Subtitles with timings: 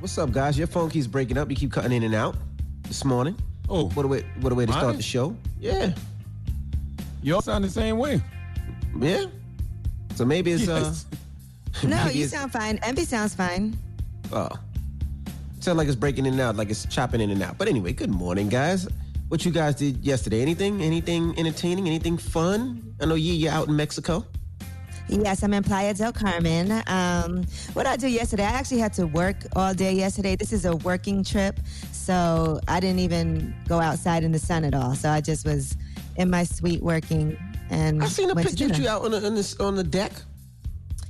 [0.00, 0.56] What's up, guys?
[0.56, 1.50] Your phone keeps breaking up.
[1.50, 2.34] You keep cutting in and out
[2.88, 3.36] this morning.
[3.68, 4.96] Oh, What a way, what a way to start Mine?
[4.96, 5.36] the show.
[5.60, 5.92] Yeah.
[7.22, 8.20] y'all sound the same way.
[8.98, 9.26] Yeah.
[10.16, 11.06] So maybe it's, Yes.
[11.12, 11.14] uh,
[11.86, 12.78] No, maybe you it's- sound fine.
[12.82, 13.76] Envy sounds fine.
[14.32, 14.48] Oh.
[15.60, 17.58] Sound like it's breaking in and out, like it's chopping in and out.
[17.58, 18.88] But anyway, good morning, guys.
[19.28, 20.40] What you guys did yesterday?
[20.42, 20.80] Anything?
[20.82, 21.86] Anything entertaining?
[21.86, 22.94] Anything fun?
[23.00, 24.24] I know you you're out in Mexico.
[25.10, 26.70] Yes, I'm in Playa del Carmen.
[26.86, 30.36] Um, what I do yesterday, I actually had to work all day yesterday.
[30.36, 31.58] This is a working trip,
[31.90, 34.94] so I didn't even go outside in the sun at all.
[34.94, 35.76] So I just was
[36.16, 37.36] in my suite working.
[37.70, 40.12] And I seen a picture of you out on the, on, the, on the deck.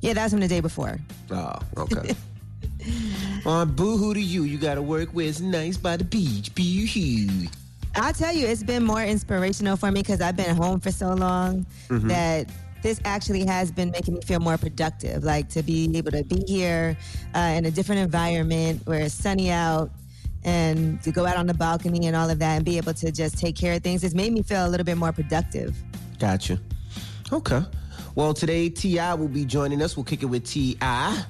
[0.01, 0.99] Yeah, that was from the day before.
[1.31, 2.15] Oh, okay.
[3.47, 4.45] On boo-hoo to you.
[4.45, 6.55] You got to work where it's nice by the beach.
[6.55, 7.47] Boo-hoo.
[7.95, 11.13] I'll tell you, it's been more inspirational for me because I've been home for so
[11.15, 12.09] long Mm-hmm.
[12.09, 12.47] that
[12.83, 15.25] this actually has been making me feel more productive.
[15.25, 16.97] Like to be able to be here
[17.35, 19.91] uh, in a different environment where it's sunny out
[20.45, 23.13] and to go out on the balcony and all of that and be able to
[23.13, 25.77] just take care of things has made me feel a little bit more productive.
[26.19, 26.59] Gotcha.
[27.33, 27.63] Okay.
[28.15, 29.15] Well, today T.I.
[29.15, 29.97] will be joining us.
[29.97, 31.25] We'll kick it with T.I.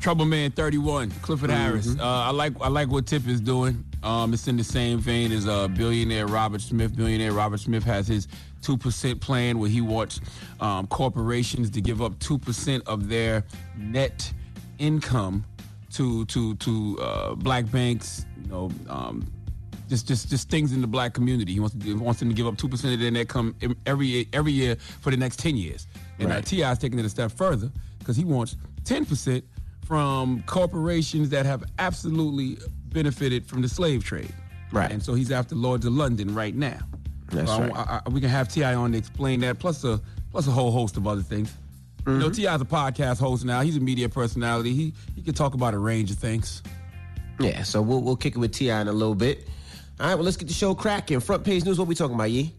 [0.00, 1.96] Trouble Man 31, Clifford Harris.
[1.96, 3.84] Uh, I like I like what Tip is doing.
[4.02, 6.96] Um, it's in the same vein as uh, billionaire Robert Smith.
[6.96, 8.26] Billionaire Robert Smith has his
[8.62, 10.20] two percent plan where he wants
[10.60, 13.44] um, corporations to give up two percent of their
[13.76, 14.32] net
[14.78, 15.44] income
[15.92, 18.24] to to to uh, black banks.
[18.42, 19.30] You know, um,
[19.88, 21.52] just just just things in the black community.
[21.52, 23.54] He wants to, wants them to give up two percent of their net income
[23.86, 25.86] every every year for the next ten years.
[26.18, 26.44] And Right.
[26.44, 26.70] T.I.
[26.72, 29.44] is taking it a step further because he wants ten percent
[29.84, 32.56] from corporations that have absolutely
[32.86, 34.32] benefited from the slave trade.
[34.70, 34.90] Right.
[34.90, 36.78] And so he's after Lloyd's of London right now.
[37.32, 37.72] That's So right.
[37.76, 38.74] I- I- we can have T.I.
[38.74, 40.00] on to explain that, plus a
[40.30, 41.52] plus a whole host of other things.
[42.06, 42.32] You know, mm-hmm.
[42.32, 42.54] T.I.
[42.54, 43.60] is a podcast host now.
[43.60, 44.72] He's a media personality.
[44.74, 46.62] He he can talk about a range of things.
[47.40, 48.80] Yeah, so we'll, we'll kick it with T.I.
[48.80, 49.48] in a little bit.
[50.00, 51.20] All right, well, let's get the show cracking.
[51.20, 52.52] Front page news, what we talking about, Yee?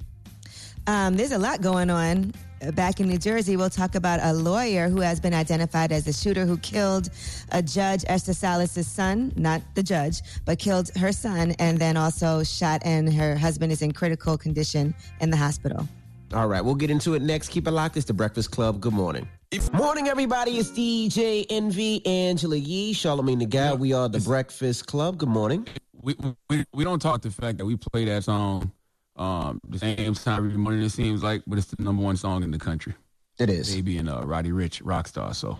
[0.87, 2.33] Um, there's a lot going on.
[2.61, 6.03] Uh, Back in New Jersey, we'll talk about a lawyer who has been identified as
[6.03, 7.09] the shooter who killed
[7.51, 12.43] a judge, Esther Salas' son, not the judge, but killed her son, and then also
[12.43, 15.87] shot, and her husband is in critical condition in the hospital.
[16.33, 17.49] All right, we'll get into it next.
[17.49, 17.95] Keep it locked.
[17.95, 18.81] It's the Breakfast Club.
[18.81, 19.27] Good morning.
[19.71, 20.57] Morning, everybody.
[20.57, 23.73] It's DJ Envy, Angela Yee, Charlamagne the Guy.
[23.73, 25.17] We are the Breakfast Club.
[25.17, 25.67] Good morning.
[26.01, 26.15] we,
[26.49, 28.71] we we don't talk the fact that we play that song
[29.15, 30.81] um, the same time every morning.
[30.81, 32.93] It seems like, but it's the number one song in the country.
[33.39, 33.73] It is.
[33.73, 35.33] Baby and uh, Roddy Ricch, Rockstar.
[35.35, 35.59] So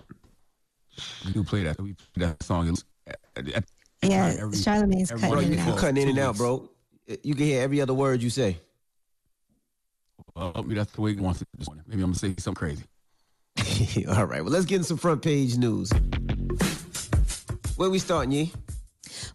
[1.26, 1.80] we do play that.
[1.82, 2.70] We play that song.
[3.08, 3.66] at- at- at-
[4.04, 5.80] Yeah, every- Charlamagne's every- cutting in and You're out.
[5.80, 6.70] cutting in and out, bro.
[7.24, 8.58] You can hear every other word you say.
[10.36, 11.84] Well, maybe that's the way he wants it this morning.
[11.88, 14.06] Maybe I'm gonna say something crazy.
[14.08, 15.92] All right, well, let's get in some front page news.
[17.76, 18.52] Where we starting, Yee?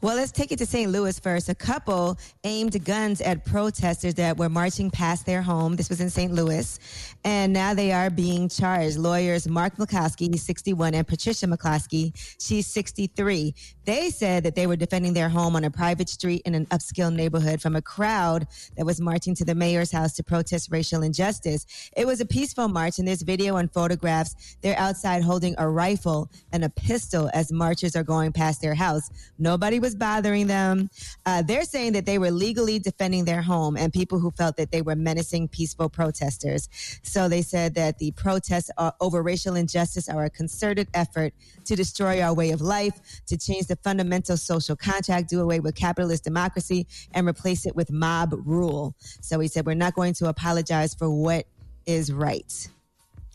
[0.00, 0.92] Well, let's take it to St.
[0.92, 1.48] Louis first.
[1.48, 5.74] A couple aimed guns at protesters that were marching past their home.
[5.74, 6.32] This was in St.
[6.32, 6.78] Louis.
[7.24, 8.96] And now they are being charged.
[8.96, 13.52] Lawyers Mark McCloskey, he's 61, and Patricia McCloskey, she's 63.
[13.86, 17.12] They said that they were defending their home on a private street in an upscale
[17.12, 18.46] neighborhood from a crowd
[18.76, 21.66] that was marching to the mayor's house to protest racial injustice.
[21.96, 24.56] It was a peaceful march, and there's video and photographs.
[24.60, 29.10] They're outside holding a rifle and a pistol as marchers are going past their house.
[29.40, 30.90] Nobody was bothering them.
[31.26, 34.70] Uh, they're saying that they were legally defending their home and people who felt that
[34.70, 36.68] they were menacing peaceful protesters.
[37.02, 41.32] So they said that the protests are, over racial injustice are a concerted effort
[41.64, 45.74] to destroy our way of life, to change the fundamental social contract, do away with
[45.74, 48.94] capitalist democracy, and replace it with mob rule.
[49.20, 51.46] So he said, We're not going to apologize for what
[51.86, 52.68] is right.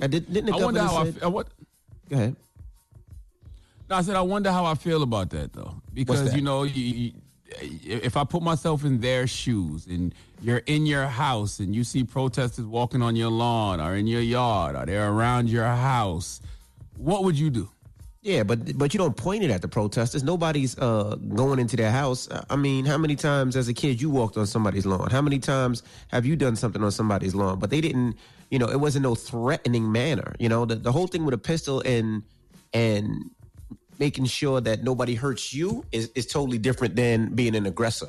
[0.02, 1.48] I did, didn't the I wonder how I, said, f- I what.
[2.10, 2.36] Go ahead.
[3.94, 6.36] I said I wonder how I feel about that though, because that?
[6.36, 7.12] you know, you, you,
[7.62, 12.04] if I put myself in their shoes and you're in your house and you see
[12.04, 16.42] protesters walking on your lawn or in your yard or they're around your house,
[16.98, 17.70] what would you do?
[18.22, 20.24] Yeah, but but you don't point it at the protesters.
[20.24, 22.30] Nobody's uh, going into their house.
[22.50, 25.10] I mean, how many times as a kid you walked on somebody's lawn?
[25.12, 27.60] How many times have you done something on somebody's lawn?
[27.60, 28.16] But they didn't.
[28.50, 30.36] You know, it wasn't no threatening manner.
[30.40, 32.24] You know, the, the whole thing with a pistol and
[32.74, 33.30] and
[34.00, 38.08] making sure that nobody hurts you is, is totally different than being an aggressor.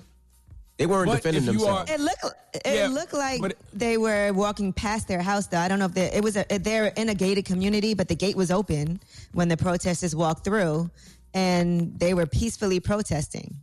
[0.76, 1.90] They weren't But defending if you themselves.
[1.90, 5.58] It looked it Yeah, looked like but- they were walking past their house though.
[5.58, 8.16] I don't know if they, it was a they're in a gated community, but the
[8.16, 9.00] gate was open
[9.32, 10.90] when the protesters walked through,
[11.32, 13.54] and they were peacefully protesting.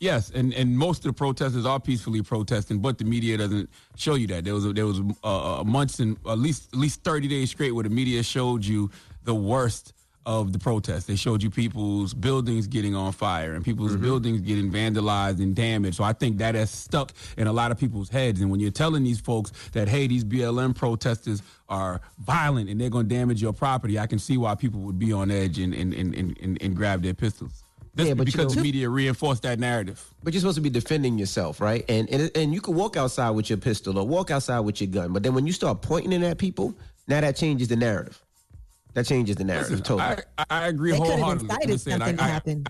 [0.00, 4.16] Yes, and, and most of the protesters are peacefully protesting, but the media doesn't show
[4.16, 4.44] you that.
[4.44, 7.50] There was a, there was a, a months and at least at least thirty days
[7.50, 8.90] straight where the media showed you
[9.24, 9.94] the worst
[10.26, 11.04] of the protests.
[11.04, 14.02] They showed you people's buildings getting on fire and people's mm-hmm.
[14.02, 15.96] buildings getting vandalized and damaged.
[15.96, 18.40] So I think that has stuck in a lot of people's heads.
[18.40, 22.90] And when you're telling these folks that hey, these BLM protesters are violent and they're
[22.90, 25.74] going to damage your property, I can see why people would be on edge and
[25.74, 27.64] and and, and, and, and grab their pistols.
[27.94, 30.04] This, Yeah, but you because know- the media reinforced that narrative.
[30.22, 31.84] But you're supposed to be defending yourself, right?
[31.88, 34.88] And and and you can walk outside with your pistol or walk outside with your
[34.88, 36.74] gun, but then when you start pointing it at people,
[37.06, 38.23] now that changes the narrative.
[38.94, 40.24] That changes the narrative Listen, totally.
[40.38, 41.50] I, I agree They could have wholeheartedly.
[41.50, 42.66] I'm incited just saying, something to I, I, happen.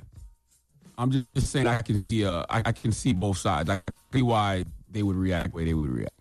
[0.96, 3.68] I'm just, just saying I can see uh, I, I can see both sides.
[3.68, 3.80] I
[4.12, 6.14] see why they would react the way they would react.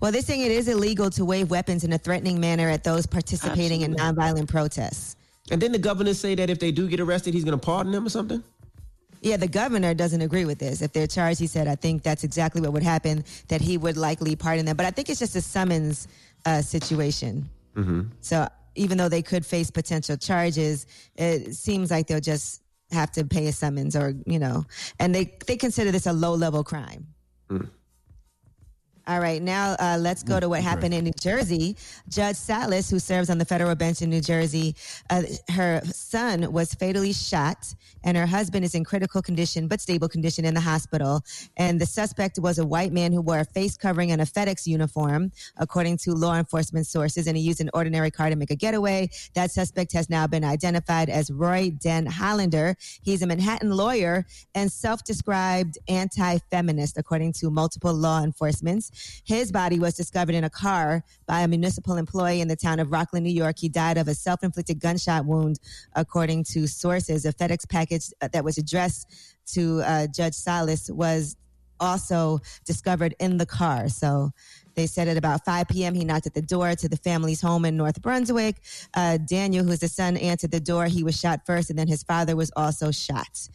[0.00, 3.06] Well, they're saying it is illegal to wave weapons in a threatening manner at those
[3.06, 5.14] participating in nonviolent protests.
[5.50, 7.92] and then the governor say that if they do get arrested, he's going to pardon
[7.92, 8.42] them or something.
[9.20, 10.80] Yeah, the governor doesn't agree with this.
[10.80, 13.96] If they're charged, he said, I think that's exactly what would happen, that he would
[13.96, 14.76] likely pardon them.
[14.76, 16.08] But I think it's just a summons
[16.46, 17.48] uh, situation.
[18.20, 18.48] So
[18.78, 20.86] even though they could face potential charges,
[21.16, 24.64] it seems like they'll just have to pay a summons or, you know,
[24.98, 27.06] and they, they consider this a low level crime.
[27.50, 27.64] Hmm.
[29.08, 31.78] All right, now uh, let's go to what happened in New Jersey.
[32.10, 34.76] Judge Salas, who serves on the federal bench in New Jersey,
[35.08, 37.74] uh, her son was fatally shot,
[38.04, 41.22] and her husband is in critical condition but stable condition in the hospital.
[41.56, 44.66] And the suspect was a white man who wore a face covering and a FedEx
[44.66, 48.56] uniform, according to law enforcement sources, and he used an ordinary car to make a
[48.56, 49.08] getaway.
[49.32, 52.76] That suspect has now been identified as Roy Den Hollander.
[53.00, 58.90] He's a Manhattan lawyer and self-described anti-feminist, according to multiple law enforcements.
[59.24, 62.92] His body was discovered in a car by a municipal employee in the town of
[62.92, 63.58] Rockland, New York.
[63.58, 65.58] He died of a self-inflicted gunshot wound,
[65.94, 67.24] according to sources.
[67.24, 69.10] A FedEx package that was addressed
[69.52, 71.36] to uh, Judge Salas was
[71.80, 73.88] also discovered in the car.
[73.88, 74.32] So
[74.74, 75.94] they said at about 5 p.m.
[75.94, 78.56] he knocked at the door to the family's home in North Brunswick.
[78.94, 80.86] Uh, Daniel, who is the son, answered the door.
[80.86, 83.48] He was shot first, and then his father was also shot.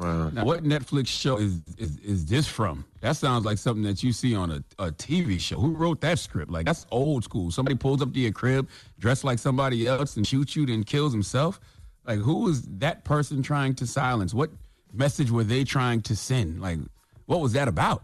[0.00, 0.30] Wow.
[0.30, 2.86] Now, what Netflix show is, is is this from?
[3.02, 5.56] That sounds like something that you see on a, a TV show.
[5.60, 6.50] Who wrote that script?
[6.50, 7.50] Like that's old school.
[7.50, 8.68] Somebody pulls up to your crib,
[8.98, 11.60] dressed like somebody else, and shoots you, then kills himself.
[12.06, 14.32] Like who was that person trying to silence?
[14.32, 14.50] What
[14.94, 16.62] message were they trying to send?
[16.62, 16.78] Like
[17.26, 18.02] what was that about?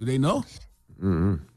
[0.00, 0.44] Do they know?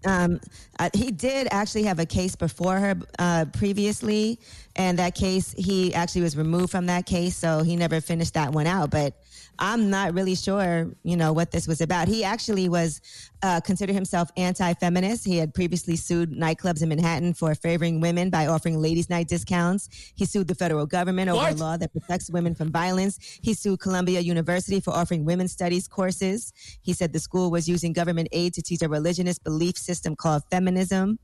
[0.06, 0.40] Um,
[0.78, 4.40] uh, he did actually have a case before her uh, previously,
[4.76, 8.52] and that case he actually was removed from that case, so he never finished that
[8.52, 8.92] one out.
[8.92, 9.16] But
[9.60, 12.08] I'm not really sure, you know, what this was about.
[12.08, 13.02] He actually was
[13.44, 15.26] uh, considered himself anti-feminist.
[15.26, 19.90] He had previously sued nightclubs in Manhattan for favoring women by offering ladies' night discounts.
[20.16, 21.54] He sued the federal government over What?
[21.54, 23.20] a law that protects women from violence.
[23.42, 26.54] He sued Columbia University for offering women's studies courses.
[26.82, 30.44] He said the school was using government aid to teach a religionist belief system called
[30.50, 31.20] feminism.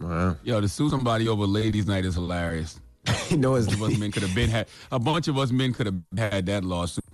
[0.00, 0.36] Wow.
[0.42, 2.80] Yo, to sue somebody over ladies' night is hilarious.
[3.30, 5.38] you know, it's A bunch of us men could have been had a bunch of
[5.38, 7.04] us men could have had that lawsuit.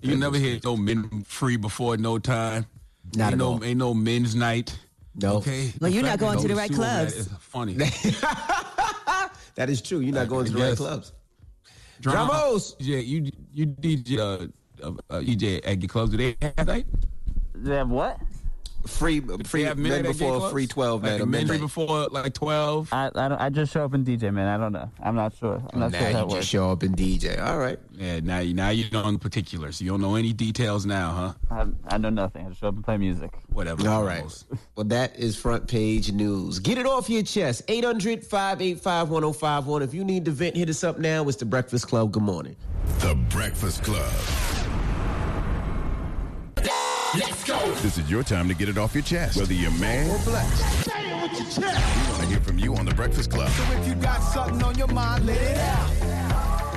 [0.00, 2.66] You never hear no men free before no time.
[3.14, 3.64] Not ain't at no all.
[3.64, 4.78] ain't no men's night.
[5.14, 5.36] No.
[5.36, 5.72] Okay.
[5.80, 7.16] Well, you're not going to the right sue over that clubs.
[7.16, 7.72] is funny.
[9.54, 10.00] that is true.
[10.00, 11.12] You're not going to the right clubs.
[12.00, 12.74] Drama- Dramos!
[12.78, 14.46] Yeah, you you DJ uh,
[14.86, 16.10] uh, uh, EJ at your clubs.
[16.10, 16.86] Do they have night?
[17.54, 18.18] They have what?
[18.86, 20.52] Free, They free have men men at gay before clubs?
[20.52, 21.18] free twelve like man.
[21.18, 21.60] the or men free midnight.
[21.66, 22.88] before like twelve.
[22.92, 24.48] I I, don't, I just show up in DJ, man.
[24.48, 24.90] I don't know.
[25.02, 25.62] I'm not sure.
[25.72, 26.34] I'm not sure Now how you it works.
[26.34, 27.40] just show up in DJ.
[27.44, 27.78] All right.
[27.92, 29.80] Yeah, now you now you know in particulars.
[29.80, 31.64] You don't know any details now, huh?
[31.88, 32.46] I, I know nothing.
[32.46, 33.30] I just show up and play music.
[33.52, 33.88] Whatever.
[33.88, 34.24] All right.
[34.76, 36.58] Well, that is front page news.
[36.58, 37.62] Get it off your chest.
[37.68, 39.82] 800 585 1051.
[39.82, 41.26] If you need to vent, hit us up now.
[41.28, 42.12] It's the Breakfast Club.
[42.12, 42.56] Good morning.
[43.00, 44.12] The Breakfast Club.
[47.20, 50.86] This is your time to get it off your chest, whether you're mad or blessed.
[50.86, 53.48] We want to hear from you on The Breakfast Club.
[53.52, 55.88] So if you got something on your mind, let it out.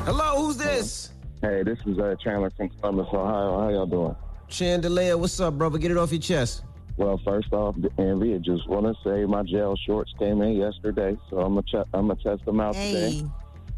[0.06, 1.10] Hello, who's this?
[1.42, 3.60] Hey, this is uh, Chandler from Columbus, Ohio.
[3.60, 4.16] How y'all doing?
[4.48, 5.78] Chandelier, what's up, brother?
[5.78, 6.64] Get it off your chest.
[6.96, 11.18] Well, first off, Envy, I just want to say my jail shorts came in yesterday,
[11.30, 13.30] so I'm gonna ch- I'm gonna test them out Hey, today.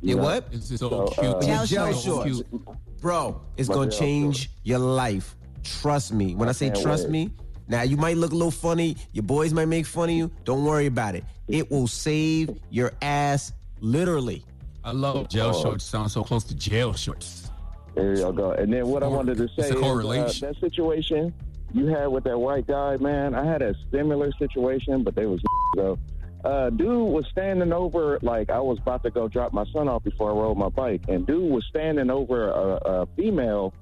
[0.04, 0.48] You what?
[0.52, 1.26] It's just so, So, cute.
[1.36, 2.04] uh, Gel Your gel shorts.
[2.04, 2.44] shorts.
[2.50, 2.62] Cute.
[3.02, 5.36] Bro, it's My gonna gel change your life.
[5.64, 6.36] Trust me.
[6.36, 7.12] When I, I say trust wait.
[7.12, 7.32] me,
[7.68, 8.98] now you might look a little funny.
[9.14, 10.32] Your boys might make fun of you.
[10.44, 11.24] Don't worry about it.
[11.48, 14.44] It will save your ass literally.
[14.84, 15.62] I love jail Oh.
[15.62, 15.84] shorts.
[15.86, 17.50] Sound so close to jail shorts.
[17.96, 18.52] There you go.
[18.52, 21.34] And then what I wanted to say is uh, that situation
[21.74, 23.36] you had with that white guy, man.
[23.36, 25.42] I had a similar situation, but they was
[25.76, 25.98] though.
[26.44, 30.04] Uh, dude was standing over, like I was about to go drop my son off
[30.04, 33.74] before I rode my bike, and dude was standing over a, a female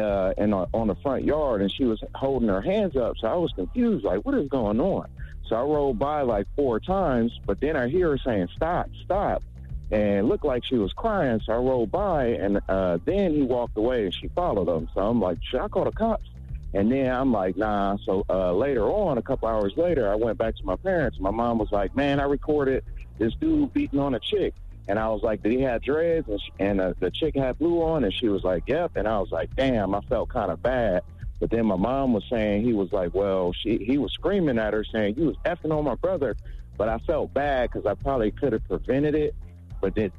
[0.00, 3.16] uh, in on the front yard, and she was holding her hands up.
[3.18, 5.08] So I was confused, like, what is going on?
[5.48, 9.42] So I rolled by like four times, but then I hear her saying, "Stop, stop."
[9.90, 11.40] and looked like she was crying.
[11.44, 14.88] So I rolled by, and uh, then he walked away, and she followed him.
[14.94, 16.28] So I'm like, should I call the cops?
[16.74, 17.96] And then I'm like, nah.
[18.04, 21.18] So uh, later on, a couple hours later, I went back to my parents.
[21.20, 22.84] My mom was like, man, I recorded
[23.18, 24.54] this dude beating on a chick.
[24.88, 26.28] And I was like, did he have dreads?
[26.28, 28.92] And, she, and uh, the chick had blue on, and she was like, yep.
[28.96, 31.02] And I was like, damn, I felt kind of bad.
[31.40, 34.72] But then my mom was saying, he was like, well, she he was screaming at
[34.72, 36.36] her, saying, you was effing on my brother.
[36.78, 39.34] But I felt bad because I probably could have prevented it.
[39.80, 40.12] But then,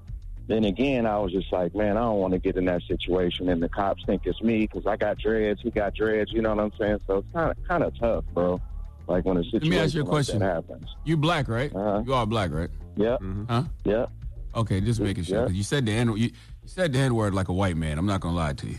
[0.48, 3.50] then again, I was just like, man, I don't want to get in that situation,
[3.50, 6.32] and the cops think it's me because I got dreads, he got dreads.
[6.32, 7.00] You know what I'm saying?
[7.08, 8.60] So it's kind of kind of tough, bro.
[9.08, 10.42] Like when a situation Let me ask you a like question.
[10.42, 10.96] happens.
[11.06, 11.74] You black, right?
[11.74, 12.04] Uh-huh.
[12.06, 12.70] You are black, right?
[12.98, 13.64] Yep, Huh?
[13.86, 14.12] yep.
[14.58, 15.38] Okay, just making sure.
[15.42, 15.46] Yeah.
[15.46, 16.08] 'cause You said the N.
[16.10, 16.32] You, you
[16.66, 17.98] said the N word like a white man.
[17.98, 18.78] I'm not gonna lie to you.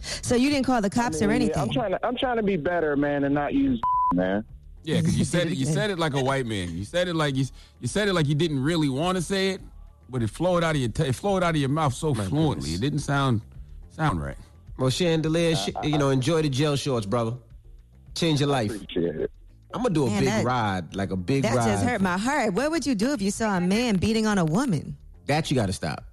[0.00, 1.56] so you didn't call the cops I or anything?
[1.56, 3.80] I'm trying to I'm trying to be better, man, and not use
[4.14, 4.44] man.
[4.84, 5.56] Yeah, because you said it.
[5.56, 6.76] You said it like a white man.
[6.76, 7.46] You said it like you.
[7.80, 9.60] You said it like you didn't really want to say it,
[10.10, 10.90] but it flowed out of your.
[10.90, 12.70] T- it flowed out of your mouth so fluently.
[12.72, 12.74] goodness.
[12.74, 13.42] It didn't sound
[13.90, 14.36] sound right.
[14.78, 17.34] Well, Chandelier, sh- you know, enjoy the gel shorts, brother.
[18.16, 18.72] Change your life.
[19.74, 21.64] I'm gonna do a Man, big that- ride, like a big that ride.
[21.66, 22.52] just hurt my heart.
[22.54, 24.96] What would you do if you saw a man beating on a woman?
[25.32, 26.04] That you got to stop.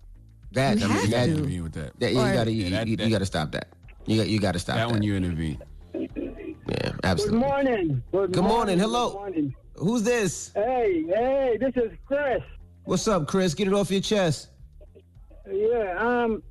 [0.53, 1.31] That You I mean, that, to.
[1.33, 1.99] Intervene with that.
[1.99, 3.67] that- you Or- got to you, Yeah, that- you, that- got to stop that.
[4.05, 4.87] You got you got to stop that.
[4.87, 5.57] That one you intervene.
[5.93, 7.39] yeah, absolutely.
[7.41, 8.03] Good morning.
[8.13, 8.79] Good, Good morning.
[8.79, 9.09] Hello.
[9.09, 9.55] Good morning.
[9.75, 10.51] Who's this?
[10.55, 12.41] Hey, hey, this is Chris.
[12.85, 13.53] What's up, Chris?
[13.53, 14.47] Get it off your chest.
[15.51, 16.41] Yeah, um,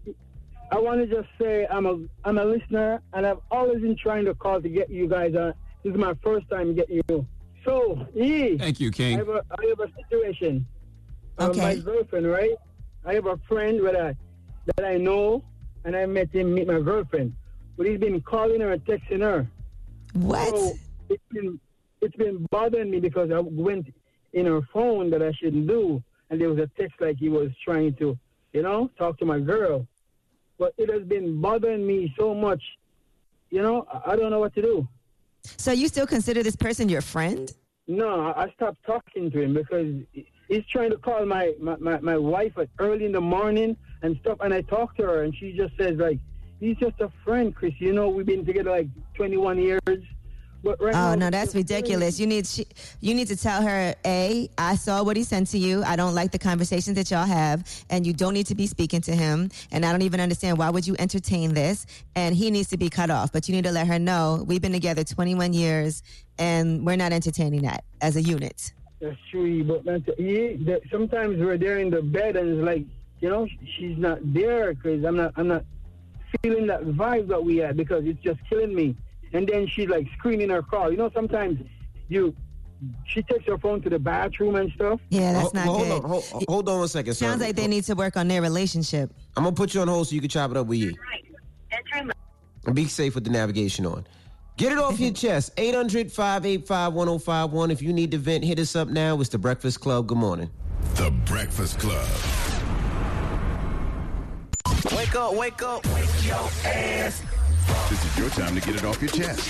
[0.70, 4.26] I want to just say I'm a I'm a listener, and I've always been trying
[4.26, 5.54] to call to get you guys on.
[5.84, 7.26] This is my first time getting you.
[7.64, 9.18] So, E, Thank you, I King.
[9.18, 10.66] have a I have a situation.
[11.40, 11.60] Okay.
[11.60, 12.54] my girlfriend, right?
[13.04, 14.14] I have a friend that I
[14.76, 15.42] that I know,
[15.84, 17.34] and I met him meet my girlfriend,
[17.76, 19.46] but he's been calling her and texting her.
[20.12, 20.48] What?
[20.48, 20.78] So
[21.08, 21.60] it's been
[22.00, 23.92] it's been bothering me because I went
[24.32, 27.50] in her phone that I shouldn't do, and there was a text like he was
[27.64, 28.18] trying to,
[28.52, 29.86] you know, talk to my girl.
[30.58, 32.62] But it has been bothering me so much,
[33.50, 33.86] you know.
[34.04, 34.88] I, don't know what to do.
[35.44, 37.52] So you still consider this person your friend?
[37.86, 39.94] No, I stopped talking to him because
[40.48, 44.18] he's trying to call my, my, my, my wife at early in the morning and
[44.20, 46.18] stuff, and I talk to her, and she just says like,
[46.60, 47.74] he's just a friend, Chris.
[47.78, 49.80] You know, we've been together like 21 years.
[50.60, 51.70] But right oh, now, Oh no, that's friend.
[51.70, 52.18] ridiculous.
[52.18, 52.66] You need she,
[53.00, 55.84] you need to tell her, a, I saw what he sent to you.
[55.84, 59.00] I don't like the conversations that y'all have, and you don't need to be speaking
[59.02, 59.50] to him.
[59.70, 61.86] And I don't even understand why would you entertain this.
[62.16, 63.32] And he needs to be cut off.
[63.32, 66.02] But you need to let her know we've been together 21 years,
[66.38, 68.72] and we're not entertaining that as a unit.
[69.00, 72.84] That's true, but man, he, the, sometimes we're there in the bed and it's like,
[73.20, 75.64] you know, she's not there because I'm not, I'm not
[76.42, 78.96] feeling that vibe that we had because it's just killing me.
[79.32, 80.90] And then she's like screening her call.
[80.90, 81.60] You know, sometimes
[82.08, 82.34] you,
[83.06, 85.00] she takes her phone to the bathroom and stuff.
[85.10, 85.92] Yeah, that's Ho- not hold good.
[85.92, 87.14] on, hold, hold on one second.
[87.14, 87.26] sir.
[87.26, 89.12] Sounds like they need to work on their relationship.
[89.36, 90.94] I'm gonna put you on hold so you can chop it up with you.
[92.66, 94.06] And be safe with the navigation on.
[94.58, 95.52] Get it off your chest.
[95.56, 97.70] 800 585 1051.
[97.70, 99.20] If you need to vent, hit us up now.
[99.20, 100.08] It's the Breakfast Club.
[100.08, 100.50] Good morning.
[100.96, 102.04] The Breakfast Club.
[104.96, 105.86] Wake up, wake up.
[105.94, 107.22] Wake your ass.
[107.88, 109.48] This is your time to get it off your chest.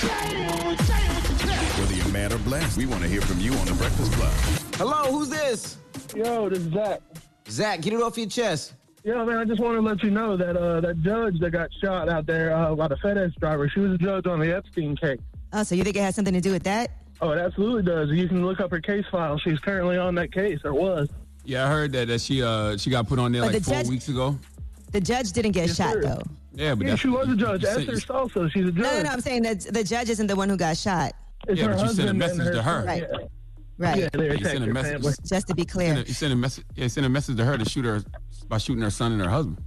[1.79, 4.33] Whether you're mad or blessed, we want to hear from you on The Breakfast Club.
[4.75, 5.79] Hello, who's this?
[6.15, 7.01] Yo, this is Zach.
[7.49, 8.75] Zach, get it off your chest.
[9.09, 11.71] Yeah, man, I just want to let you know that uh, that judge that got
[11.83, 14.97] shot out there uh, by the FedEx driver, she was a judge on the Epstein
[14.97, 15.19] case.
[15.55, 16.91] Oh, so you think it has something to do with that?
[17.23, 18.11] Oh, it absolutely does.
[18.11, 19.39] You can look up her case file.
[19.39, 21.09] She's currently on that case, or was.
[21.47, 23.65] Yeah, I heard that that she uh she got put on there But like the
[23.65, 24.39] four judge- weeks ago.
[24.93, 26.03] The judge didn't get shot sir.
[26.03, 26.23] though.
[26.53, 27.63] Yeah, but Yeah, that's, she was a judge.
[27.63, 28.83] you said- Esther also, she's a judge.
[28.83, 29.09] No, no, no.
[29.09, 31.13] I'm saying that the judge isn't the one who got shot.
[31.47, 32.85] It's Yeah, her but you sent a husband message and to her.
[32.85, 33.05] Right.
[33.79, 33.87] Yeah.
[33.91, 33.99] Right.
[34.01, 34.93] Yeah, they You attacked sent a message.
[35.03, 35.13] family.
[35.25, 35.95] Just to be You clear.
[35.95, 36.65] sent a, sent a message.
[36.75, 38.03] Yeah, you sent a message to her to shoot her
[38.49, 39.59] by shooting her son and her husband.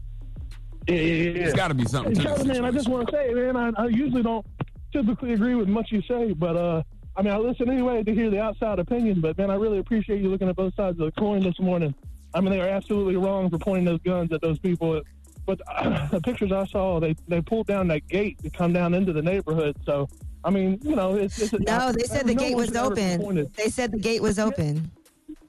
[0.88, 1.34] Yeah, yeah, yeah.
[1.44, 2.46] There's got to be something Hey, to this.
[2.46, 4.46] man, I just want to say, man, I, I usually don't
[4.92, 6.84] typically agree with much you say, but uh,
[7.16, 9.22] I mean, I listen anyway to hear the outside opinion.
[9.22, 11.94] But man, I really appreciate you looking at both sides of the coin this morning.
[12.34, 15.02] I mean, they are absolutely wrong for pointing those guns at those people.
[15.46, 18.94] But uh, the pictures I saw, they they pulled down that gate to come down
[18.94, 19.76] into the neighborhood.
[19.86, 20.08] So,
[20.44, 22.78] I mean, you know, it's, it's a, No, they said the no gate was should
[22.78, 23.52] ever be open.
[23.56, 24.90] They said the gate was open.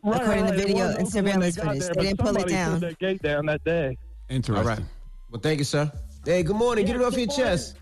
[0.04, 1.82] Right, according to right, it video was and open when surveillance got footage.
[1.82, 2.70] there, They didn't pull it somebody down.
[2.70, 3.96] pulled that gate down that day.
[4.28, 4.56] Interesting.
[4.68, 4.84] All right.
[5.30, 5.90] Well, thank you, sir.
[6.25, 6.84] Hey, good morning.
[6.87, 7.76] Get it off your chest.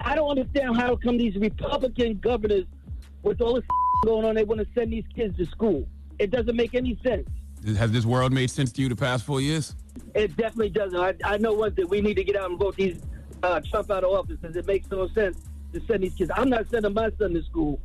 [0.00, 2.64] I don't understand how come these Republican governors,
[3.22, 3.64] with all this
[4.04, 5.86] going on, they want to send these kids to school.
[6.18, 7.28] It doesn't make any sense.
[7.76, 9.74] Has this world made sense to you the past four years?
[10.14, 10.98] It definitely doesn't.
[10.98, 13.00] I, I know one thing: we need to get out and vote these
[13.42, 15.38] uh, Trump out of office because it makes no sense
[15.72, 16.30] to send these kids.
[16.34, 17.80] I'm not sending my son to school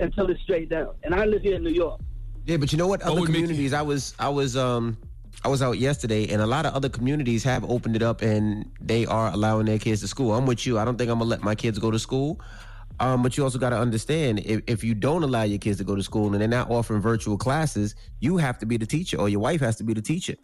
[0.00, 2.00] until it's straight down, and I live here in New York.
[2.44, 3.00] Yeah, but you know what?
[3.00, 4.96] What Other would make you- communities, I was, I was, um,
[5.44, 8.70] I was out yesterday, and a lot of other communities have opened it up, and
[8.80, 10.32] they are allowing their kids to school.
[10.34, 10.78] I'm with you.
[10.78, 12.40] I don't think I'm gonna let my kids go to school.
[12.98, 15.84] Um, but you also got to understand if, if you don't allow your kids to
[15.84, 19.18] go to school and they're not offering virtual classes, you have to be the teacher
[19.18, 20.34] or your wife has to be the teacher.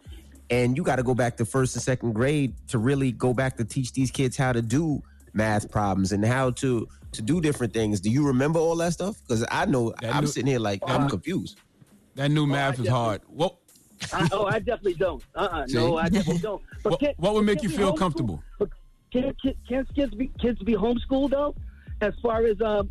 [0.51, 3.57] And you got to go back to first and second grade to really go back
[3.57, 5.01] to teach these kids how to do
[5.33, 7.99] math problems and how to to do different things.
[7.99, 9.17] Do you remember all that stuff?
[9.27, 11.57] Because I know That I'm new- sitting here like I'm confused.
[12.15, 13.21] That new math is hard.
[13.27, 13.55] What
[14.11, 15.23] I, oh, I definitely don't.
[15.35, 15.75] Uh-uh, See?
[15.75, 16.61] no, I definitely don't.
[16.83, 18.43] But What- can- what would make you feel comfortable?
[19.11, 21.55] Can, can, can kids be kids be homeschooled though?
[22.01, 22.89] As far as um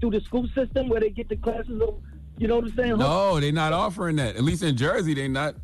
[0.00, 2.00] through the school system where they get the classes, of,
[2.38, 2.98] you know what I'm saying?
[2.98, 4.34] No, they're not offering that.
[4.36, 5.54] At least in Jersey, they're not.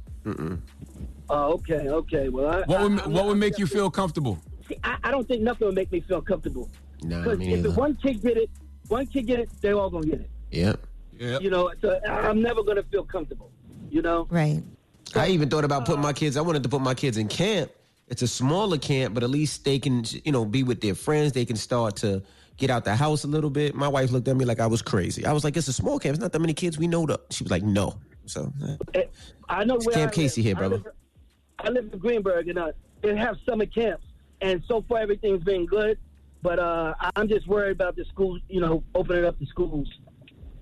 [1.28, 2.28] Oh, okay, okay.
[2.28, 4.38] Well, I, What would I, what would make you feel comfortable?
[4.68, 6.70] See, I, I don't think nothing would make me feel comfortable.
[7.02, 7.80] Nah, Because me if the neither.
[7.80, 8.50] one kid get it,
[8.88, 10.30] one kid get it, they all gonna get it.
[10.50, 10.86] Yep.
[11.18, 11.38] Yeah.
[11.38, 13.50] You know, so I'm never gonna feel comfortable.
[13.90, 14.26] You know.
[14.30, 14.62] Right.
[15.14, 16.36] I even thought about putting my kids.
[16.36, 17.70] I wanted to put my kids in camp.
[18.08, 21.32] It's a smaller camp, but at least they can, you know, be with their friends.
[21.32, 22.22] They can start to
[22.56, 23.74] get out the house a little bit.
[23.74, 25.24] My wife looked at me like I was crazy.
[25.26, 26.14] I was like, "It's a small camp.
[26.14, 27.18] It's not that many kids we know." To.
[27.30, 28.52] She was like, "No." So
[28.94, 29.04] eh.
[29.48, 30.46] I know It's where Camp I Casey live.
[30.46, 30.76] here, I brother.
[30.76, 30.92] live-
[31.58, 34.04] I live in Greenberg, and uh, they have summer camps,
[34.40, 35.98] and so far everything's been good.
[36.42, 39.88] But uh, I'm just worried about the schools, you know, opening up the schools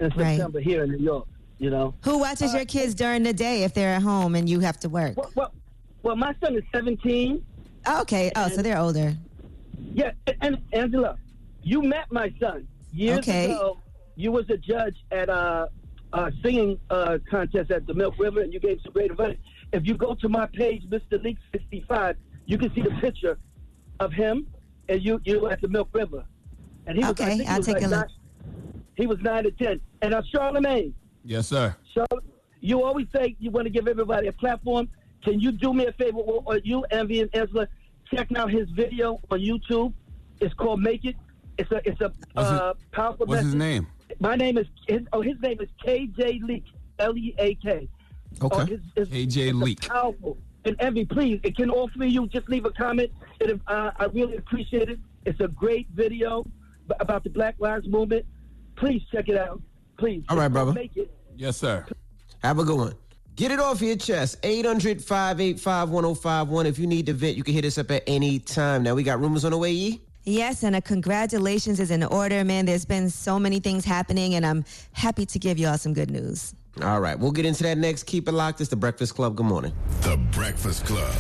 [0.00, 0.36] in Right.
[0.36, 1.26] September here in New York.
[1.58, 1.94] You know.
[2.04, 4.88] Who watches your kids during the day if they're at home and you have to
[4.88, 5.16] work?
[5.16, 5.54] Well, well,
[6.02, 7.44] well my son is 17.
[8.00, 8.32] Okay.
[8.34, 9.14] Oh, so they're older.
[9.92, 11.16] Yeah, and Angela,
[11.62, 13.44] you met my son years Okay.
[13.46, 13.78] ago.
[14.16, 15.68] You was a judge at a,
[16.12, 19.36] a singing uh, contest at the Milk River, and you gave some great advice.
[19.72, 21.22] If you go to my page, Mr.
[21.22, 23.38] Leak 65, you can see the picture
[24.00, 24.46] of him
[24.88, 26.24] and you you at the Milk River.
[26.86, 27.98] And he was, Okay, think he I'll was take like a look.
[28.08, 29.80] Nine, he was nine to ten.
[30.02, 30.92] And uh, Charlamagne,
[31.24, 31.74] Yes, sir.
[31.94, 32.24] Charlotte,
[32.60, 34.88] you always say you want to give everybody a platform.
[35.22, 37.66] Can you do me a favor, or or you, Envy and Ezra,
[38.12, 39.92] check out his video on YouTube?
[40.40, 41.16] It's called "Make It."
[41.56, 43.86] It's a it's a What's his- uh, powerful What's his name?
[44.20, 46.64] My name is his, oh his name is KJ Leak
[46.98, 47.88] L E A K.
[48.42, 48.56] Okay.
[48.62, 49.80] Oh, his- his- KJ Leak.
[49.88, 50.36] Powerful.
[50.64, 53.10] And Envy, please, it can all three of you just leave a comment.
[53.40, 54.98] It, uh, I really appreciate it.
[55.26, 56.42] It's a great video
[56.88, 58.24] b- about the Black Lives Movement.
[58.76, 59.60] Please check it out.
[59.98, 60.24] Please.
[60.28, 60.72] All right, brother.
[60.72, 61.10] Make it.
[61.36, 61.84] Yes, sir.
[62.42, 62.94] Have a good one.
[63.36, 64.38] Get it off your chest.
[64.42, 66.66] 800 585 1051.
[66.66, 68.82] If you need to vent, you can hit us up at any time.
[68.82, 70.00] Now, we got rumors on the way, E?
[70.24, 72.64] Yes, and a congratulations is in order, man.
[72.64, 76.10] There's been so many things happening, and I'm happy to give you all some good
[76.10, 76.54] news.
[76.82, 78.04] All right, we'll get into that next.
[78.04, 78.60] Keep it locked.
[78.60, 79.36] It's the Breakfast Club.
[79.36, 79.72] Good morning.
[80.00, 81.14] The Breakfast Club.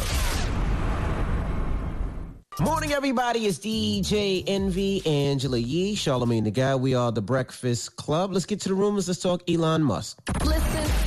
[2.60, 3.46] Morning, everybody.
[3.46, 6.74] It's DJ Envy, Angela Yee, Charlamagne the Guy.
[6.76, 8.32] We are the Breakfast Club.
[8.32, 9.08] Let's get to the rumors.
[9.08, 10.18] Let's talk Elon Musk.
[10.44, 10.60] Listen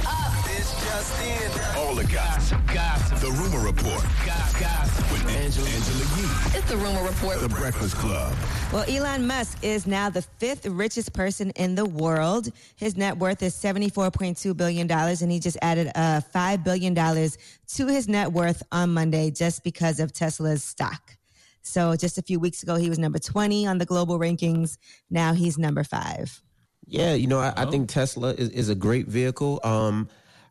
[0.06, 0.34] up.
[0.58, 1.78] It's just in.
[1.78, 2.60] All the gossip.
[2.74, 3.20] Gossip.
[3.20, 4.60] The Rumor Report Gossip.
[4.60, 5.12] Gossip.
[5.12, 6.27] with Angela, Angela Yee.
[6.56, 7.40] It's the rumor report.
[7.42, 8.34] The Breakfast Club.
[8.72, 12.50] Well, Elon Musk is now the fifth richest person in the world.
[12.78, 18.08] His net worth is $74.2 billion, and he just added uh, $5 billion to his
[18.08, 21.18] net worth on Monday just because of Tesla's stock.
[21.64, 24.78] So just a few weeks ago, he was number 20 on the global rankings.
[25.10, 26.42] Now he's number five.
[26.86, 29.60] Yeah, you know, I, I think Tesla is, is a great vehicle.
[29.66, 30.08] Um,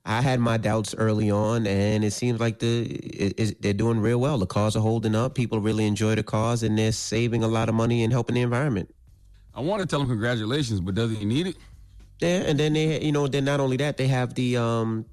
[0.08, 3.98] I had my doubts early on, and it seems like the it, it, they're doing
[3.98, 4.38] real well.
[4.38, 5.34] The cars are holding up.
[5.34, 8.42] People really enjoy the cars, and they're saving a lot of money and helping the
[8.42, 8.94] environment.
[9.52, 11.56] I want to tell him congratulations, but does he need it?
[12.20, 15.06] Yeah, and then they, you know, then not only that, they have the um,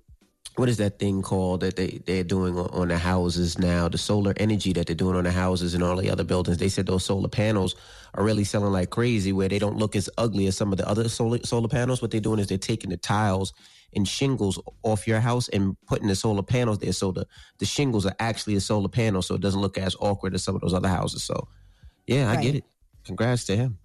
[0.57, 3.89] what is that thing called that they they're doing on, on the houses now?
[3.89, 6.59] The solar energy that they're doing on the houses and all the other buildings.
[6.59, 7.75] They said those solar panels
[8.13, 10.87] are really selling like crazy, where they don't look as ugly as some of the
[10.87, 11.99] other solar solar panels.
[11.99, 13.53] What they're doing is they're taking the tiles
[13.95, 17.27] and shingles off your house and putting the solar panels there, so the
[17.59, 20.55] the shingles are actually a solar panel, so it doesn't look as awkward as some
[20.55, 21.23] of those other houses.
[21.23, 21.47] So,
[22.07, 22.63] yeah, I get it.
[23.05, 23.77] Congrats to him.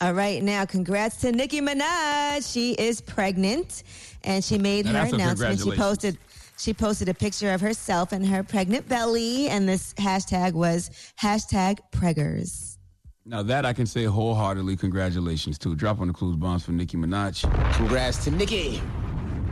[0.00, 2.52] All right, now congrats to Nicki Minaj.
[2.52, 3.84] She is pregnant,
[4.24, 5.60] and she made Now, her announcement.
[5.60, 6.18] She posted
[6.58, 10.90] she posted a picture of herself and her pregnant belly, and this hashtag was
[11.20, 12.78] hashtag preggers.
[13.26, 15.74] Now that I can say wholeheartedly, congratulations to.
[15.74, 17.42] Drop on the clues bombs for Nicki Minaj.
[17.74, 18.82] Congrats to Nicki.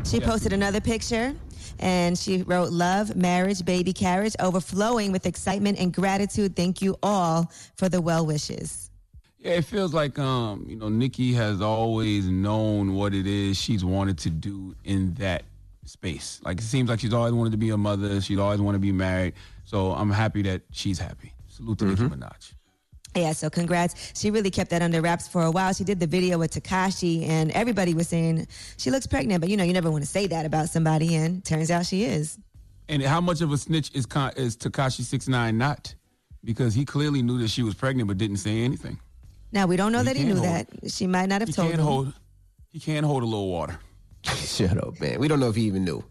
[0.05, 0.27] She Yeah.
[0.27, 1.35] posted another picture,
[1.79, 6.55] and she wrote "Love, marriage, baby carriage, overflowing with excitement and gratitude.
[6.57, 8.91] Thank you all for the well wishes."
[9.39, 13.85] Yeah, it feels like um, you know, Nicki has always known what it is she's
[13.85, 15.45] wanted to do in that
[15.85, 16.41] space.
[16.45, 18.21] Like it seems like she's always wanted to be a mother.
[18.21, 19.35] She'd always wanted to be married.
[19.65, 21.33] So I'm happy that she's happy.
[21.49, 22.53] Salute to Nicki Minaj.
[23.15, 24.13] Yeah, so congrats.
[24.19, 25.73] She really kept that under wraps for a while.
[25.75, 28.47] She did the video with Tekashi, and everybody was saying
[28.79, 31.45] she looks pregnant, but you know, you never want to say that about somebody, and
[31.45, 32.39] turns out she is.
[32.89, 35.95] And how much of a snitch is Ka- is Tekashi Six Nine not?
[36.45, 38.99] Because he clearly knew that she was pregnant, but didn't say anything.
[39.53, 40.69] Now, we don't know He that he knew hold- that.
[40.91, 41.87] She might not have He told can't him.
[41.87, 42.13] hold.
[42.71, 43.79] He can't hold a little water.
[44.25, 45.21] Shut up, man.
[45.21, 46.03] We don't know if he even knew.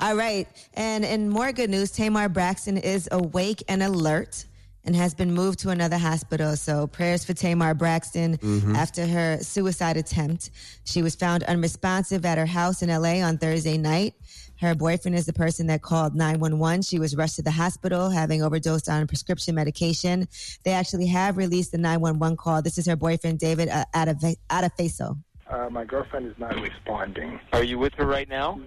[0.00, 0.48] All right.
[0.74, 4.46] And in more good news, Tamar Braxton is awake and alert
[4.88, 6.56] and has been moved to another hospital.
[6.56, 8.74] So prayers for Tamar Braxton Mhm.
[8.74, 10.50] after her suicide attempt.
[10.84, 14.14] She was found unresponsive at her house in LA on Thursday night.
[14.58, 16.80] Her boyfriend is the person that called 911.
[16.80, 20.26] She was rushed to the hospital having overdosed on prescription medication.
[20.64, 22.62] They actually have released the 911 call.
[22.62, 25.18] This is her boyfriend, David uh, Adaf- Adefeso.
[25.50, 27.38] Uh, my girlfriend is not responding.
[27.52, 28.58] Are you with her right now?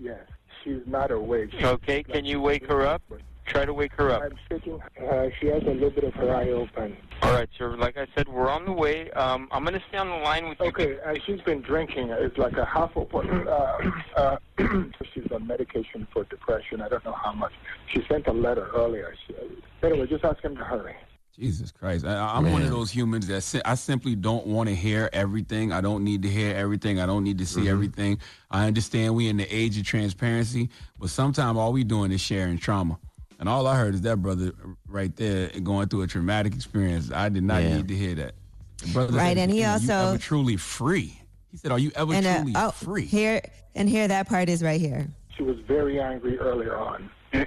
[0.00, 0.18] Yes,
[0.64, 1.50] she's not awake.
[1.62, 3.02] Okay, can you wake her up?
[3.48, 4.22] Try to wake her up.
[4.22, 4.78] I'm thinking
[5.10, 6.96] uh, she has a little bit of her eye open.
[7.22, 7.76] All right, sir.
[7.76, 9.10] Like I said, we're on the way.
[9.12, 10.66] Um, I'm going to stay on the line with you.
[10.66, 12.10] Okay, uh, she's been drinking.
[12.10, 13.48] It's like a half a bottle.
[13.48, 14.36] Uh, uh,
[15.14, 16.82] she's on medication for depression.
[16.82, 17.52] I don't know how much.
[17.86, 19.14] She sent a letter earlier.
[19.26, 19.34] She,
[19.82, 20.94] anyway, just ask him to hurry.
[21.38, 22.04] Jesus Christ.
[22.04, 25.72] I, I'm one of those humans that si- I simply don't want to hear everything.
[25.72, 27.00] I don't need to hear everything.
[27.00, 28.18] I don't need to see everything.
[28.50, 32.58] I understand we in the age of transparency, but sometimes all we doing is sharing
[32.58, 32.98] trauma.
[33.38, 34.52] And all I heard is that brother
[34.88, 37.12] right there going through a traumatic experience.
[37.12, 37.76] I did not Yeah.
[37.76, 38.34] need to hear that.
[38.78, 41.20] The brother Right, said, and he "Are you also- ever truly free.
[41.50, 43.40] He said, "Are you ever and uh, truly oh, free?" here
[43.74, 45.08] and here that part is right here.
[45.36, 47.10] She was very angry earlier on.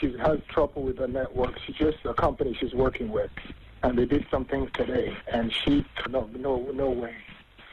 [0.00, 1.58] She has trouble with the network.
[1.66, 3.30] She just a company she's working with,
[3.82, 7.14] and they did some things today, and she no no no way.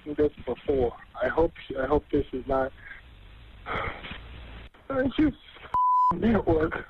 [0.05, 0.93] This before.
[1.21, 2.71] I hope I hope this is not.
[4.89, 5.33] And she's
[6.15, 6.85] network.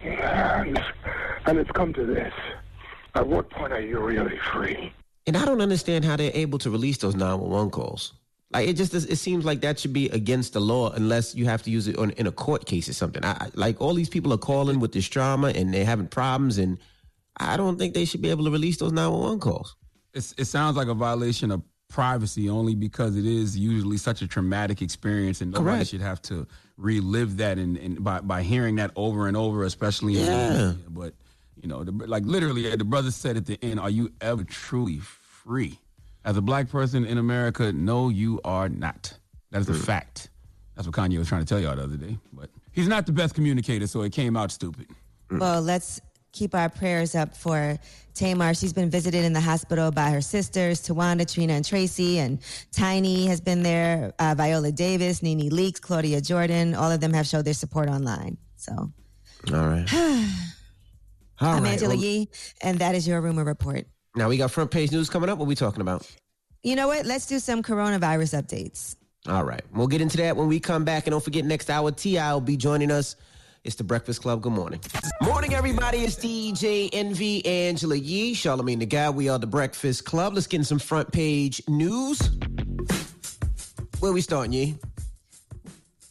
[0.00, 0.78] And,
[1.46, 2.32] and it's come to this.
[3.14, 4.92] At what point are you really free?
[5.26, 8.12] And I don't understand how they're able to release those 911 calls.
[8.52, 11.62] Like it just it seems like that should be against the law unless you have
[11.64, 13.24] to use it on, in a court case or something.
[13.24, 16.78] I, like all these people are calling with this trauma and they're having problems, and
[17.36, 19.74] I don't think they should be able to release those 911 calls.
[20.14, 24.26] It's, it sounds like a violation of privacy only because it is usually such a
[24.26, 25.90] traumatic experience and nobody Correct.
[25.90, 26.46] should have to
[26.76, 30.48] relive that and, and by, by hearing that over and over especially in Yeah.
[30.48, 30.76] media.
[30.88, 31.14] but
[31.62, 34.42] you know the, like literally uh, the brother said at the end are you ever
[34.42, 35.78] truly free
[36.24, 39.16] as a black person in america no you are not
[39.52, 40.30] that is a fact
[40.74, 43.12] that's what kanye was trying to tell y'all the other day but he's not the
[43.12, 44.88] best communicator so it came out stupid
[45.30, 45.38] mm.
[45.38, 46.00] Well, let's
[46.34, 47.78] keep our prayers up for
[48.14, 48.52] Tamar.
[48.54, 52.40] She's been visited in the hospital by her sisters, Towanda, Trina, and Traci, and
[52.72, 54.12] Tiny has been there.
[54.18, 56.74] Uh, Viola Davis, Nene Leakes, Claudia Jordan.
[56.74, 58.36] All of them have showed their support online.
[58.56, 58.72] So,
[59.52, 59.86] All right.
[61.40, 62.28] All I'm right, Angela well- Yee,
[62.62, 63.86] and that is your rumor report.
[64.16, 65.38] Now we got front page news coming up.
[65.38, 66.06] What we talking about?
[66.62, 67.04] You know what?
[67.06, 68.96] Let's do some coronavirus updates.
[69.28, 69.62] All right.
[69.72, 71.06] We'll get into that when we come back.
[71.06, 72.32] And don't forget, next hour, T.I.
[72.32, 73.16] will be joining us.
[73.64, 74.42] It's the Breakfast Club.
[74.42, 74.78] Good morning.
[75.22, 75.98] Morning, everybody.
[75.98, 79.08] It's DJ Envy Angela Yee, Charlamagne the Guy.
[79.08, 80.34] We are the Breakfast Club.
[80.34, 82.20] Let's get in some front page news.
[84.00, 84.74] Where we starting, Yee?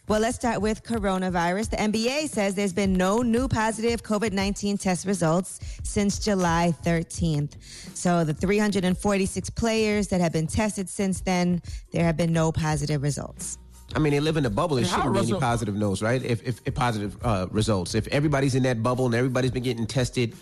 [0.08, 1.70] Well, let's start with coronavirus.
[1.70, 7.54] The NBA says there's been no new positive COVID 19 test results since July 13th.
[7.96, 11.62] So, the 346 players that have been tested since then,
[11.92, 13.60] there have been no positive results.
[13.96, 14.76] I mean, they live in a bubble.
[14.76, 16.24] There shouldn't be any positive notes, right?
[16.24, 17.94] If, if, if positive uh, results.
[17.96, 20.36] If everybody's in that bubble and everybody's been getting tested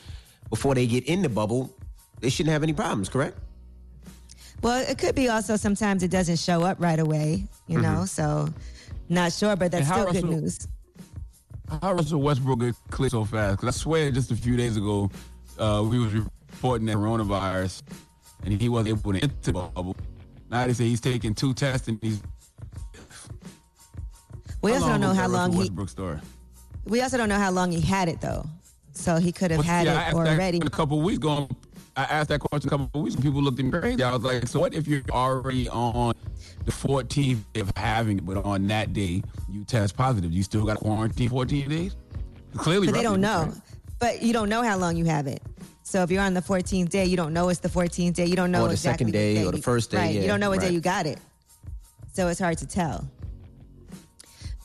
[0.50, 1.76] before they get in the bubble,
[2.22, 3.38] they shouldn't have any problems, correct?
[4.62, 7.82] Well, it could be also sometimes it doesn't show up right away, you Mhm.
[7.82, 8.06] know.
[8.06, 8.48] So,
[9.10, 10.68] not sure, but that's And how still good news.
[11.82, 13.60] How Russell Westbrook get cleared so fast?
[13.60, 15.10] Because I swear, just a few days ago,
[15.58, 17.82] uh, we was reporting that coronavirus,
[18.44, 19.96] and he wasn't able to enter the bubble.
[20.50, 22.22] Now they say he's taking two tests, and he's.
[24.62, 25.70] We How also don't know how long he.
[25.70, 26.20] Westbrook?
[26.86, 28.46] We also don't know how long he had it though,
[28.94, 30.58] so he could have Well, had yeah, it already.
[30.60, 31.50] a couple of weeks ago.
[31.98, 33.16] I asked that question a couple of weeks.
[33.16, 34.02] and People looked at me crazy.
[34.04, 36.14] I was like, "So what if you're already on
[36.66, 40.32] the 14th of having it, but on that day you test positive?
[40.32, 41.96] You still got to quarantine 14 days?
[42.56, 43.62] Clearly, But they don't Russell- know.
[44.00, 45.42] But you don't know how long you have it.
[45.84, 48.26] So if you're on the 14th day, you don't know it's the 14th day.
[48.26, 50.16] You don't know Or the exactly second day, the or the first day, Right.
[50.16, 51.20] yeah, you don't know what day you got it.
[52.14, 53.08] So it's hard to tell.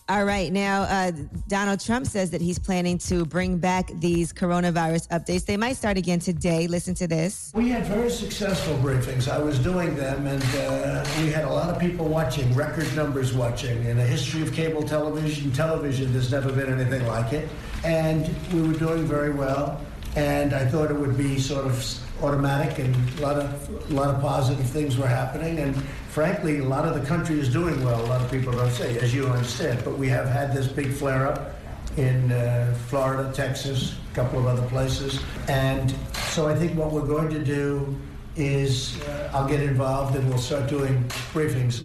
[0.08, 0.52] All right.
[0.52, 1.10] Now, uh,
[1.48, 5.44] Donald Trump says that he's planning to bring back these coronavirus updates.
[5.46, 6.68] They might start again today.
[6.68, 7.50] Listen to this.
[7.56, 9.28] We had very successful briefings.
[9.28, 13.34] I was doing them, and uh, we had a lot of people watching, record numbers
[13.34, 13.84] watching.
[13.84, 17.48] In the history of cable television, television, there's never been anything like it.
[17.82, 19.80] And we were doing very well.
[20.14, 24.14] And I thought it would be sort of automatic, and a lot of a lot
[24.14, 25.58] of positive things were happening.
[25.58, 25.76] And
[26.10, 28.00] frankly, a lot of the country is doing well.
[28.04, 29.82] A lot of people don't say, as you understand.
[29.84, 31.54] But we have had this big flare up
[31.96, 35.20] in uh, Florida, Texas, a couple of other places.
[35.48, 35.94] And
[36.30, 37.96] so I think what we're going to do
[38.36, 41.84] is uh, I'll get involved and we'll start doing briefings.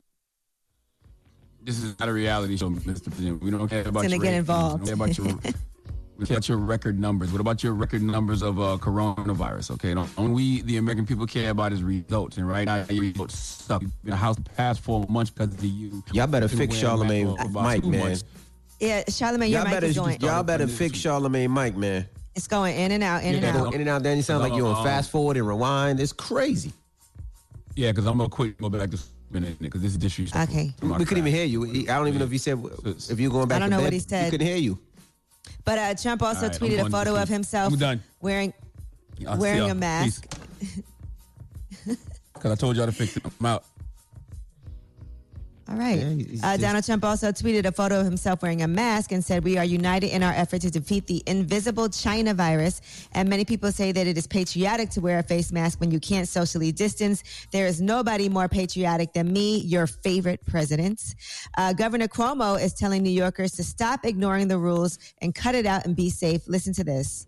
[1.64, 3.06] This is not a reality show, Mr.
[3.06, 3.42] President.
[3.42, 5.20] We don't care about Gonna your get ratings.
[5.20, 5.56] involved.
[6.22, 7.32] We about your, we care about your record numbers.
[7.32, 9.72] What about your record numbers of uh, coronavirus?
[9.72, 12.38] Okay, don't, don't we, the American people, care about is results.
[12.38, 13.82] And right now, your results suck.
[13.82, 16.04] You've been in the house the past four months because of you.
[16.12, 18.00] Y'all better fix Charlamagne mask for about Mike, man.
[18.00, 18.24] months.
[18.80, 20.22] Yeah, Charlamagne, your Y'all mic better, is going.
[20.22, 22.08] y'all better fix Charlamagne mic, man.
[22.36, 23.74] It's going in and out, in and out.
[23.74, 24.04] In and out.
[24.04, 26.00] Then you sound like you're on Um, fast forward and rewind.
[26.00, 26.72] It's crazy.
[27.76, 28.60] Yeah, because I'm gonna quit.
[28.60, 29.00] Go back to
[29.32, 30.60] minute because this is disrespectful.
[30.60, 30.74] Okay.
[30.82, 31.66] We couldn't even hear you.
[31.90, 33.58] I don't even know if you said if you're going back.
[33.58, 34.26] I don't know bed, what he said.
[34.26, 34.80] We couldn't hear you.
[35.64, 37.74] But uh, Trump also right, tweeted a photo of himself
[38.22, 38.54] wearing
[39.20, 40.28] wearing a mask.
[42.34, 43.24] Because I told y'all to fix it.
[43.40, 43.64] I'm out.
[45.72, 46.00] All right.
[46.00, 49.46] Yeah, uh, Donald Trump also tweeted a photo of himself wearing a mask and said,
[49.46, 52.82] We are united in our effort to defeat the invisible China virus.
[53.14, 56.00] And many people say that it is patriotic to wear a face mask when you
[56.02, 57.24] can't socially distance.
[57.52, 61.16] There is nobody more patriotic than me, your favorite president.
[61.58, 65.66] Uh, Governor Cuomo is telling New Yorkers to stop ignoring the rules and cut it
[65.66, 66.42] out and be safe.
[66.48, 67.28] Listen to this.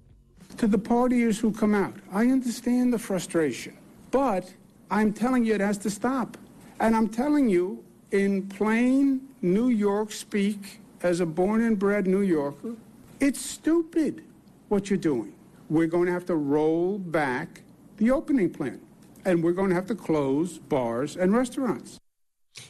[0.58, 1.94] to the partiers who come out.
[2.12, 3.78] I understand the frustration,
[4.12, 4.54] but
[4.92, 6.38] I'm telling you it has to stop.
[6.82, 12.22] And I'm telling you in plain New York speak, as a born and bred New
[12.22, 12.76] Yorker,
[13.20, 14.24] it's stupid
[14.70, 15.34] what you're doing.
[15.70, 17.64] We're going to have to roll back
[17.98, 18.80] the opening plan,
[19.26, 22.00] and we're going to have to close bars and restaurants.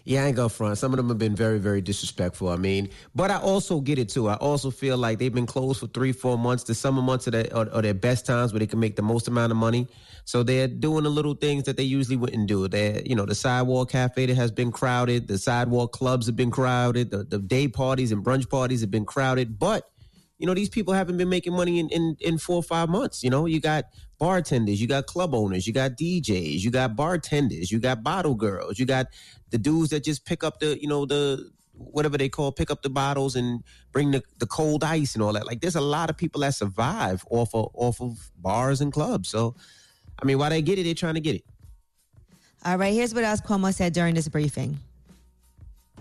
[0.05, 0.77] Yeah, I ain't go front.
[0.77, 2.49] Some of them have been very, very disrespectful.
[2.49, 4.29] I mean, but I also get it too.
[4.29, 6.63] I also feel like they've been closed for three, four months.
[6.63, 9.01] The summer months are their, are, are their best times where they can make the
[9.01, 9.87] most amount of money.
[10.25, 12.67] So they're doing the little things that they usually wouldn't do.
[12.67, 15.27] They, you know, the sidewalk cafe that has been crowded.
[15.27, 17.11] The sidewalk clubs have been crowded.
[17.11, 19.59] The, the day parties and brunch parties have been crowded.
[19.59, 19.89] But
[20.39, 23.23] you know, these people haven't been making money in, in, in four or five months.
[23.23, 23.85] You know, you got
[24.19, 28.77] bartenders, you got club owners, you got DJs, you got bartenders, you got bottle girls,
[28.77, 29.07] you got
[29.53, 32.81] the dudes that just pick up the, you know, the whatever they call pick up
[32.81, 35.45] the bottles and bring the, the cold ice and all that.
[35.45, 39.29] Like there's a lot of people that survive off of off of bars and clubs.
[39.29, 39.55] So
[40.19, 41.45] I mean, why they get it, they're trying to get it.
[42.65, 44.79] All right, here's what else Cuomo said during this briefing.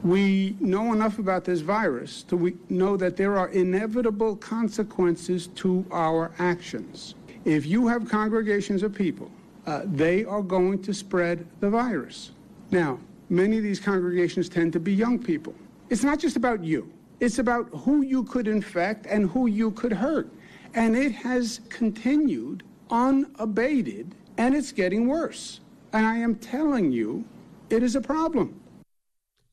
[0.02, 5.84] We know enough about this virus to we know that there are inevitable consequences to
[5.92, 7.16] our actions.
[7.44, 9.30] If you have congregations of people,
[9.66, 12.30] uh, they are going to spread the virus.
[12.70, 12.98] Now,
[13.32, 15.54] many of these congregations tend to be young people.
[15.88, 19.92] It's not just about you, it's about who you could infect and who you could
[19.92, 20.28] hurt.
[20.74, 25.60] And it has continued unabated, and it's getting worse.
[25.92, 27.24] And I am telling you,
[27.70, 28.58] it is a problem.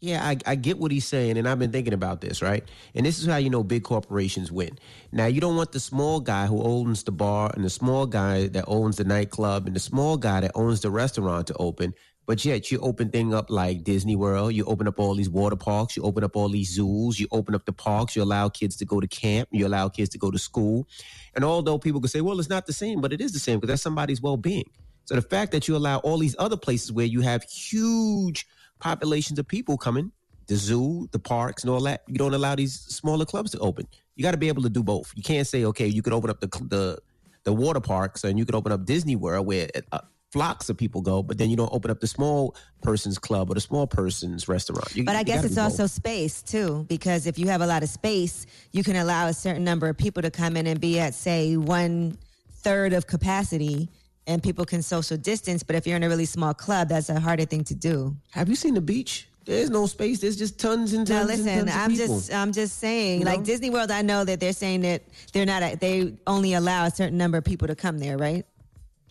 [0.02, 2.64] Yeah, I, I get what he's saying, and I've been thinking about this, right?
[2.96, 4.80] And this is how you know big corporations win.
[5.12, 8.48] Now, you don't want the small guy who owns the bar and the small guy
[8.48, 11.94] that owns the nightclub and the small guy that owns the restaurant to open,
[12.30, 15.56] but yet you open thing up like Disney World, you open up all these water
[15.56, 18.76] parks, you open up all these zoos, you open up the parks, you allow kids
[18.76, 20.88] to go to camp, you allow kids to go to school.
[21.34, 23.58] And although people could say, well, it's not the same, but it is the same
[23.58, 24.70] because that's somebody's well being.
[25.06, 28.46] So the fact that you allow all these other places where you have huge
[28.78, 30.12] populations of people coming,
[30.46, 33.88] the zoo, the parks, and all that, you don't allow these smaller clubs to open.
[34.16, 35.12] You got to be able to do both.
[35.16, 37.00] You can't say, okay, you could open up the the
[37.44, 41.02] the water parks, and you could open up Disney World where uh, flocks of people
[41.02, 44.48] go, but then you don't open up the small person's club or the small person's
[44.48, 44.96] restaurant.
[44.96, 47.90] You- But I guess it's also space too, because if you have a lot of
[47.90, 51.14] space, you can allow a certain number of people to come in and be at,
[51.16, 52.18] say, one
[52.62, 53.90] third of capacity,
[54.28, 55.64] and people can social distance.
[55.64, 58.16] But if you're in a really small club, that's a harder thing to do.
[58.32, 59.28] Have you seen the beach?
[59.46, 60.20] There's no space.
[60.20, 61.22] There's just tons and tons.
[61.32, 63.46] and listen, tons of I'm just, I'm just saying, You like know?
[63.46, 65.02] Disney World, I know that they're saying that
[65.34, 68.46] they're not, they only allow a certain number of people to come there, right?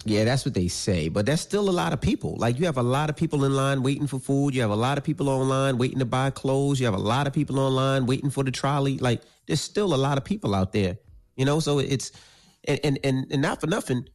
[0.05, 1.09] Yeah, that's what they say.
[1.09, 2.37] But there's still a lot of people.
[2.39, 4.55] Like you have a lot of people in line waiting for food.
[4.55, 6.79] You have a lot of people online waiting to buy clothes.
[6.81, 8.99] You have a lot of people online waiting for the trolley.
[8.99, 10.99] Like there's still a lot of people out there.
[11.37, 12.13] You know, so it's
[12.65, 14.09] and and and, and not for nothing,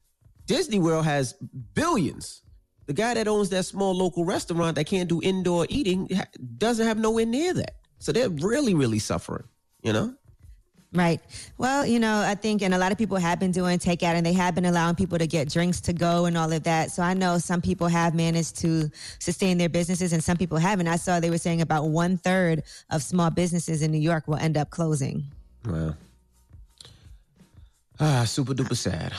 [0.46, 1.34] Disney World has
[1.74, 2.42] billions.
[2.86, 6.10] The guy that owns that small local restaurant that can't do indoor eating
[6.58, 7.76] doesn't have nowhere near that.
[8.00, 9.46] So they're really, really suffering.
[9.84, 10.16] You know.
[10.94, 11.20] Right.
[11.58, 14.24] Well, you know, I think, and a lot of people have been doing takeout and
[14.24, 16.92] they have been allowing people to get drinks to go and all of that.
[16.92, 20.88] So I know some people have managed to sustain their businesses and some people haven't.
[20.88, 24.36] I saw they were saying about one third of small businesses in New York will
[24.36, 25.24] end up closing.
[25.66, 25.96] Wow.
[28.00, 29.14] Ah, super duper sad.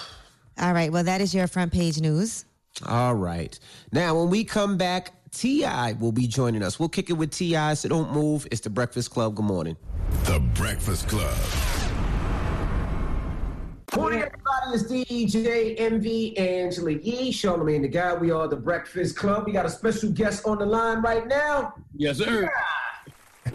[0.60, 0.92] All right.
[0.92, 2.44] Well, that is your front page news.
[2.86, 3.58] All right.
[3.92, 5.94] Now, when we come back, T.I.
[5.94, 6.78] will be joining us.
[6.78, 8.46] We'll kick it with T.I., so don't move.
[8.50, 9.34] It's the Breakfast Club.
[9.34, 9.76] Good morning.
[10.24, 11.36] The Breakfast Club.
[13.96, 14.44] Morning, everybody.
[14.72, 18.14] It's DJ Envy Angela Yee, Charlamagne the Guy.
[18.14, 19.46] We are the Breakfast Club.
[19.46, 21.74] We got a special guest on the line right now.
[21.96, 22.48] Yes, sir.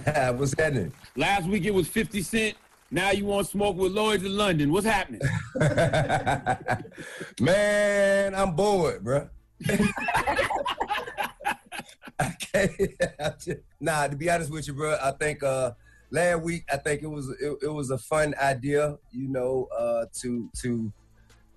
[0.36, 0.92] What's happening?
[1.16, 2.56] Last week it was 50 Cent.
[2.92, 4.72] Now you want smoke with Lloyd's in London.
[4.72, 5.22] What's happening?
[7.40, 9.30] Man, I'm bored, bro.
[12.28, 13.48] I can't.
[13.82, 15.72] Nah, to be honest with you, bro, I think uh
[16.12, 20.06] last week I think it was it, it was a fun idea, you know, uh
[20.22, 20.92] to to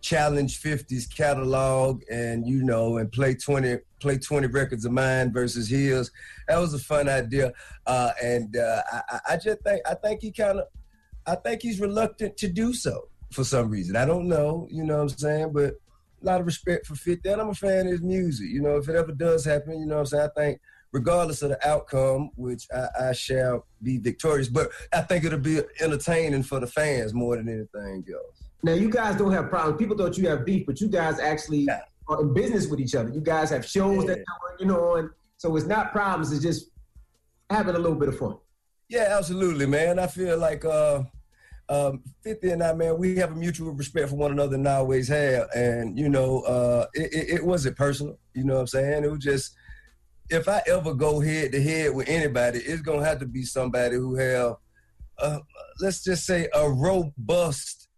[0.01, 5.69] challenge 50's catalog and you know and play 20 play 20 records of mine versus
[5.69, 6.11] his.
[6.49, 7.53] That was a fun idea.
[7.87, 10.67] Uh and uh I, I- I just think I think he kind of
[11.27, 13.97] I think he's reluctant to do so for some reason.
[13.97, 15.53] I don't know, you know what I'm saying?
[15.53, 15.75] But
[16.23, 17.29] a lot of respect for 50.
[17.29, 18.49] And I'm a fan of his music.
[18.49, 20.31] You know, if it ever does happen, you know what I'm saying?
[20.37, 20.61] I think
[20.93, 25.61] regardless of the outcome, which I, I shall be victorious, but I think it'll be
[25.81, 28.43] entertaining for the fans more than anything else.
[28.63, 29.79] Now, you guys don't have problems.
[29.79, 31.67] People thought you have beef, but you guys actually
[32.09, 33.09] are in business with each other.
[33.09, 35.11] You guys have shows that you're working on.
[35.39, 36.31] So it's not problems.
[36.31, 36.71] It's just
[37.51, 38.37] having a little bit of fun.
[38.89, 39.99] Yeah, absolutely, man.
[39.99, 41.03] I feel like uh,
[41.73, 44.75] um, 50 and I, man, we have a mutual respect for one another and I
[44.75, 45.49] always have.
[45.55, 48.19] And, you know, uh, it, it, it wasn't personal.
[48.35, 49.05] You know what I'm saying?
[49.05, 49.55] It was just,
[50.29, 53.45] if I ever go head to head with anybody, it's going to have to be
[53.45, 54.57] somebody who have,
[55.19, 55.39] uh,
[55.81, 57.89] let's just say, a robust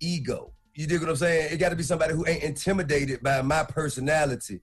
[0.00, 0.52] ego.
[0.74, 1.52] You dig what I'm saying?
[1.52, 4.60] It got to be somebody who ain't intimidated by my personality.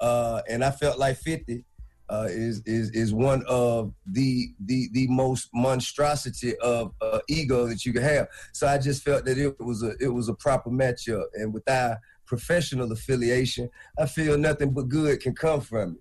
[0.00, 1.66] Uh, and I felt like 50
[2.10, 7.84] uh, is is is one of the the the most monstrosity of uh, ego that
[7.84, 8.28] you can have.
[8.52, 11.68] So I just felt that it was a it was a proper matchup, and with
[11.68, 13.68] our professional affiliation,
[13.98, 15.98] I feel nothing but good can come from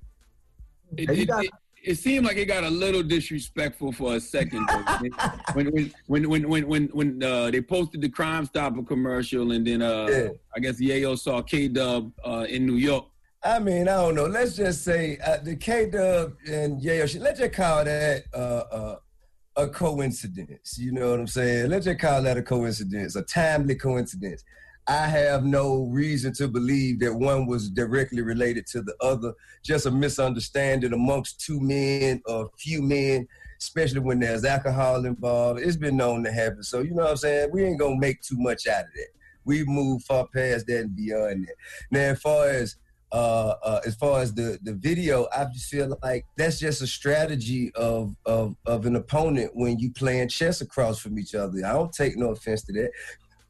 [0.95, 1.09] it.
[1.09, 1.51] It, it, it,
[1.83, 4.67] it seemed like it got a little disrespectful for a second.
[5.53, 9.65] when when when when when when, when uh, they posted the Crime Stopper commercial, and
[9.65, 10.29] then uh, Yeah.
[10.55, 13.05] I guess Yayo saw K Dub uh, in New York.
[13.47, 14.25] I mean, I don't know.
[14.25, 17.21] Let's just say uh, the K Dub and Yayo.
[17.21, 18.95] Let's just call that uh, uh,
[19.55, 20.77] a coincidence.
[20.77, 21.69] You know what I'm saying?
[21.69, 24.43] Let's just call that a coincidence, a timely coincidence.
[24.85, 29.33] I have no reason to believe that one was directly related to the other.
[29.63, 33.29] Just a misunderstanding amongst two men or few men,
[33.61, 35.61] especially when there's alcohol involved.
[35.61, 36.63] It's been known to happen.
[36.63, 37.51] So you know what I'm saying?
[37.53, 39.07] We ain't gonna make too much out of that.
[39.45, 41.55] We move far past that and beyond that.
[41.91, 42.75] Now, as far as
[43.11, 46.87] uh, uh, as far as the the video, I just feel like that's just a
[46.87, 51.65] strategy of of of an opponent when you playing chess across from each other.
[51.65, 52.91] I don't take no offense to that,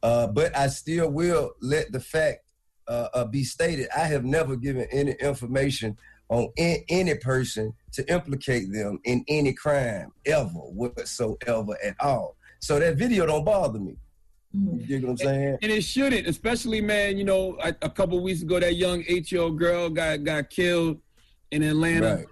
[0.02, 2.40] uh, but I still will let the fact
[2.86, 3.88] uh, uh, be stated.
[3.96, 5.96] I have never given any information
[6.28, 12.36] on in, any person to implicate them in any crime ever whatsoever at all.
[12.60, 13.96] So that video don't bother me.
[14.56, 14.88] Mm.
[14.88, 15.58] You know what I'm saying?
[15.62, 17.18] And it shouldn't, especially man.
[17.18, 20.98] You know, a, a couple weeks ago, that young eight-year-old girl got got killed
[21.50, 22.26] in Atlanta, Right.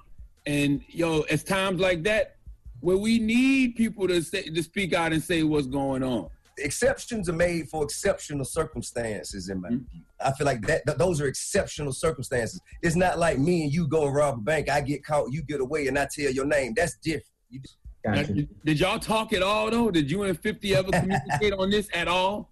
[0.47, 2.37] and yo, it's times like that
[2.81, 6.29] where we need people to say, to speak out and say what's going on.
[6.59, 9.91] exceptions are made for exceptional circumstances in my mm.
[9.91, 10.03] view.
[10.25, 12.61] I feel like that th- those are exceptional circumstances.
[12.83, 15.43] It's not like me and you go and rob a bank, I get caught, you
[15.43, 16.73] get away, and I tell your name.
[16.75, 17.27] That's different.
[17.51, 17.61] You
[18.15, 18.23] Now,
[18.65, 19.91] did, y'all talk at all though?
[19.91, 22.51] Did you and Fifty ever communicate on this at all?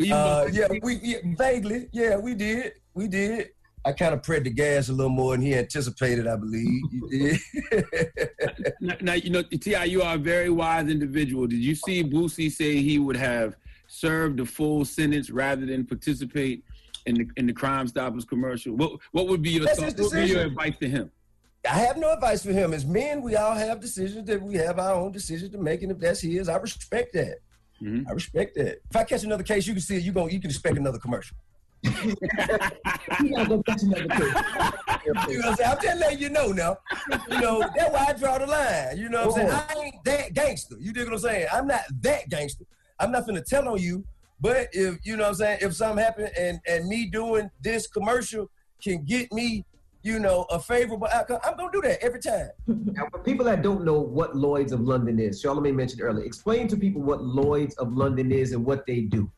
[0.00, 3.50] Uh, yeah, we yeah, vaguely, yeah, we did, we did.
[3.86, 6.82] I kind of pressed the gas a little more than he anticipated, I believe.
[6.90, 7.08] You
[7.70, 8.30] did.
[8.80, 11.46] now, now, you know, Ti, you are a very wise individual.
[11.46, 16.64] Did you see Boosie say he would have served the full sentence rather than participate
[17.06, 18.74] in the in the Crime Stoppers commercial?
[18.74, 21.10] What what would be your thought, what would be your advice to him?
[21.68, 22.72] I have no advice for him.
[22.72, 25.92] As men, we all have decisions that we have our own decisions to make, and
[25.92, 27.38] if that's his, I respect that.
[27.82, 28.08] Mm-hmm.
[28.08, 28.80] I respect that.
[28.88, 30.02] If I catch another case, you can see it.
[30.02, 30.28] You go.
[30.28, 31.36] You can expect another commercial.
[33.22, 34.34] You gotta go catch another case.
[35.06, 35.70] You know what I'm saying?
[35.70, 36.78] I'm just letting you know now.
[37.30, 38.98] You know, that's why I draw the line.
[38.98, 39.50] You know what I'm saying?
[39.52, 39.66] Oh.
[39.68, 40.74] I ain't that gangster.
[40.80, 41.46] You dig what I'm saying?
[41.52, 42.64] I'm not that gangster.
[42.98, 44.04] I'm not gonna tell on you.
[44.40, 47.86] But if you know what I'm saying, if something happened and and me doing this
[47.86, 48.50] commercial
[48.82, 49.64] can get me,
[50.06, 52.50] you know, a favorable outcome, I'm gonna do that every time.
[52.68, 56.68] Now, for people that don't know what Lloyd's of London is, Charlamagne mentioned earlier, explain
[56.68, 59.30] to people what Lloyd's of London is and what they do.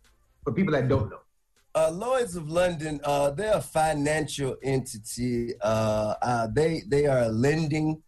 [0.44, 1.20] For people that don't know.
[1.74, 5.54] Uh, Lloyd's of London, uh, they're a financial entity.
[5.62, 8.02] Uh, uh, they they are a lending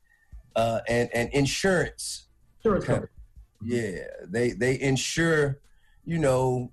[0.55, 2.29] uh, and and insurance.
[2.59, 3.13] Insurance company.
[3.63, 5.61] Yeah, they they insure,
[6.05, 6.73] you know,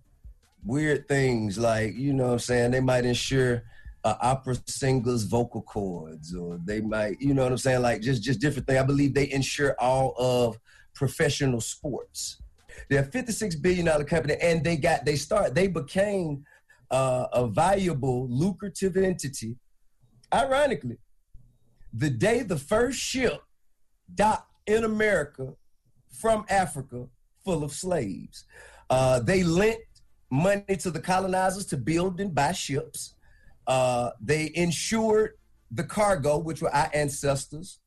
[0.65, 3.63] weird things like you know what I'm saying they might insure
[4.03, 8.23] uh, opera singers' vocal cords, or they might you know what I'm saying like just
[8.23, 8.79] just different things.
[8.79, 10.59] I believe they insure all of
[10.93, 12.41] professional sports.
[12.89, 16.45] They're a 56 billion dollar company, and they got they start they became
[16.91, 19.55] uh, a valuable, lucrative entity.
[20.33, 20.97] Ironically,
[21.93, 23.41] the day the first ship
[24.13, 25.53] docked in America
[26.11, 27.07] from Africa
[27.43, 28.45] full of slaves,
[28.89, 29.79] uh, they lent
[30.29, 33.13] money to the colonizers to build and buy ships.
[33.67, 35.33] Uh, they insured
[35.71, 37.79] the cargo, which were our ancestors.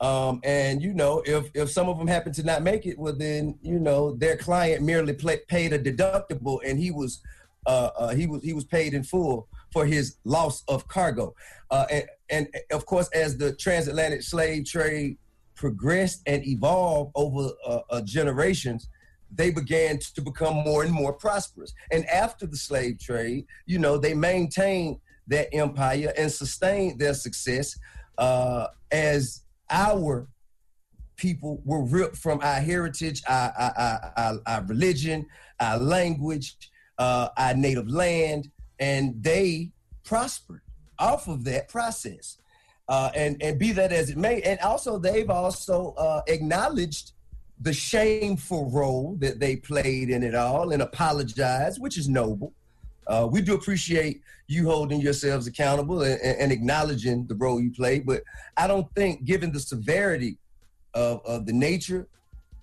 [0.00, 3.14] Um, and you know, if if some of them happened to not make it, well,
[3.14, 7.22] then you know their client merely paid a deductible, and he was
[7.66, 11.34] uh, uh, he was he was paid in full for his loss of cargo.
[11.70, 15.16] Uh, and, and of course, as the transatlantic slave trade
[15.54, 18.88] progressed and evolved over uh, uh, generations,
[19.34, 21.72] they began to become more and more prosperous.
[21.90, 27.78] And after the slave trade, you know, they maintained that empire and sustained their success
[28.18, 30.28] uh, as our
[31.16, 35.26] people were ripped from our heritage, our, our, our, our, our religion,
[35.60, 36.56] our language,
[36.98, 39.70] uh, our native land, and they
[40.04, 40.60] prospered
[40.98, 42.38] off of that process.
[42.86, 47.12] Uh, and and be that as it may, and also they've also uh, acknowledged
[47.58, 52.52] the shameful role that they played in it all and apologized, which is noble.
[53.06, 58.06] Uh, we do appreciate you holding yourselves accountable and, and acknowledging the role you played,
[58.06, 58.22] but
[58.56, 60.38] I don't think, given the severity
[60.94, 62.08] of, of the nature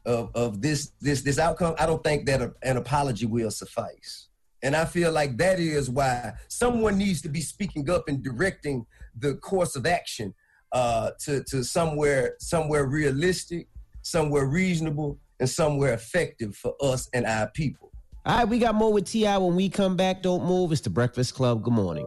[0.06, 4.28] of, of this this this outcome, I don't think that a, an apology will suffice.
[4.64, 8.86] And I feel like that is why someone needs to be speaking up and directing
[9.18, 10.34] the course of action
[10.72, 13.68] uh, to to somewhere somewhere realistic,
[14.02, 17.91] somewhere reasonable, and somewhere effective for us and our people.
[18.24, 20.22] All right, we got more with Ti when we come back.
[20.22, 20.72] Don't move.
[20.72, 21.64] It's the Breakfast Club.
[21.64, 22.06] Good morning.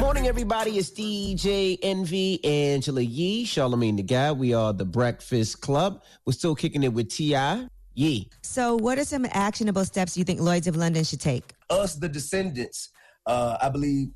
[0.00, 0.72] Morning, everybody.
[0.76, 4.32] It's DJ Envy, Angela Yee, Charlamagne the Guy.
[4.32, 6.02] We are the Breakfast Club.
[6.26, 7.68] We're still kicking it with Ti.
[7.94, 8.28] Yee.
[8.42, 11.54] So, what are some actionable steps you think Lloyd's of London should take?
[11.70, 12.88] Us, the descendants,
[13.26, 14.08] uh, I believe,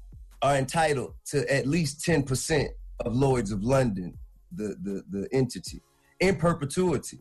[0.42, 2.70] are entitled to at least ten percent
[3.04, 4.18] of Lloyd's of London,
[4.50, 5.80] the the the entity,
[6.18, 7.20] in perpetuity.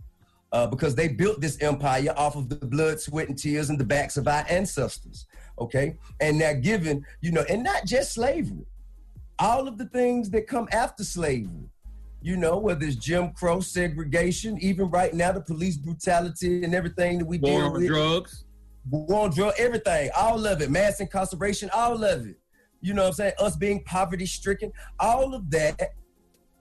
[0.51, 3.83] Uh, because they built this empire off of the blood, sweat, and tears and the
[3.83, 5.25] backs of our ancestors.
[5.59, 8.65] Okay, and they're given, you know, and not just slavery,
[9.39, 11.69] all of the things that come after slavery.
[12.21, 17.19] You know, whether it's Jim Crow, segregation, even right now the police brutality and everything
[17.19, 17.87] that we War deal on with.
[17.87, 18.45] drugs.
[18.89, 22.35] War on drug, everything, all of it, mass incarceration, all of it.
[22.81, 23.33] You know what I'm saying?
[23.39, 25.79] Us being poverty stricken, all of that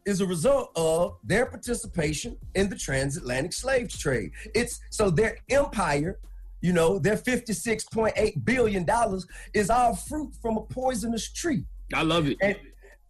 [0.07, 4.33] is a result of their participation in the transatlantic slave trade.
[4.55, 6.19] It's so their empire,
[6.61, 8.87] you know, their $56.8 billion
[9.53, 11.65] is all fruit from a poisonous tree.
[11.93, 12.37] I love it.
[12.41, 12.57] And,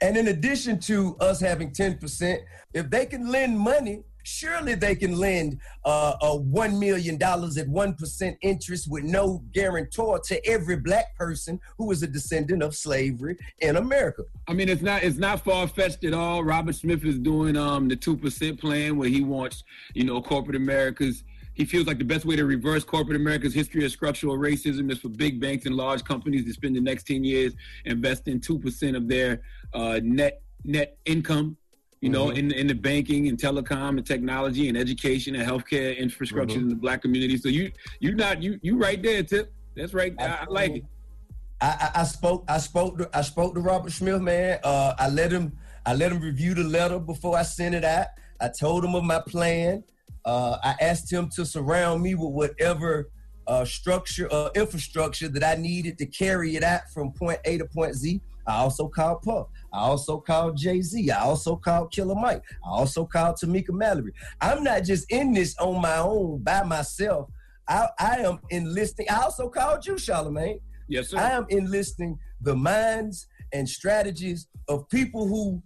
[0.00, 2.38] and in addition to us having 10%,
[2.74, 8.36] if they can lend money, surely they can lend uh, a $1 million at 1%
[8.42, 13.76] interest with no guarantor to every black person who is a descendant of slavery in
[13.76, 14.24] America.
[14.48, 16.42] I mean, it's not it's not far fetched at all.
[16.42, 19.62] Robert Smith is doing um the two percent plan where he wants
[19.94, 21.24] you know corporate America's.
[21.54, 24.98] He feels like the best way to reverse corporate America's history of structural racism is
[24.98, 27.54] for big banks and large companies to spend the next ten years
[27.84, 29.40] investing two percent of their
[29.72, 31.56] uh, net net income.
[32.04, 32.36] You know, Mhm.
[32.36, 36.64] in in the banking and telecom and technology and education and healthcare infrastructure Mhm.
[36.64, 37.38] in the black community.
[37.38, 39.50] So you you not you you right there, Tip.
[39.74, 40.14] That's right.
[40.18, 40.84] I, I like it.
[41.62, 44.58] I, I, I spoke I spoke to I spoke to Robert Smith, man.
[44.62, 45.52] Uh, I let him
[45.86, 48.08] I let him review the letter before I sent it out.
[48.38, 49.82] I told him of my plan.
[50.26, 53.08] Uh, I asked him to surround me with whatever
[53.46, 57.64] uh, structure or infrastructure that I needed to carry it out from point A to
[57.64, 58.20] point Z.
[58.46, 59.48] I also called Puff.
[59.72, 61.10] I also called Jay Z.
[61.10, 62.42] I also called Killer Mike.
[62.64, 64.12] I also called Tamika Mallory.
[64.40, 67.30] I'm not just in this on my own by myself.
[67.66, 69.06] I, I am enlisting.
[69.10, 70.60] I also called you, Charlamagne.
[70.88, 71.18] Yes, sir.
[71.18, 75.62] I am enlisting the minds and strategies of people who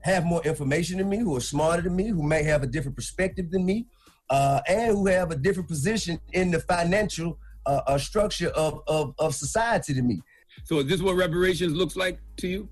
[0.00, 2.96] have more information than me, who are smarter than me, who may have a different
[2.96, 3.86] perspective than me,
[4.30, 9.14] uh, and who have a different position in the financial uh, uh, structure of, of,
[9.18, 10.20] of society than me.
[10.64, 12.68] So is this what reparations looks like to you?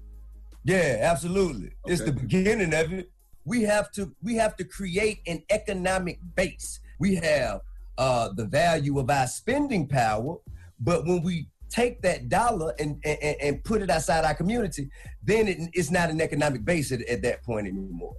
[0.65, 1.73] Yeah, absolutely.
[1.87, 3.11] It's the beginning of it.
[3.45, 6.81] We have to we have to create an economic base.
[6.99, 7.61] We have
[7.99, 10.37] uh, the value of our spending power,
[10.81, 14.89] but when we take that dollar and and, and put it outside our community,
[15.23, 18.17] then it, it's not an economic base at, at that point anymore.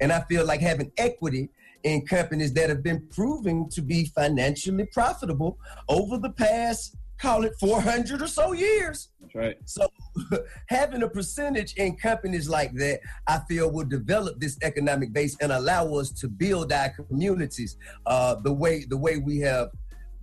[0.00, 1.48] And I feel like having equity
[1.82, 5.58] in companies that have been proving to be financially profitable
[5.88, 9.08] over the past, call it 400 or so years.
[9.20, 9.56] That's right.
[9.66, 9.88] So
[10.68, 15.52] having a percentage in companies like that, I feel will develop this economic base and
[15.52, 19.70] allow us to build our communities uh, the way the way we have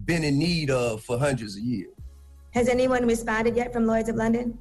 [0.06, 1.94] been in need of for hundreds of years.
[2.52, 4.58] Has anyone responded yet from Lloyd's of London?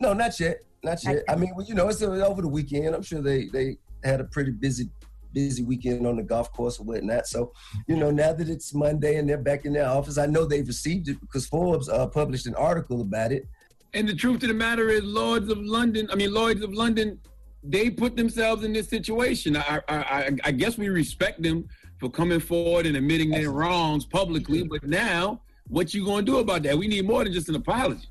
[0.00, 1.22] No, not yet, not yet.
[1.28, 2.94] I mean, well, you know, it's over the weekend.
[2.94, 4.88] I'm sure they they had a pretty busy
[5.32, 7.26] busy weekend on the golf course or whatnot.
[7.26, 7.52] So,
[7.86, 10.66] you know, now that it's Monday and they're back in their office, I know they've
[10.66, 13.46] received it because Forbes uh, published an article about it.
[13.92, 17.18] And the truth of the matter is, Lords of London, I mean, Lloyds of London,
[17.62, 19.56] they put themselves in this situation.
[19.56, 21.68] I, I, I, I guess we respect them
[21.98, 24.62] for coming forward and admitting their wrongs publicly.
[24.62, 26.78] But now, what you going to do about that?
[26.78, 28.08] We need more than just an apology.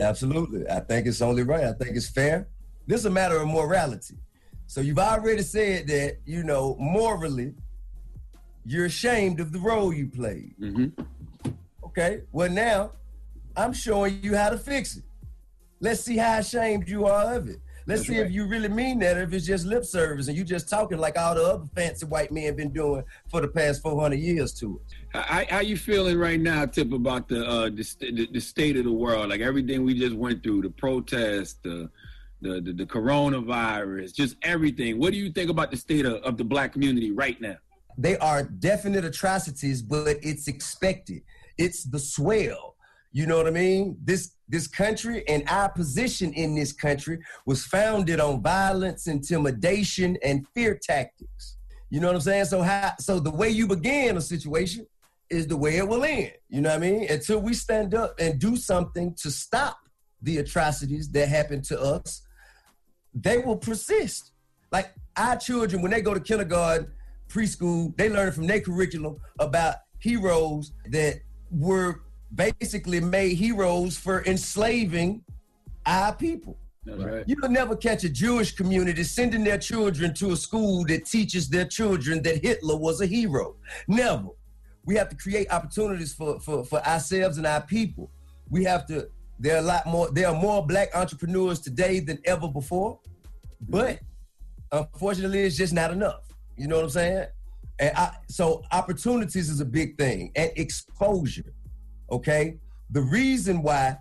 [0.00, 0.68] Absolutely.
[0.68, 1.64] I think it's only right.
[1.64, 2.48] I think it's fair.
[2.86, 4.16] This is a matter of morality.
[4.72, 7.52] So you've already said that, you know, morally,
[8.64, 10.54] you're ashamed of the role you played.
[11.84, 12.22] Okay.
[12.32, 12.92] Well, now
[13.54, 15.02] I'm showing you how to fix it.
[15.80, 17.60] Let's see how ashamed you are of it.
[17.86, 18.26] Let's That's see right.
[18.26, 20.96] if you really mean that, or if it's just lip service and you just talking
[20.96, 24.80] like all the other fancy white men been doing for the past 400 years to
[24.80, 25.22] us.
[25.26, 28.84] How, how you feeling right now, Tip, about the, uh, the, the the state of
[28.84, 29.28] the world?
[29.28, 31.90] Like everything we just went through, the protests, the
[32.42, 34.98] the, the, the coronavirus, just everything.
[34.98, 37.56] What do you think about the state of, of the black community right now?
[37.98, 41.22] they are definite atrocities, but it's expected.
[41.58, 42.76] It's the swell.
[43.12, 43.98] You know what I mean?
[44.02, 50.46] This this country and our position in this country was founded on violence, intimidation, and
[50.54, 51.56] fear tactics.
[51.90, 52.46] You know what I'm saying?
[52.46, 54.86] So how so the way you begin a situation
[55.28, 56.32] is the way it will end.
[56.48, 57.06] You know what I mean?
[57.10, 59.78] Until we stand up and do something to stop
[60.22, 62.22] the atrocities that happen to us,
[63.14, 64.32] they will persist.
[64.70, 66.90] Like our children, when they go to kindergarten,
[67.28, 72.02] preschool, they learn from their curriculum about heroes that were
[72.34, 75.22] basically made heroes for enslaving
[75.86, 76.56] our people.
[76.84, 77.22] Right.
[77.28, 81.48] You will never catch a Jewish community sending their children to a school that teaches
[81.48, 83.56] their children that Hitler was a hero.
[83.86, 84.28] Never.
[84.84, 88.10] We have to create opportunities for, for, for ourselves and our people.
[88.50, 89.08] We have to,
[89.42, 93.00] there are a lot more, there are more black entrepreneurs today than ever before,
[93.68, 93.98] but
[94.70, 96.22] unfortunately it's just not enough.
[96.56, 97.26] You know what I'm saying?
[97.80, 101.52] And I, so opportunities is a big thing and exposure.
[102.12, 102.58] Okay.
[102.90, 103.96] The reason why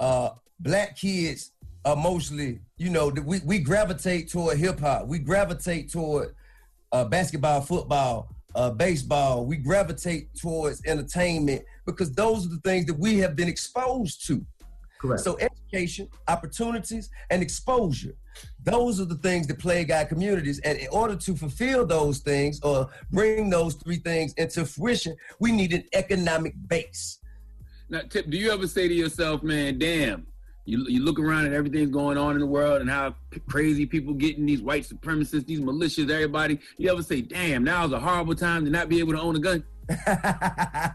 [0.00, 1.52] uh, black kids
[1.84, 6.34] are mostly, you know, we, we gravitate toward hip hop, we gravitate toward
[6.92, 12.98] uh, basketball, football, uh, baseball, we gravitate towards entertainment because those are the things that
[12.98, 14.42] we have been exposed to.
[15.00, 15.22] Correct.
[15.22, 18.14] So education, opportunities, and exposure.
[18.62, 20.58] Those are the things that plague our communities.
[20.60, 25.52] And in order to fulfill those things or bring those three things into fruition, we
[25.52, 27.18] need an economic base.
[27.88, 30.26] Now, Tip, do you ever say to yourself, man, damn,
[30.66, 33.86] you, you look around at everything going on in the world and how p- crazy
[33.86, 36.60] people getting these white supremacists, these militias, everybody.
[36.76, 39.34] You ever say, damn, now is a horrible time to not be able to own
[39.34, 39.64] a gun?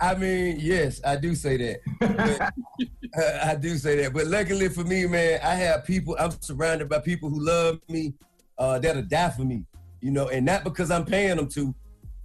[0.00, 2.52] I mean, yes, I do say that.
[3.16, 4.12] Uh, I do say that.
[4.12, 8.14] But luckily for me, man, I have people, I'm surrounded by people who love me,
[8.58, 9.64] uh, that'll die for me,
[10.00, 11.74] you know, and not because I'm paying them to,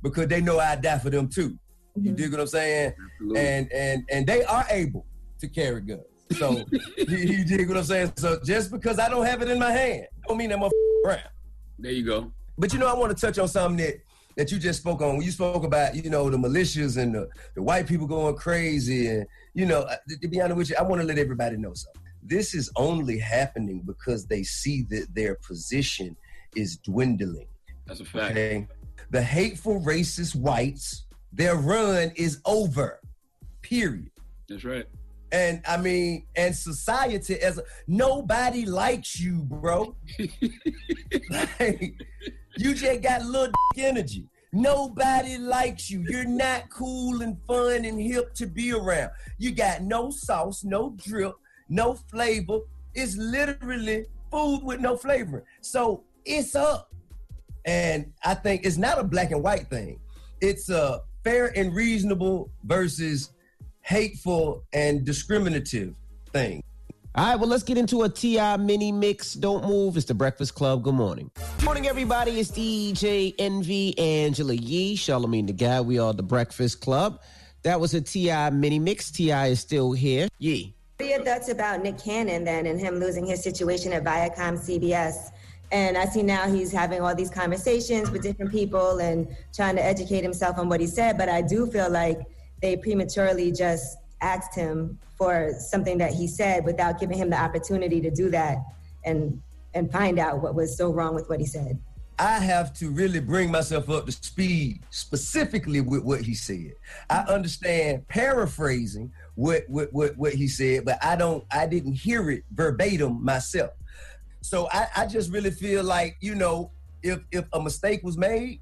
[0.02, 1.58] because they know I die for them too.
[2.02, 2.94] You dig what I'm saying?
[3.16, 3.42] Absolutely.
[3.42, 5.06] And and and they are able
[5.40, 6.02] to carry guns.
[6.38, 6.64] So
[6.98, 8.14] you, you dig what I'm saying?
[8.16, 10.70] So just because I don't have it in my hand, don't mean I'm a
[11.06, 11.22] around.
[11.78, 12.32] There you go.
[12.58, 14.02] But you know, I want to touch on something that
[14.40, 17.28] that you just spoke on when you spoke about you know the militias and the,
[17.56, 20.82] the white people going crazy and you know uh, to be honest with you, I
[20.82, 22.02] want to let everybody know something.
[22.24, 26.16] This is only happening because they see that their position
[26.56, 27.48] is dwindling.
[27.86, 28.32] That's a fact.
[28.32, 28.66] Okay?
[29.10, 33.02] The hateful racist whites, their run is over.
[33.62, 34.10] Period.
[34.48, 34.86] That's right.
[35.34, 39.98] And I mean, and society as a, nobody likes you, bro.
[41.30, 41.94] like,
[42.60, 44.28] you just got little energy.
[44.52, 46.04] Nobody likes you.
[46.10, 49.12] You're not cool and fun and hip to be around.
[49.38, 51.36] You got no sauce, no drip,
[51.70, 52.60] no flavor.
[52.94, 55.46] It's literally food with no flavor.
[55.62, 56.92] So it's up.
[57.66, 60.00] And I think it's not a black and white thing.
[60.42, 63.32] It's a fair and reasonable versus
[63.82, 65.94] hateful and discriminative
[66.34, 66.64] thing.
[67.16, 69.34] All right, well, let's get into a TI mini mix.
[69.34, 69.98] Don't move.
[69.98, 70.84] It's the Breakfast Club.
[70.84, 71.32] Good morning.
[71.58, 72.40] Good morning, everybody.
[72.40, 75.82] It's DJ Envy, Angela Yee, Charlamagne the Guy.
[75.82, 77.20] We are the Breakfast Club.
[77.64, 79.10] That was a TI mini mix.
[79.10, 80.28] TI is still here.
[80.38, 80.76] Yee.
[80.98, 84.60] What are your thoughts about Nick Cannon then and him losing his situation at Viacom
[84.60, 85.32] CBS?
[85.72, 89.84] And I see now he's having all these conversations with different people and trying to
[89.84, 91.18] educate himself on what he said.
[91.18, 92.20] But I do feel like
[92.62, 98.02] they prematurely just asked him for something that he said without giving him the opportunity
[98.02, 98.58] to do that
[99.06, 99.42] and
[99.74, 101.80] and find out what was so wrong with what he said.
[102.18, 106.74] I have to really bring myself up to speed specifically with what he said.
[107.10, 107.32] I mm-hmm.
[107.32, 112.44] understand paraphrasing what, what what what he said, but I don't I didn't hear it
[112.52, 113.72] verbatim myself.
[114.42, 116.72] So I, I just really feel like, you know,
[117.04, 118.60] if if a mistake was made,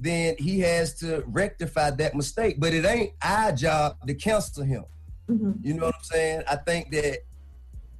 [0.00, 2.56] then he has to rectify that mistake.
[2.58, 4.84] But it ain't our job to counsel him.
[5.28, 6.42] You know what I'm saying?
[6.48, 7.18] I think that,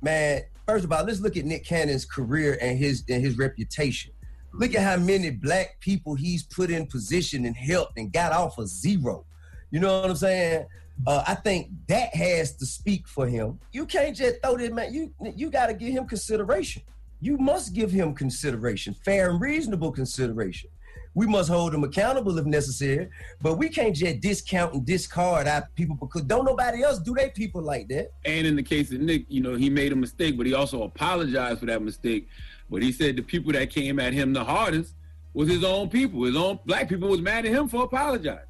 [0.00, 4.12] man, first of all, let's look at Nick Cannon's career and his and his reputation.
[4.52, 8.58] Look at how many black people he's put in position and helped and got off
[8.58, 9.26] of zero.
[9.70, 10.66] You know what I'm saying?
[11.06, 13.58] Uh, I think that has to speak for him.
[13.72, 14.94] You can't just throw this man.
[14.94, 16.82] You you got to give him consideration.
[17.20, 20.70] You must give him consideration, fair and reasonable consideration.
[21.16, 23.08] We must hold them accountable if necessary,
[23.40, 27.30] but we can't just discount and discard our people because don't nobody else do they
[27.30, 28.10] people like that.
[28.26, 30.82] And in the case of Nick, you know, he made a mistake, but he also
[30.82, 32.28] apologized for that mistake.
[32.68, 34.92] But he said the people that came at him the hardest
[35.32, 36.22] was his own people.
[36.24, 38.44] His own black people was mad at him for apologizing.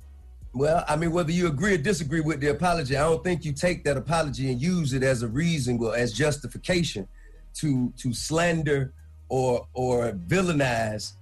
[0.52, 3.52] Well, I mean, whether you agree or disagree with the apology, I don't think you
[3.52, 7.06] take that apology and use it as a reason or as justification
[7.54, 8.92] to to slander
[9.28, 11.12] or or villainize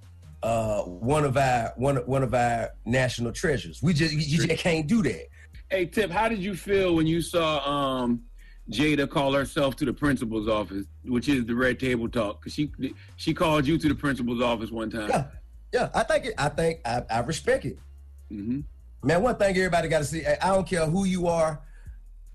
[0.45, 3.81] uh, one of our one one of our national treasures.
[3.81, 5.27] We just you just can't do that.
[5.71, 8.21] Hey Tip, how did you feel when you saw um,
[8.69, 12.41] Jada call herself to the principal's office, which is the red table talk?
[12.41, 12.71] Because she
[13.15, 15.09] she called you to the principal's office one time.
[15.09, 15.25] Yeah,
[15.73, 15.89] yeah.
[15.95, 16.35] I think it.
[16.37, 17.79] I think I, I respect it.
[18.31, 18.59] Mm-hmm.
[19.01, 20.27] Man, one thing everybody got to see.
[20.27, 21.59] I don't care who you are,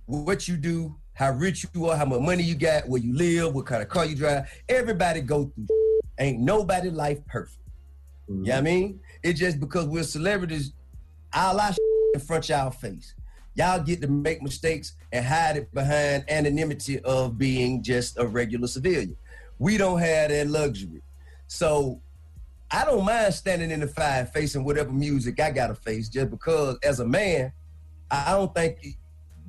[0.07, 3.55] what you do, how rich you are, how much money you got, where you live,
[3.55, 4.51] what kind of car you drive.
[4.69, 5.69] Everybody go through.
[6.19, 7.60] Ain't nobody life perfect.
[8.31, 8.45] Mm-hmm.
[8.45, 9.01] You know I mean?
[9.23, 10.73] It's just because we're celebrities,
[11.35, 11.73] all our
[12.15, 13.15] in front y'all face.
[13.55, 18.69] Y'all get to make mistakes and hide it behind anonymity of being just a regular
[18.69, 19.17] civilian.
[19.59, 21.03] We don't have that luxury.
[21.49, 22.01] So
[22.71, 26.79] I don't mind standing in the fire facing whatever music I gotta face just because
[26.85, 27.53] as a man,
[28.11, 28.97] I don't think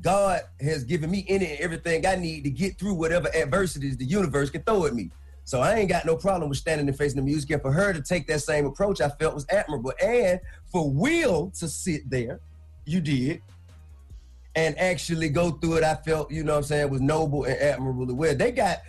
[0.02, 4.06] God has given me any and everything I need to get through whatever adversities the
[4.06, 5.12] universe can throw at me.
[5.44, 7.50] So I ain't got no problem with standing and facing the music.
[7.52, 9.94] And for her to take that same approach, I felt was admirable.
[10.02, 10.40] And
[10.72, 12.40] for Will to sit there,
[12.86, 13.42] you did,
[14.56, 17.58] and actually go through it, I felt, you know what I'm saying, was noble and
[17.60, 18.36] admirable to well.
[18.36, 18.80] They got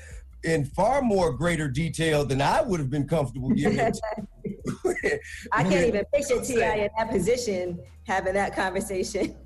[0.45, 3.79] in far more greater detail than I would have been comfortable giving.
[5.53, 9.37] I can't even picture Ti in that position having that conversation.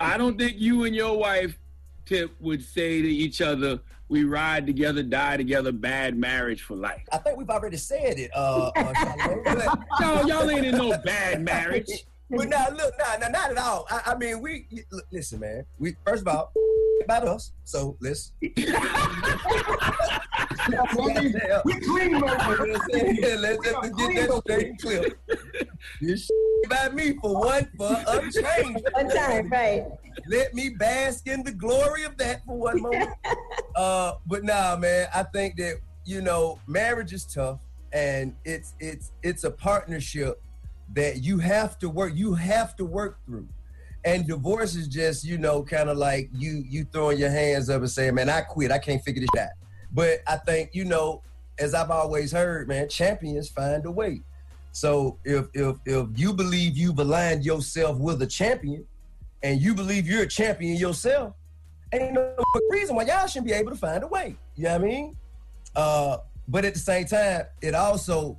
[0.00, 1.56] I don't think you and your wife,
[2.04, 3.80] Tip, would say to each other,
[4.14, 8.30] "We ride together, die together, bad marriage for life." I think we've already said it.
[8.32, 11.90] Uh, uh no, y'all ain't in no bad marriage.
[12.30, 13.86] But now, look, nah, nah, not at all.
[13.90, 15.66] I, I mean, we look, listen, man.
[15.78, 16.52] We first of all
[17.04, 18.32] about us, so let's.
[18.40, 18.48] we
[20.88, 22.66] clean over
[22.96, 25.12] yeah, let's just get that straight clear.
[26.00, 26.30] This
[26.64, 28.78] about me for one for a change.
[28.92, 29.84] One time, right?
[30.26, 33.10] Let me bask in the glory of that for one moment.
[33.76, 37.58] uh, but nah, man, I think that you know, marriage is tough,
[37.92, 40.40] and it's it's it's a partnership
[40.94, 43.46] that you have to work you have to work through
[44.04, 47.80] and divorce is just you know kind of like you you throwing your hands up
[47.80, 49.50] and saying man i quit i can't figure this out
[49.92, 51.22] but i think you know
[51.58, 54.20] as i've always heard man champions find a way
[54.74, 58.84] So if if if you believe you've aligned yourself with a champion,
[59.44, 61.32] and you believe you're a champion yourself,
[61.92, 62.34] ain't no
[62.70, 64.36] reason why y'all shouldn't be able to find a way.
[64.56, 65.16] You know what I mean?
[65.76, 66.16] Uh,
[66.48, 68.36] but at the same time, it also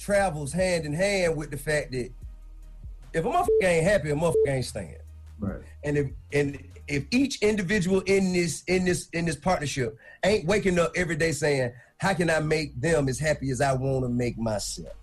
[0.00, 2.10] travels hand in hand with the fact that
[3.12, 4.96] if a motherfucker ain't happy, a motherfucker ain't staying.
[5.38, 5.60] Right.
[5.84, 10.78] And if and if each individual in this in this in this partnership ain't waking
[10.78, 14.08] up every day saying, "How can I make them as happy as I want to
[14.08, 14.94] make myself?"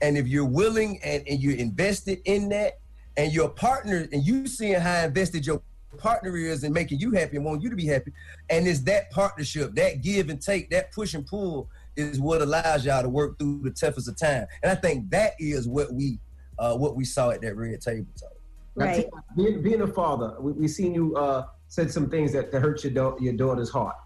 [0.00, 2.80] And if you're willing and, and you're invested in that,
[3.16, 5.62] and your partner and you seeing how invested your
[5.98, 8.12] partner is in making you happy and want you to be happy,
[8.50, 12.84] and it's that partnership, that give and take, that push and pull is what allows
[12.84, 14.46] y'all to work through the toughest of time.
[14.62, 16.18] And I think that is what we
[16.58, 18.32] uh, what we saw at that red table talk.
[18.74, 19.04] Right.
[19.04, 22.60] Tina, being, being a father, we, we seen you uh, said some things that, that
[22.60, 23.96] hurt your da- your daughter's heart.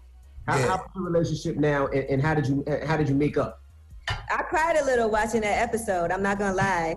[0.47, 0.67] How, Yeah.
[0.67, 3.61] how's your relationship now, and, and how did you how did you make up?
[4.09, 6.11] I cried a little watching that episode.
[6.11, 6.95] I'm not gonna lie.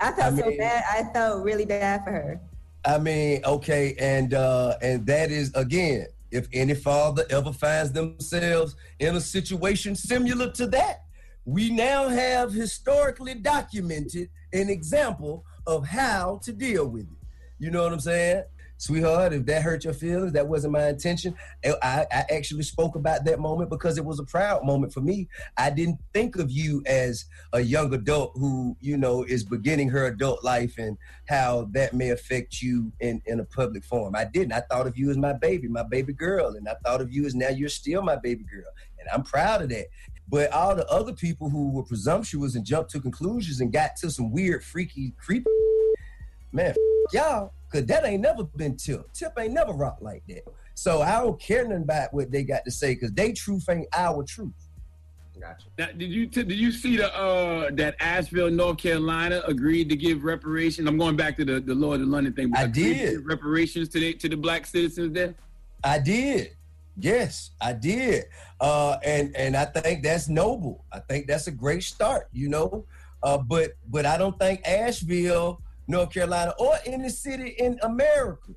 [0.00, 0.84] I felt I so bad.
[0.90, 2.40] I felt really bad for her.
[2.84, 6.06] I mean, okay, and uh and that is again,
[6.36, 11.04] if any father ever finds themselves in a situation similar to that,
[11.46, 17.28] we now have historically documented an example of how to deal with it.
[17.58, 18.44] You know what I'm saying?
[18.78, 21.34] Sweetheart, if that hurt your feelings, that wasn't my intention.
[21.64, 25.28] I, I actually spoke about that moment because it was a proud moment for me.
[25.56, 30.06] I didn't think of you as a young adult who, you know, is beginning her
[30.06, 34.14] adult life and how that may affect you in, in a public forum.
[34.14, 34.52] I didn't.
[34.52, 36.48] I thought of you as my baby, my baby girl.
[36.56, 38.70] And I thought of you as now you're still my baby girl.
[38.98, 39.86] And I'm proud of that.
[40.28, 44.10] But all the other people who were presumptuous and jumped to conclusions and got to
[44.10, 45.48] some weird, freaky, creepy,
[46.52, 46.74] man,
[47.12, 49.12] y'all, because that ain't never been Tip.
[49.12, 50.42] Tip ain't never rocked like that.
[50.74, 53.88] So I don't care nothing about what they got to say because they truth ain't
[53.92, 54.52] our truth.
[55.40, 55.66] Gotcha.
[55.78, 60.24] Now, did you did you see the uh that Asheville, North Carolina agreed to give
[60.24, 60.88] reparations?
[60.88, 62.50] I'm going back to the the Lord of London thing.
[62.50, 63.26] but I agreed to did.
[63.26, 65.34] reparations to the to the black citizens there.
[65.84, 66.56] I did.
[66.98, 68.24] Yes, I did.
[68.60, 70.84] Uh, and and I think that's noble.
[70.90, 72.86] I think that's a great start, you know.
[73.22, 78.52] Uh, but but I don't think Asheville, North Carolina, or any city in America,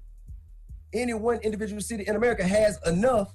[0.94, 3.34] any one individual city in America has enough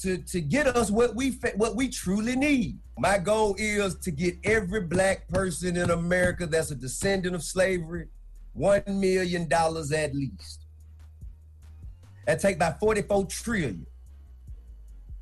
[0.00, 2.78] to to get us what we what we truly need.
[2.98, 8.08] My goal is to get every black person in America that's a descendant of slavery
[8.54, 10.66] one million dollars at least.
[12.26, 13.86] That take about 44 trillion.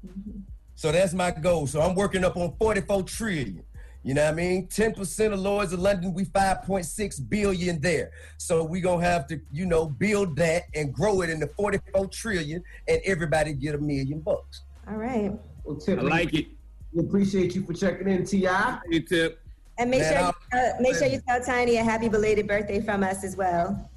[0.07, 0.41] Mm-hmm.
[0.75, 1.67] So that's my goal.
[1.67, 3.63] So I'm working up on 44 trillion.
[4.03, 4.67] You know what I mean?
[4.67, 8.11] 10% of Lloyds of London, we 5.6 billion there.
[8.39, 12.63] So we gonna have to, you know, build that and grow it into 44 trillion
[12.89, 14.63] and everybody get a million bucks.
[14.89, 15.33] All right.
[15.65, 16.47] Well, Tip, I like it.
[16.93, 18.47] We appreciate you for checking in, Ti.
[18.91, 19.39] Hey, Tip.
[19.77, 22.49] And make Man, sure you, I'll- uh, make sure you tell Tiny a happy belated
[22.49, 23.89] birthday from us as well.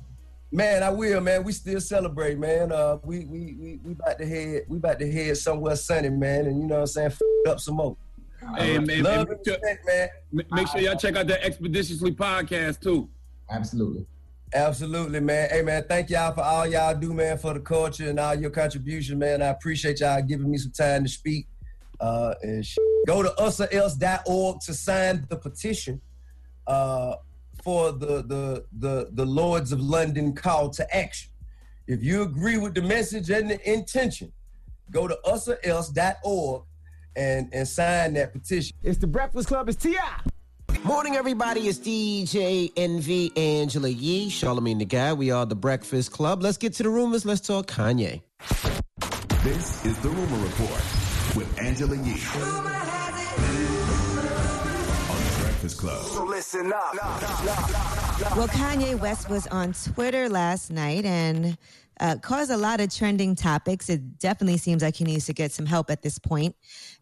[0.51, 1.43] Man, I will, man.
[1.43, 2.71] We still celebrate, man.
[2.71, 6.45] Uh we we we we about to head we about to head somewhere sunny, man,
[6.45, 7.97] and you know what I'm saying, F- up some more.
[8.57, 10.45] Hey, man, Love man, make, sure, respect, man.
[10.51, 13.09] make sure y'all check out that Expeditiously podcast too.
[13.49, 14.05] Absolutely.
[14.53, 15.49] Absolutely, man.
[15.49, 18.51] Hey, man, thank y'all for all y'all do, man, for the culture and all your
[18.51, 19.41] contribution, man.
[19.41, 21.47] I appreciate y'all giving me some time to speak.
[21.99, 22.77] Uh, and sh-
[23.07, 26.01] go to usorelse.org to sign the petition
[26.67, 27.15] uh,
[27.63, 31.31] for the, the the the Lords of London call to action.
[31.87, 34.31] If you agree with the message and the intention,
[34.91, 36.63] go to usorelse.org
[37.16, 38.76] and and sign that petition.
[38.84, 39.70] It's the Breakfast Club.
[39.70, 39.97] It's Ti.
[40.84, 41.61] Morning, everybody.
[41.61, 45.14] It's DJ Envy Angela Yee, Charlamagne the Guy.
[45.14, 46.41] We are the Breakfast Club.
[46.41, 47.26] Let's get to the rumors.
[47.26, 48.22] Let's talk Kanye.
[49.43, 50.84] This is the Rumor Report
[51.36, 52.20] with Angela Yee.
[55.09, 56.03] On the Breakfast Club.
[56.05, 56.93] So listen up.
[58.36, 61.57] Well, Kanye West was on Twitter last night and
[61.99, 63.89] uh, caused a lot of trending topics.
[63.89, 66.55] It definitely seems like he needs to get some help at this point.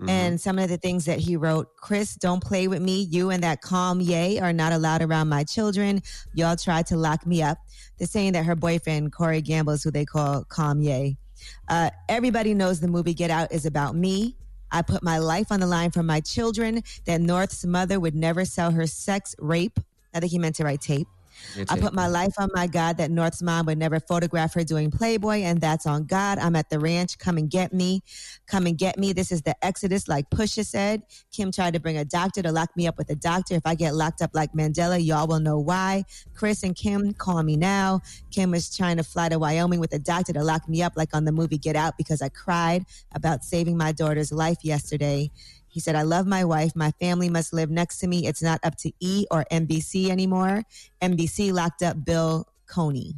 [0.07, 3.03] And some of the things that he wrote Kris, don't play with me.
[3.03, 6.01] You and that calm yay are not allowed around my children.
[6.33, 7.57] Y'all tried to lock me up.
[7.97, 11.17] They're saying that her boyfriend, Corey Gamble, is who they call calm yay.
[11.67, 14.35] Uh, everybody knows the movie Get Out is about me.
[14.71, 16.83] I put my life on the line for my children.
[17.05, 19.79] That North's mother would never sell her sex, rape.
[20.13, 21.07] I think he meant to write tape.
[21.69, 24.91] I put my life on my God that North's mom would never photograph her doing
[24.91, 26.37] Playboy, and that's on God.
[26.37, 27.17] I'm at the ranch.
[27.17, 28.01] Come and get me.
[28.47, 29.13] Come and get me.
[29.13, 31.03] This is the Exodus, like Pusha said.
[31.31, 33.55] Kim tried to bring a doctor to lock me up with a doctor.
[33.55, 36.03] If I get locked up like Mandela, y'all will know why.
[36.33, 38.01] Kris and Kim, call me now.
[38.31, 41.13] Kim was trying to fly to Wyoming with a doctor to lock me up, like
[41.13, 45.31] on the movie Get Out, because I cried about saving my daughter's life yesterday.
[45.71, 46.75] He said, I love my wife.
[46.75, 48.27] My family must live next to me.
[48.27, 50.63] It's not up to E or NBC anymore.
[51.01, 53.15] NBC locked up Bill Coney.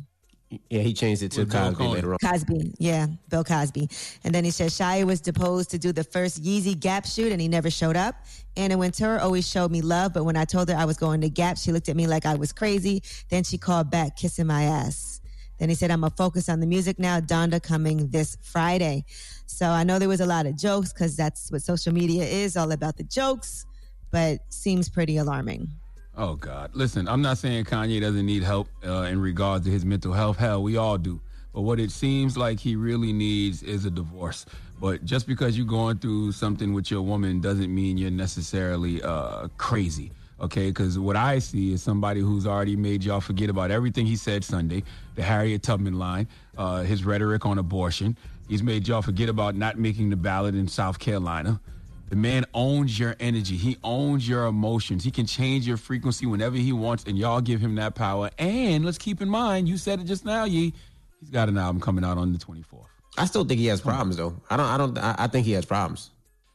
[0.70, 2.20] Yeah, he changed it to With Cosby later on.
[2.20, 3.90] Cosby, yeah, Bill Cosby.
[4.24, 7.42] And then he said Shia was deposed to do the first Yeezy Gap shoot and
[7.42, 8.16] he never showed up.
[8.56, 11.30] Anna Wintour always showed me love, but when I told her I was going to
[11.30, 13.02] Gap, she looked at me like I was crazy.
[13.30, 15.22] Then she called back, kissing my ass.
[15.60, 17.20] Then he said, I'm going to focus on the music now.
[17.20, 19.06] Donda coming this Friday.
[19.46, 22.58] So I know there was a lot of jokes because that's what social media is
[22.58, 23.66] all about the jokes,
[24.12, 25.70] but seems pretty alarming.
[26.16, 26.70] Oh God!
[26.74, 30.38] Listen, I'm not saying Kanye doesn't need help uh, in regards to his mental health.
[30.38, 31.20] Hell, we all do.
[31.54, 34.46] But what it seems like he really needs is a divorce.
[34.80, 39.48] But just because you're going through something with your woman doesn't mean you're necessarily uh,
[39.58, 40.12] crazy.
[40.40, 44.16] Okay, because what I see is somebody who's already made y'all forget about everything he
[44.16, 44.84] said Sunday,
[45.16, 46.28] the Harriet Tubman line,
[46.58, 48.18] uh, his rhetoric on abortion.
[48.50, 51.62] He's made y'all forget about not making the ballot in South Carolina.
[52.10, 53.56] The man owns your energy.
[53.56, 55.04] He owns your emotions.
[55.04, 58.30] He can change your frequency whenever he wants, and y'all give him that power.
[58.38, 60.74] And let's keep in mind, you said it just now, Yee.
[61.20, 62.86] He's got an album coming out on the 24th.
[63.18, 64.36] I still think he has problems though.
[64.50, 64.66] I don't.
[64.66, 64.98] I don't.
[64.98, 66.12] I, I think he has problems.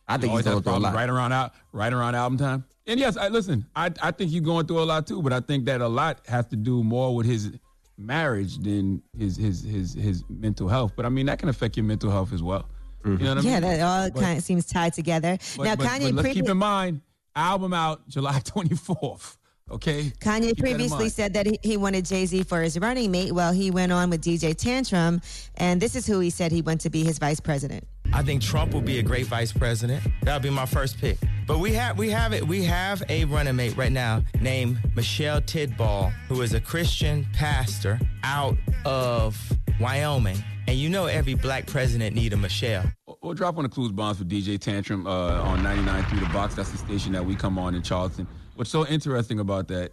[0.07, 0.95] I think he's going through a problems lot.
[0.95, 2.65] right around out, right around album time.
[2.89, 3.67] And yes, I listen.
[3.77, 6.21] I I think he's going through a lot too, but I think that a lot
[6.27, 7.53] has to do more with his
[7.99, 10.93] marriage than his his his his mental health.
[10.97, 12.69] But I mean, that can affect your mental health as well.
[13.05, 13.25] You mm-hmm.
[13.25, 13.63] know what I yeah, mean?
[13.63, 15.39] that all But- kind of seems tied together.
[15.57, 17.01] but- now, but- Kanye but let's keep in mind,
[17.37, 19.37] album out July 24th.
[19.71, 20.13] Okay.
[20.21, 21.13] Kanye Keep previously mind.
[21.13, 23.33] said that he, he wanted Jay Z for his running mate.
[23.33, 25.21] Well, he went on with DJ Tantrum,
[25.57, 27.87] and this is who he said he went to be his vice president.
[28.13, 30.03] I think Trump will be a great vice president.
[30.23, 31.19] That'll be my first pick.
[31.47, 32.47] But we have we have it.
[32.47, 38.01] We have a running mate right now named Michelle Tidball, who is a Christian pastor
[38.23, 39.39] out of
[39.81, 40.43] Wyoming.
[40.67, 42.85] And you know every black president need a Michelle.
[43.23, 46.55] We'll drop on the clues bombs for DJ Tantrum uh, on 99.3 The Box.
[46.55, 48.27] That's the station that we come on in Charleston.
[48.59, 49.93] What's so interesting about that,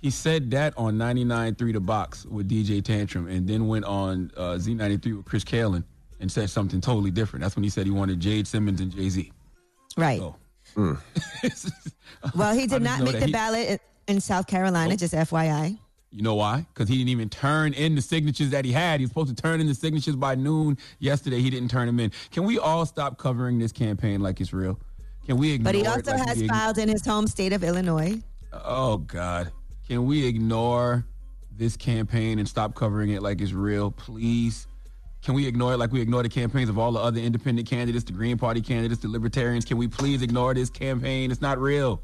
[0.00, 4.54] he said that on 99.3 The Box with DJ Tantrum and then went on uh,
[4.54, 5.84] Z93 with Chris Kalin
[6.18, 7.42] and said something totally different.
[7.42, 9.30] That's when he said he wanted Jade Simmons and Jay-Z.
[9.98, 10.22] Right.
[10.74, 10.98] Mm.
[12.34, 13.78] Well, he did not make the he- ballot in-
[14.14, 15.78] in South Carolina, just FYI.
[16.10, 16.66] You know why?
[16.72, 19.00] Because he didn't even turn in the signatures that he had.
[19.00, 21.42] He was supposed to turn in the signatures by noon yesterday.
[21.42, 22.12] He didn't turn them in.
[22.30, 24.78] Can we all stop covering this campaign like it's real?
[25.26, 28.22] Can we ignore But he also like has filed in his home state of Illinois.
[28.52, 29.50] Oh God.
[29.88, 31.04] Can we ignore
[31.50, 34.68] this campaign and stop covering it like it's real, please?
[35.22, 38.04] Can we ignore it like we ignore the campaigns of all the other independent candidates,
[38.04, 39.64] the Green Party candidates, the Libertarians?
[39.64, 41.32] Can we please ignore this campaign?
[41.32, 42.02] It's not real.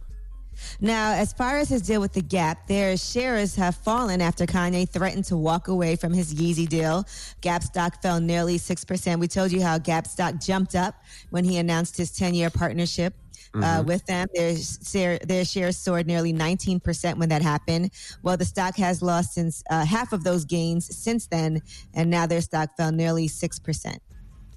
[0.80, 4.88] Now, as far as his deal with the Gap, their shares have fallen after Kanye
[4.88, 7.06] threatened to walk away from his Yeezy deal.
[7.40, 9.18] Gap stock fell nearly 6%.
[9.18, 10.94] We told you how Gap stock jumped up
[11.30, 13.14] when he announced his 10 year partnership.
[13.54, 13.84] Uh, Mhm.
[13.84, 17.90] with them, their share, their shares soared nearly 19% when that happened.
[18.22, 21.60] Well, the stock has lost since uh, half of those gains since then,
[21.92, 23.98] and now their stock fell nearly 6%.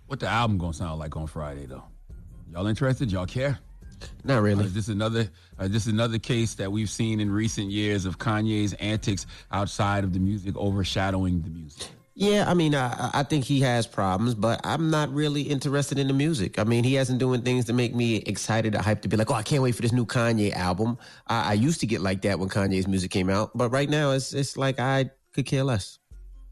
[0.08, 1.84] What the album gonna sound like on Friday though?
[2.54, 3.12] Y'all interested?
[3.12, 3.60] Y'all care?
[4.24, 4.64] Not really.
[4.64, 5.30] Uh, is this another?
[5.58, 10.04] Uh, this is another case that we've seen in recent years of Kanye's antics outside
[10.04, 11.88] of the music overshadowing the music.
[12.18, 16.08] Yeah, I mean, I, I think he has problems, but I'm not really interested in
[16.08, 16.58] the music.
[16.58, 19.30] I mean, he hasn't doing things to make me excited or hyped to be like,
[19.30, 20.98] oh, I can't wait for this new Kanye album.
[21.28, 24.12] I, I used to get like that when Kanye's music came out, but right now
[24.12, 26.00] it's it's like I could care less.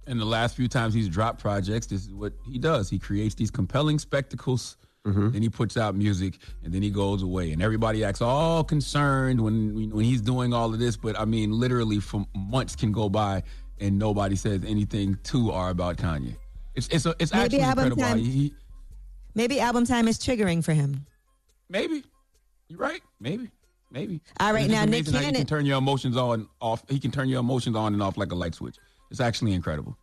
[0.06, 2.90] And the last few times he's dropped projects, this is what he does.
[2.90, 4.76] He creates these compelling spectacles.
[5.06, 5.32] Mm-hmm.
[5.32, 9.42] Then he puts out music, and then he goes away, and everybody acts all concerned
[9.42, 10.96] when when he's doing all of this.
[10.96, 13.44] But I mean, literally, for months can go by,
[13.82, 16.38] and nobody says anything to or about Kanye.
[16.76, 18.02] It's it's a, it's Maybe actually album incredible.
[18.24, 18.54] time- He,
[19.36, 21.06] Maybe album time is triggering for him.
[21.68, 22.04] maybe
[22.70, 23.02] you're right.
[23.20, 23.50] Maybe
[23.92, 24.22] maybe.
[24.40, 26.84] All right, now, Nick amazing how he Cannon- can turn your emotions on off.
[26.90, 28.78] He can turn your emotions on and off like a light switch.
[29.12, 29.98] It's actually incredible.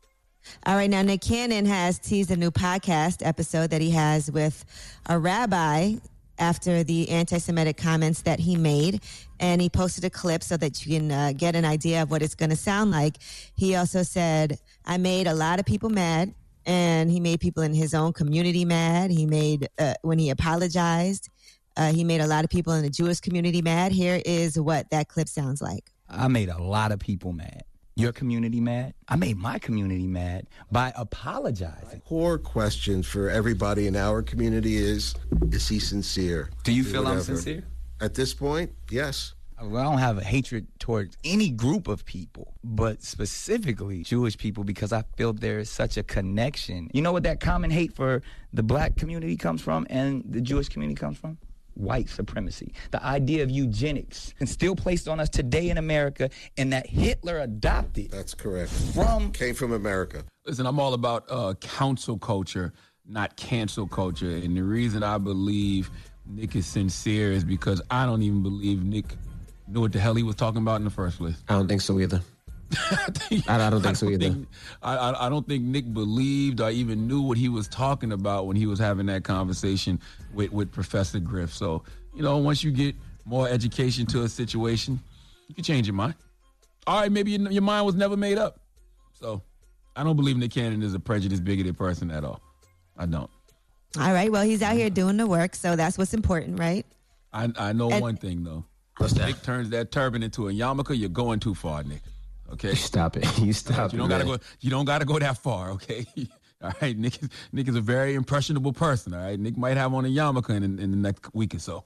[0.66, 4.64] All right, now Nick Cannon has teased a new podcast episode that he has with
[5.06, 5.94] a rabbi
[6.38, 9.02] after the anti-Semitic comments that he made,
[9.38, 12.22] and he posted a clip so that you can uh, get an idea of what
[12.22, 13.16] it's going to sound like.
[13.54, 16.34] He also said, "I made a lot of people mad."
[16.66, 19.10] And he made people in his own community mad.
[19.10, 21.30] He made, uh, when he apologized,
[21.76, 23.92] uh, he made a lot of people in the Jewish community mad.
[23.92, 25.90] Here is what that clip sounds like.
[26.08, 27.62] I made a lot of people mad.
[28.00, 28.94] Your community mad.
[29.08, 32.00] I made my community mad by apologizing.
[32.00, 35.14] core question for everybody in our community is
[35.52, 37.64] is he sincere Do you feel I'm sincere?
[38.00, 42.54] at this point yes Well, I don't have a hatred towards any group of people,
[42.64, 46.88] but specifically Jewish people because I feel there is such a connection.
[46.94, 48.22] You know what that common hate for
[48.54, 51.36] the black community comes from and the Jewish community comes from?
[51.74, 56.72] White supremacy, the idea of eugenics, and still placed on us today in America, and
[56.72, 58.10] that Hitler adopted.
[58.10, 58.70] That's correct.
[58.70, 60.24] From came from America.
[60.46, 62.72] Listen, I'm all about uh, counsel culture,
[63.06, 64.30] not cancel culture.
[64.30, 65.90] And the reason I believe
[66.26, 69.16] Nick is sincere is because I don't even believe Nick
[69.68, 71.36] knew what the hell he was talking about in the first place.
[71.48, 72.20] I don't think so either.
[72.72, 73.08] I,
[73.48, 74.30] I don't think so either.
[74.30, 74.48] Think,
[74.82, 78.46] I, I, I don't think Nick believed or even knew what he was talking about
[78.46, 80.00] when he was having that conversation
[80.32, 81.52] with, with Professor Griff.
[81.52, 81.82] So,
[82.14, 82.94] you know, once you get
[83.24, 85.00] more education to a situation,
[85.48, 86.14] you can change your mind.
[86.86, 88.60] All right, maybe your, your mind was never made up.
[89.12, 89.42] So,
[89.96, 92.40] I don't believe Nick Cannon is a prejudiced, bigoted person at all.
[92.96, 93.30] I don't.
[93.98, 94.30] All right.
[94.30, 96.86] Well, he's out here doing the work, so that's what's important, right?
[97.32, 98.64] I I know And- one thing though.
[98.98, 99.28] What's that?
[99.28, 100.96] Nick turns that turban into a yarmulke.
[100.98, 102.02] You're going too far, Nick.
[102.52, 102.74] Okay.
[102.90, 103.38] Stop it.
[103.38, 104.36] You stop You don't gotta man.
[104.36, 104.42] go.
[104.60, 105.70] You don't gotta go that far.
[105.72, 106.06] Okay.
[106.62, 106.96] All right.
[106.96, 109.14] Nick is Nick is a very impressionable person.
[109.14, 109.38] All right.
[109.38, 111.84] Nick might have on a yarmulke in, in the next week or so.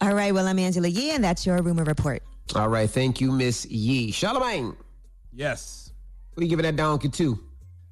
[0.00, 0.32] All right.
[0.32, 2.22] Well, I'm Angela Yee, and that's your rumor report.
[2.54, 2.88] All right.
[2.90, 4.10] Thank you, Miss Yee.
[4.12, 4.74] Charlamagne,
[5.32, 5.92] Yes.
[6.34, 7.38] who you giving that donkey to?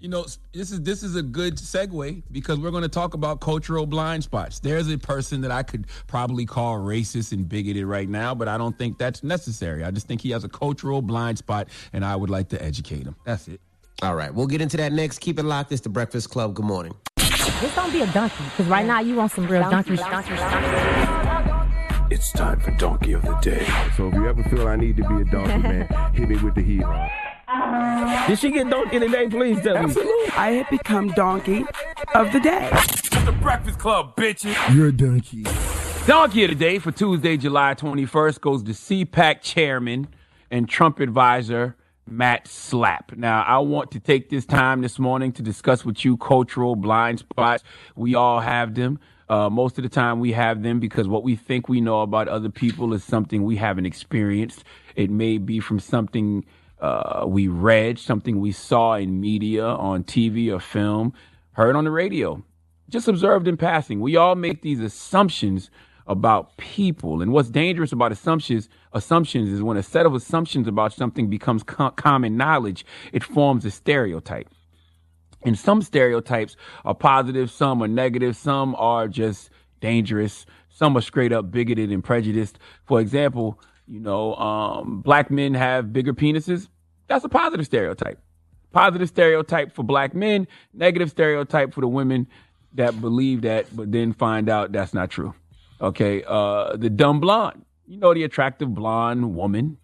[0.00, 0.24] You know,
[0.54, 4.24] this is this is a good segue because we're going to talk about cultural blind
[4.24, 4.58] spots.
[4.58, 8.56] There's a person that I could probably call racist and bigoted right now, but I
[8.56, 9.84] don't think that's necessary.
[9.84, 13.02] I just think he has a cultural blind spot, and I would like to educate
[13.02, 13.14] him.
[13.26, 13.60] That's it.
[14.00, 14.32] All right.
[14.32, 15.18] We'll get into that next.
[15.18, 15.70] Keep it locked.
[15.70, 16.54] It's the Breakfast Club.
[16.54, 16.94] Good morning.
[17.18, 19.98] Just don't be a donkey, because right now you want some real donkey.
[22.10, 23.66] It's time for Donkey of the Day.
[23.98, 26.54] So if you ever feel I need to be a donkey, man, hit me with
[26.54, 26.84] the heat.
[28.26, 29.28] Did she get donkey today?
[29.28, 29.94] Please tell me.
[30.36, 31.64] I have become donkey
[32.14, 32.68] of the day.
[33.24, 34.54] The Breakfast Club, bitches.
[34.74, 35.44] You're a donkey.
[36.06, 40.08] Donkey of the day for Tuesday, July 21st goes to CPAC chairman
[40.50, 41.76] and Trump advisor
[42.08, 43.16] Matt Schlapp.
[43.16, 47.20] Now, I want to take this time this morning to discuss with you cultural blind
[47.20, 47.62] spots.
[47.94, 48.98] We all have them.
[49.28, 52.26] Uh, most of the time, we have them because what we think we know about
[52.26, 54.64] other people is something we haven't experienced.
[54.96, 56.44] It may be from something
[56.80, 61.14] uh, we read, something we saw in media, on TV or film,
[61.52, 62.44] heard on the radio
[62.90, 64.00] just observed in passing.
[64.00, 65.70] We all make these assumptions
[66.06, 70.92] about people, and what's dangerous about assumptions assumptions is when a set of assumptions about
[70.92, 74.48] something becomes co- common knowledge, it forms a stereotype.
[75.44, 79.50] And some stereotypes are positive, some are negative, some are just
[79.80, 82.58] dangerous, some are straight up bigoted and prejudiced.
[82.86, 86.69] For example, you know, um, black men have bigger penises.
[87.10, 88.20] That's a positive stereotype.
[88.70, 92.28] Positive stereotype for black men, negative stereotype for the women
[92.74, 95.34] that believe that, but then find out that's not true.
[95.80, 97.64] Okay, uh, the dumb blonde.
[97.88, 99.76] You know, the attractive blonde woman.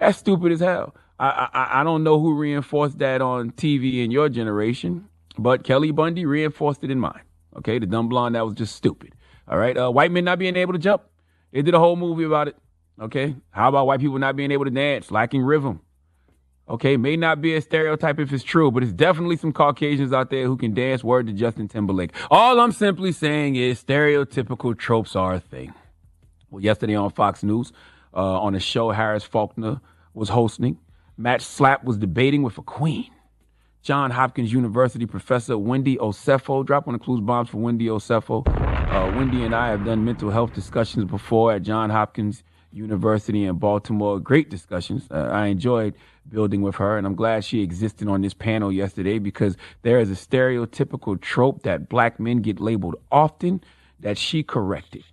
[0.00, 0.96] That's stupid as hell.
[1.20, 5.08] I, I I don't know who reinforced that on TV in your generation,
[5.38, 7.22] but Kelly Bundy reinforced it in mine.
[7.56, 9.14] Okay, the dumb blonde that was just stupid.
[9.46, 11.04] All right, uh, white men not being able to jump.
[11.52, 12.56] They did a whole movie about it.
[13.00, 15.80] Okay, how about white people not being able to dance, lacking rhythm?
[16.66, 20.30] Okay, may not be a stereotype if it's true, but it's definitely some Caucasians out
[20.30, 22.12] there who can dance word to Justin Timberlake.
[22.30, 25.74] All I'm simply saying is stereotypical tropes are a thing.
[26.50, 27.72] Well, yesterday on Fox News,
[28.14, 29.80] uh, on a show Harris Faulkner
[30.14, 30.78] was hosting,
[31.18, 33.10] Matt Schlapp was debating with a queen.
[33.82, 36.64] John Hopkins University professor Wendy Osefo.
[36.64, 38.42] Drop on the clues bombs for Wendy Osefo.
[38.48, 42.42] Uh, Wendy and I have done mental health discussions before at John Hopkins
[42.74, 44.18] University in Baltimore.
[44.18, 45.06] Great discussions.
[45.10, 45.94] Uh, I enjoyed
[46.28, 50.10] building with her, and I'm glad she existed on this panel yesterday because there is
[50.10, 53.62] a stereotypical trope that black men get labeled often
[54.00, 55.04] that she corrected.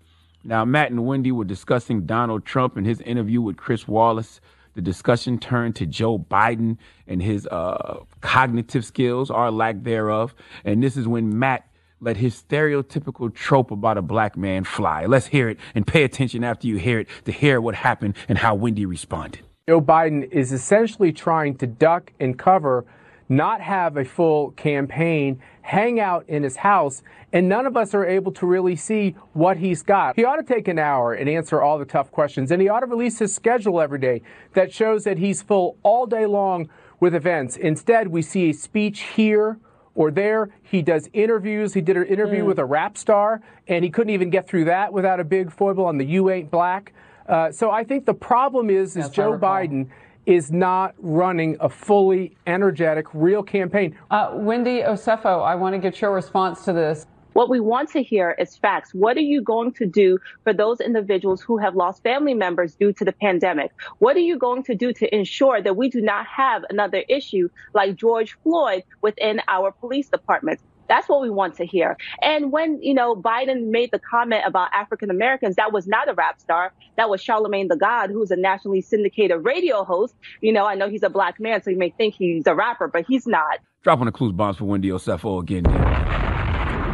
[0.44, 4.42] Now, Matt and Wendy were discussing Donald Trump and his interview with Chris Wallace.
[4.74, 10.34] The discussion turned to Joe Biden and his uh, cognitive skills, or lack thereof.
[10.64, 11.68] And this is when Matt
[12.02, 15.06] let his stereotypical trope about a black man fly.
[15.06, 18.40] Let's hear it and pay attention after you hear it to hear what happened and
[18.40, 19.42] how Wendy responded.
[19.70, 22.86] Joe Biden is essentially trying to duck and cover,
[23.30, 28.06] not have a full campaign, hang out in his house, and none of us are
[28.06, 30.16] able to really see what he's got.
[30.16, 32.80] He ought to take an hour and answer all the tough questions, and he ought
[32.80, 34.24] to release his schedule every day
[34.54, 36.68] that shows that he's full all day long
[37.00, 37.56] with events.
[37.56, 39.60] Instead, we see a speech here
[39.96, 40.50] or there.
[40.62, 41.74] He does interviews.
[41.74, 42.48] He did an interview Mm.
[42.48, 45.86] with a rap star, and he couldn't even get through that without a big foible
[45.86, 46.94] on the "You Ain't Black."
[47.28, 49.88] Uh, so I think the problem is, is Joe Biden
[50.26, 53.96] is not running a fully energetic, real campaign.
[54.12, 57.08] Uh, Wendy Osefo, I want to get your response to this.
[57.34, 58.94] What we want to hear is facts.
[58.94, 62.92] What are you going to do for those individuals who have lost family members due
[62.94, 63.72] to the pandemic?
[64.00, 67.48] What are you going to do to ensure that we do not have another issue
[67.74, 70.60] like George Floyd within our police department?
[70.90, 71.96] That's what we want to hear.
[72.22, 76.14] And when, you know, Biden made the comment about African Americans, that was not a
[76.14, 76.74] rap star.
[76.98, 80.14] That was Charlamagne the God, who's a nationally syndicated radio host.
[80.42, 82.90] You know, I know he's a black man, so you may think he's a rapper,
[82.90, 83.60] but he's not.
[83.84, 86.21] Dropping the clues bombs for Wendy Osefo again.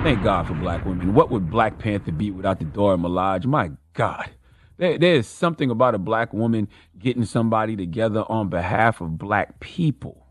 [0.07, 1.13] Thank God for black women.
[1.13, 3.43] What would Black Panther be without the Dora Milaje?
[3.43, 4.29] My God.
[4.77, 9.59] There, there is something about a black woman getting somebody together on behalf of black
[9.59, 10.25] people.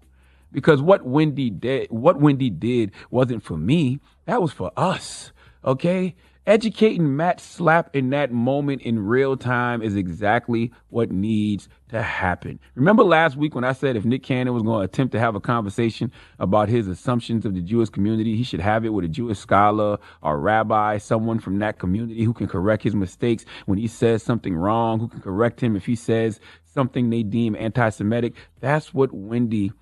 [0.50, 4.00] Because what Wendy did, what Wendy did wasn't for me.
[4.24, 5.32] That was for us.
[5.62, 6.14] Okay?
[6.46, 12.60] Educating Matt Schlapp in that moment in real time is exactly what needs to happen.
[12.76, 15.34] Remember last week when I said if Nick Cannon was going to attempt to have
[15.34, 19.08] a conversation about his assumptions of the Jewish community, he should have it with a
[19.08, 23.88] Jewish scholar or rabbi, someone from that community who can correct his mistakes when he
[23.88, 28.34] says something wrong, who can correct him if he says something they deem anti Semitic.
[28.60, 29.72] That's what Wendy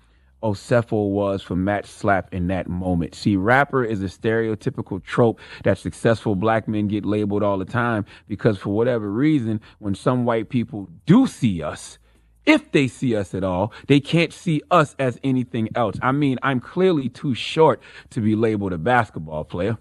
[0.43, 3.15] Osefo was for Matt Schlapp in that moment.
[3.15, 8.05] See, rapper is a stereotypical trope that successful black men get labeled all the time
[8.27, 11.97] because for whatever reason, when some white people do see us,
[12.45, 15.95] if they see us at all, they can't see us as anything else.
[16.01, 17.81] I mean, I'm clearly too short
[18.11, 19.77] to be labeled a basketball player.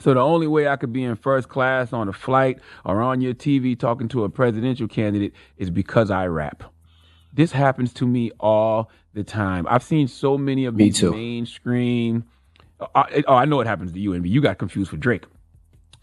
[0.00, 3.20] So the only way I could be in first class on a flight or on
[3.20, 6.64] your TV talking to a presidential candidate is because I rap.
[7.32, 9.66] This happens to me all the time.
[9.68, 11.10] I've seen so many of Me these too.
[11.10, 12.24] mainstream.
[12.78, 14.28] Oh, I, oh, I know it happens to you, Envy.
[14.28, 15.24] You got confused for Drake.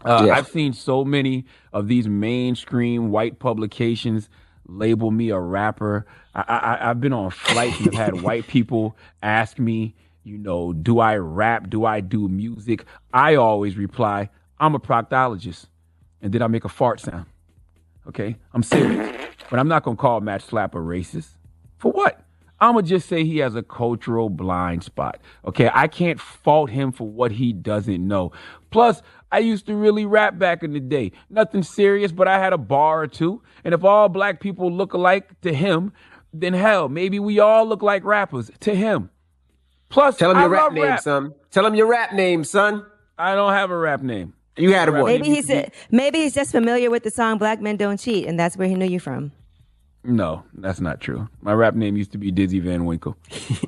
[0.04, 0.34] Uh, Yeah.
[0.36, 4.28] I've seen so many of these mainstream white publications
[4.66, 6.04] label me a rapper.
[6.34, 9.94] I, I, I've been on flights and have had white people ask me,
[10.24, 11.70] you know, do I rap?
[11.70, 12.84] Do I do music?
[13.12, 15.66] I always reply, I'm a proctologist.
[16.20, 17.26] And then I make a fart sound.
[18.08, 18.36] Okay?
[18.52, 19.14] I'm serious.
[19.50, 21.28] But I'm not going to call Matt Schlapp a racist.
[21.76, 22.23] For what?
[22.60, 25.20] I'm going to just say he has a cultural blind spot.
[25.44, 25.70] Okay?
[25.72, 28.32] I can't fault him for what he doesn't know.
[28.70, 29.02] Plus,
[29.32, 31.12] I used to really rap back in the day.
[31.28, 33.42] Nothing serious, but I had a bar or two.
[33.64, 35.92] And if all black people look alike to him,
[36.32, 39.10] then hell, maybe we all look like rappers to him.
[39.88, 41.00] Plus, Tell him I your rap love name, rap.
[41.00, 41.34] son.
[41.50, 42.84] Tell him your rap name, son.
[43.18, 44.34] I don't have a rap name.
[44.56, 45.04] You had one.
[45.04, 45.50] Maybe he's
[45.90, 48.74] maybe he's just familiar with the song "Black Men Don't Cheat," and that's where he
[48.74, 49.32] knew you from.
[50.04, 51.28] No, that's not true.
[51.40, 53.16] My rap name used to be Dizzy Van Winkle.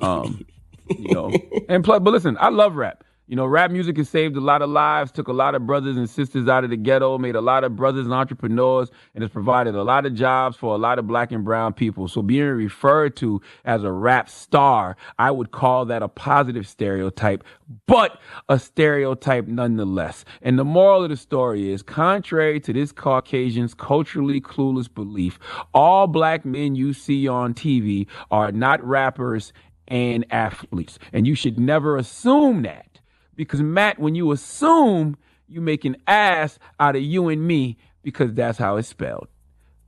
[0.03, 0.45] Um,
[0.89, 1.33] you know,
[1.69, 3.03] and plus, but listen, I love rap.
[3.29, 5.97] You know, rap music has saved a lot of lives, took a lot of brothers
[5.97, 9.33] and sisters out of the ghetto, made a lot of brothers and entrepreneurs, and has
[9.33, 12.07] provided a lot of jobs for a lot of black and brown people.
[12.07, 17.43] So being referred to as a rap star, I would call that a positive stereotype,
[17.87, 20.25] but a stereotype nonetheless.
[20.41, 25.41] And the moral of the story is contrary to this Caucasian's culturally clueless belief,
[25.75, 29.53] all black men you see on TV are not rappers
[29.89, 31.01] and athletes.
[31.13, 32.96] And you should never assume that.
[33.37, 35.17] Because Matt, when you assume,
[35.47, 39.29] you make an ass out of you and me because that's how it's spelled.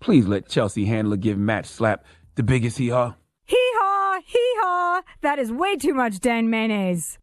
[0.01, 1.99] Please let Chelsea Handler give Matt Schlapp
[2.37, 3.15] the biggest hee haw.
[3.47, 5.03] Hee haw, hee haw.
[5.23, 7.19] That is way too much Dan mayonnaise.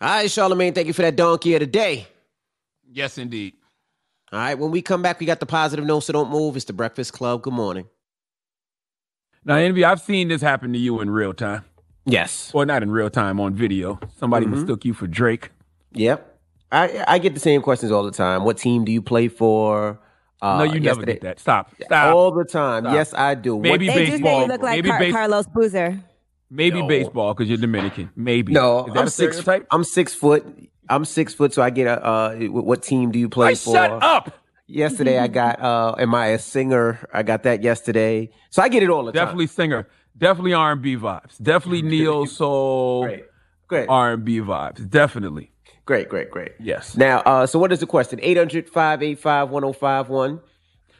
[0.00, 2.06] All right, Charlamagne, thank you for that donkey of the day.
[2.88, 3.54] Yes, indeed.
[4.30, 6.56] All right, when we come back, we got the positive note, so don't move.
[6.56, 7.42] It's the Breakfast Club.
[7.42, 7.86] Good morning.
[9.44, 11.64] Now, Envy, I've seen this happen to you in real time.
[12.06, 12.52] Yes.
[12.54, 13.98] Well, not in real time, on video.
[14.18, 14.50] Somebody Mhm.
[14.50, 15.50] mistook you for Drake.
[15.92, 16.34] Yep.
[16.72, 18.44] I I get the same questions all the time.
[18.44, 19.98] What team do you play for?
[20.42, 21.40] Uh, no, you never yesterday- get that.
[21.40, 21.70] Stop.
[21.82, 22.14] Stop.
[22.14, 22.82] All the time.
[22.84, 22.94] Stop.
[22.94, 23.58] Yes, I do.
[23.58, 24.40] Maybe What- They do baseball.
[24.42, 25.98] you look like Maybe Car- base- Carlos Boozer.
[26.50, 26.86] Maybe No.
[26.86, 28.10] baseball because you're Dominican.
[28.14, 28.52] Maybe.
[28.52, 29.38] No, Is that I'm a six.
[29.38, 29.66] stereotype?
[29.72, 30.44] I'm six foot.
[30.88, 32.04] I'm six foot, so I get a.
[32.06, 33.74] Uh, what team do you play Hey, for?
[33.74, 34.30] shut up.
[34.68, 35.60] Yesterday, I got.
[35.60, 36.98] Uh, am I a singer?
[37.12, 39.24] I got that yesterday, so I get it all the time.
[39.24, 39.88] Definitely singer.
[40.16, 41.42] Definitely R&B vibes.
[41.42, 43.04] Definitely neo soul.
[43.04, 43.24] Great.
[43.68, 43.88] Great.
[43.88, 44.88] R&B vibes.
[44.88, 45.50] Definitely.
[45.84, 46.52] Great, great, great.
[46.58, 46.96] Yes.
[46.96, 48.18] Now, uh, so what is the question?
[48.20, 50.40] 800-585-1051.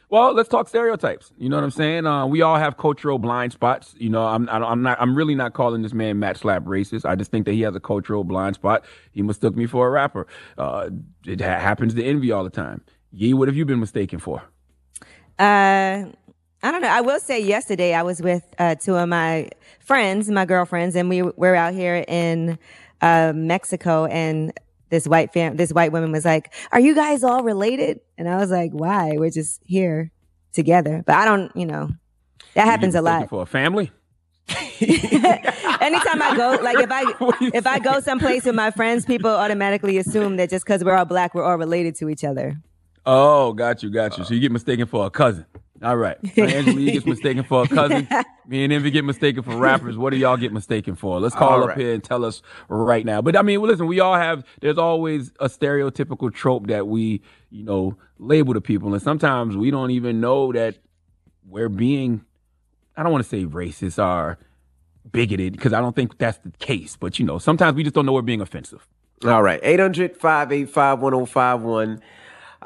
[0.08, 1.32] Well, let's talk stereotypes.
[1.36, 2.06] You know what I'm saying?
[2.06, 3.92] Uh, we all have cultural blind spots.
[3.98, 4.98] You know, I'm, I don't- I'm not.
[5.00, 7.04] I'm really not calling this man Matt Schlapp racist.
[7.04, 8.84] I just think that he has a cultural blind spot.
[9.10, 10.28] He mistook me for a rapper.
[10.56, 10.90] Uh,
[11.26, 12.82] it ha- happens to Envy all the time.
[13.10, 14.44] Yee, what have you been mistaken for?
[15.40, 16.04] Uh,
[16.66, 16.88] I don't know.
[16.88, 21.08] I will say yesterday I was with uh, two of my friends, my girlfriends, and
[21.08, 22.58] we were out here in
[23.00, 24.52] uh, Mexico, and
[24.88, 28.38] this white fam, this white woman was like, "Are you guys all related?" And I
[28.38, 29.12] was like, "Why?
[29.16, 30.10] We're just here
[30.54, 31.90] together." But I don't, you know,
[32.54, 33.28] that happens a lot.
[33.28, 33.92] for a family.
[34.48, 37.04] Anytime I go, like if I
[37.54, 41.04] if I go someplace with my friends, people automatically assume that just because we're all
[41.04, 42.56] black, we're all related to each other.
[43.04, 44.24] Oh, got you, got you.
[44.24, 45.46] So you get mistaken for a cousin.
[45.82, 46.16] All right.
[46.34, 48.08] So Angela Yee gets mistaken for a cousin.
[48.46, 49.96] Me and Envy get mistaken for rappers.
[49.98, 51.20] What do y'all get mistaken for?
[51.20, 51.78] Let's call All up right.
[51.78, 53.20] here and tell us right now.
[53.20, 57.20] But I mean, well, listen, we all have, there's always a stereotypical trope that we,
[57.50, 58.94] you know, label to people.
[58.94, 60.78] And sometimes we don't even know that
[61.46, 62.24] we're being,
[62.96, 64.38] I don't want to say racist or
[65.12, 66.96] bigoted because I don't think that's the case.
[66.96, 68.86] But, you know, sometimes we just don't know we're being offensive.
[69.24, 69.60] All right.
[69.62, 72.00] 800 585 1051.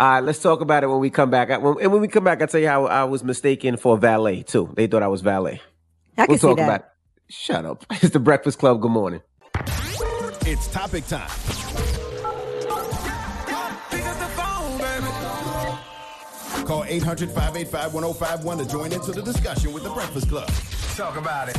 [0.00, 1.50] All right, let's talk about it when we come back.
[1.50, 3.98] I- when- And when we come back, I'll tell you how I was mistaken for
[3.98, 4.70] valet, too.
[4.74, 5.60] They thought I was valet.
[6.16, 6.64] I can we'll see talk that.
[6.64, 6.86] about it.
[7.28, 7.84] Shut up.
[8.02, 8.80] It's the Breakfast Club.
[8.80, 9.20] Good morning.
[10.46, 11.28] It's topic time.
[16.66, 20.48] Call 800 585 1051 to join into the discussion with the Breakfast Club.
[20.96, 21.58] Talk about it.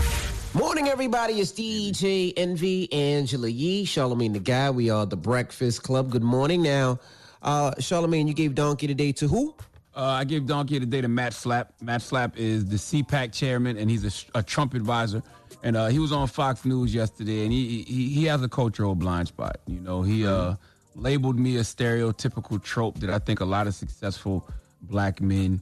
[0.54, 1.34] Morning, everybody.
[1.42, 4.70] It's DJ Envy, Angela Yee, Charlamagne the Guy.
[4.70, 6.12] We are the Breakfast Club.
[6.12, 6.62] Good morning.
[6.62, 7.00] Now,
[7.42, 9.56] uh, Charlamagne, you gave Donkey today to who?
[9.96, 11.68] Uh, I gave Donkey today to Matt Schlapp.
[11.82, 15.22] Matt Schlapp is the CPAC chairman, and he's a, a Trump advisor.
[15.64, 18.96] And uh, he was on Fox News yesterday, and he, he he has a cultural
[18.96, 19.58] blind spot.
[19.68, 20.56] You know, he uh,
[20.96, 24.48] labeled me a stereotypical trope that I think a lot of successful
[24.84, 25.62] black men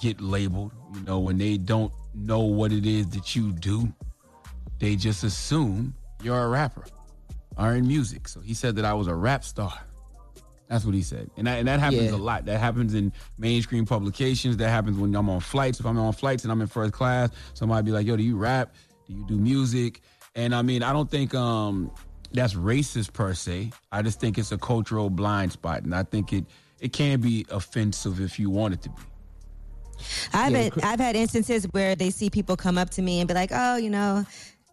[0.00, 0.72] get labeled.
[0.94, 3.92] You know, when they don't know what it is that you do,
[4.78, 6.84] they just assume you're a rapper
[7.56, 8.28] or in music.
[8.28, 9.78] So he said that I was a rap star.
[10.68, 11.30] That's what he said.
[11.36, 12.16] And that, and that happens Yeah.
[12.16, 12.46] a lot.
[12.46, 14.56] That happens in mainstream publications.
[14.56, 15.78] That happens when I'm on flights.
[15.78, 18.36] If I'm on flights and I'm in first class, somebody be like, yo, do you
[18.36, 18.74] rap?
[19.06, 20.00] Do you do music?
[20.34, 21.90] And I mean, I don't think um,
[22.32, 23.70] that's racist per se.
[23.92, 25.82] I just think it's a cultural blind spot.
[25.82, 26.46] And I think it,
[26.80, 28.96] it can be offensive if you want it to be.
[30.32, 33.28] I've Yeah, had, I've had instances where they see people come up to me and
[33.28, 34.24] be like, oh, you know,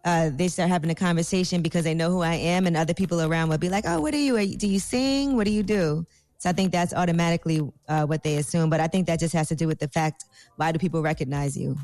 [0.04, 3.20] uh, they start having a conversation because they know who I am, and other people
[3.20, 4.36] around will be like, oh, what are you?
[4.36, 5.36] Are you- Do you sing?
[5.36, 6.04] What do you do?
[6.38, 8.68] So I think that's automatically uh, what they assume.
[8.68, 10.24] But I think that just has to do with the fact
[10.56, 11.76] why do people recognize you?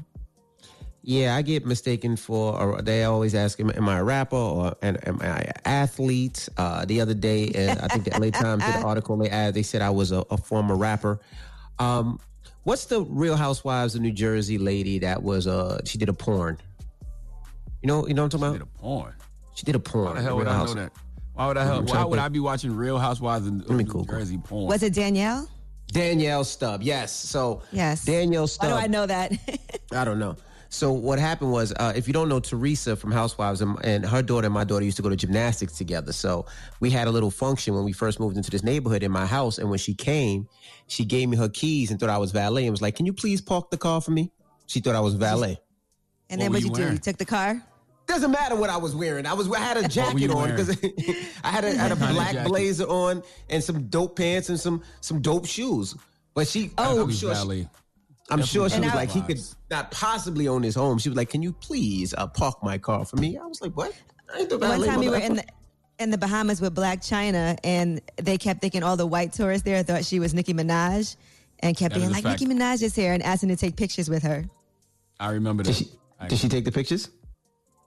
[1.02, 2.60] Yeah, I get mistaken for.
[2.60, 6.48] Or they always ask, "Am, am I a rapper or am, am I an athlete?"
[6.56, 9.16] Uh, the other day, uh, I think the LA Times did an article.
[9.16, 11.20] They asked, they said I was a, a former rapper.
[11.78, 12.18] Um,
[12.64, 15.46] what's the Real Housewives of New Jersey lady that was?
[15.46, 16.58] Uh, she did a porn.
[17.82, 18.74] You know, you know what I'm talking about?
[18.74, 19.14] Porn.
[19.54, 20.06] She did a porn.
[20.06, 20.92] Why the hell would I know that?
[21.34, 21.76] Why would I?
[21.76, 22.18] I'm Why would.
[22.18, 24.66] I be watching Real Housewives of New Jersey porn?
[24.66, 25.48] Was it Danielle?
[25.92, 26.82] Danielle Staub.
[26.82, 27.12] Yes.
[27.12, 28.04] So Yes.
[28.04, 28.70] Danielle Why Staub.
[28.70, 29.32] do I know that?
[29.92, 30.36] I don't know.
[30.70, 34.20] So what happened was, uh, if you don't know Teresa from Housewives, and, and her
[34.20, 36.12] daughter and my daughter used to go to gymnastics together.
[36.12, 36.44] So
[36.80, 39.56] we had a little function when we first moved into this neighborhood in my house.
[39.58, 40.46] And when she came,
[40.88, 43.14] she gave me her keys and thought I was valet and was like, "Can you
[43.14, 44.30] please park the car for me?"
[44.66, 45.58] She thought I was valet.
[46.30, 46.92] And then what you, do?
[46.92, 47.62] You took the car?
[48.06, 49.26] Doesn't matter what I was wearing.
[49.26, 50.70] I was I had a jacket on because
[51.44, 54.48] I had a, had a What kind of black blazer on and some dope pants
[54.48, 55.94] and some some dope shoes.
[56.34, 57.68] But she, Oh, I'm sure, she.
[58.30, 59.40] I'm sure she Definitely was like, he could
[59.70, 60.98] not possibly own his home.
[60.98, 63.72] She was like, "Can you please uh, park my car for me?" I was like,
[63.76, 63.92] "What?"
[64.34, 65.44] I ain't the One valet, time we were in the
[65.98, 69.82] in the Bahamas with Blac Chyna, and they kept thinking all the white tourists there
[69.82, 71.16] thought she was Nicki Minaj,
[71.60, 72.40] and kept That is being like, fact.
[72.40, 74.44] "Nicki Minaj is here," and asking to take pictures with her.
[75.18, 75.82] I remember that.
[76.20, 77.10] Did she, did she take the pictures?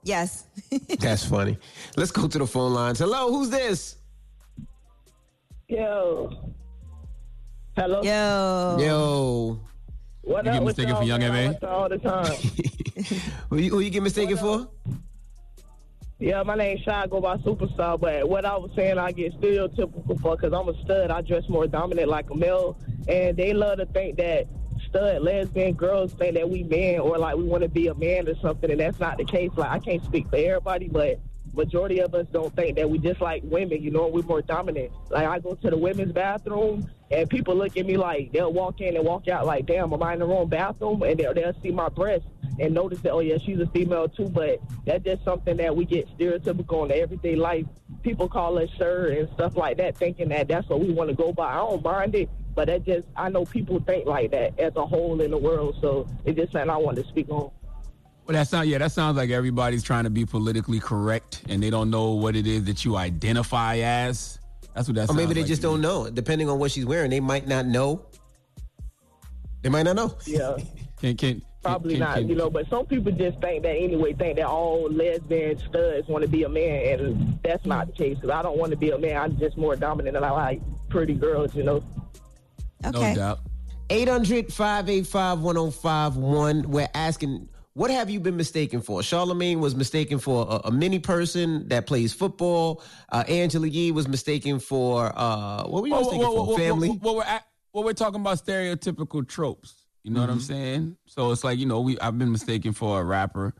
[0.04, 0.46] Yes.
[1.00, 1.58] That's funny.
[1.96, 2.98] Let's go to the phone lines.
[2.98, 3.96] Hello, who's this?
[5.68, 6.52] Yo.
[7.76, 8.02] Hello.
[8.02, 8.76] Yo.
[8.78, 9.60] Yo,
[10.22, 11.54] What You get mistaken y'all, for Young man?
[11.54, 11.58] M.A.?
[11.66, 12.26] y'all all the time.
[13.50, 14.68] who you, who you get mistaken for?
[16.18, 17.02] yeah, my name's Shy.
[17.02, 17.98] I go by Superstar.
[17.98, 21.10] But what I was saying, I get stereotypical for because I'm a stud.
[21.10, 22.76] I dress more dominant like a male,
[23.08, 24.46] and they love to think that
[24.92, 28.28] stud lesbian girls think that we men or like we want to be a man
[28.28, 29.50] or something, and that's not the case.
[29.56, 31.18] Like I can't speak for everybody, but
[31.54, 33.82] majority of us don't think that we just like women.
[33.82, 34.92] You know, we're more dominant.
[35.10, 38.80] Like I go to the women's bathroom, and people look at me like they'll walk
[38.80, 41.54] in and walk out like, "Damn, am I in the wrong bathroom?" And they'll, they'll
[41.62, 42.26] see my breasts
[42.58, 44.28] and notice that, oh yeah, she's a female too.
[44.28, 47.66] But that's just something that we get stereotypical in everyday life.
[48.02, 51.16] People call us sir and stuff like that, thinking that that's what we want to
[51.16, 51.52] go by.
[51.52, 52.28] I don't mind it.
[52.54, 55.76] But that just, I know people think like that as a whole in the world,
[55.80, 57.50] so it's just something I want to speak on.
[58.26, 61.70] Well, that sound yeah, that sounds like everybody's trying to be politically correct, and they
[61.70, 64.38] don't know what it is that you identify as.
[64.74, 65.10] That's what that.
[65.10, 66.08] Or maybe they like just don't know.
[66.08, 68.06] Depending on what she's wearing, they might not know.
[69.62, 70.16] They might not know.
[70.26, 70.56] Yeah.
[71.00, 74.12] Can can Probably can- not, can- you know, but some people just think that anyway,
[74.12, 78.14] think that all lesbian studs want to be a man, and that's not the case.
[78.16, 79.16] Because I don't want to be a man.
[79.16, 80.60] I'm just more dominant, and I like
[80.90, 81.82] pretty girls, you know.
[82.84, 83.14] Okay.
[83.14, 83.40] No doubt.
[83.90, 86.70] 800 585 1051.
[86.70, 89.00] We're asking, what have you been mistaken for?
[89.00, 92.82] Charlamagne was mistaken for a, a mini person that plays football.
[93.10, 96.46] Uh, Angela Yee was mistaken for, uh, what were you mistaken well, for?
[96.48, 96.98] well, Family?
[97.02, 99.82] Well, we're at, well, we're talking about stereotypical tropes.
[100.02, 100.96] You know what I'm saying?
[101.06, 103.54] So it's like you know we I've been mistaken for a rapper,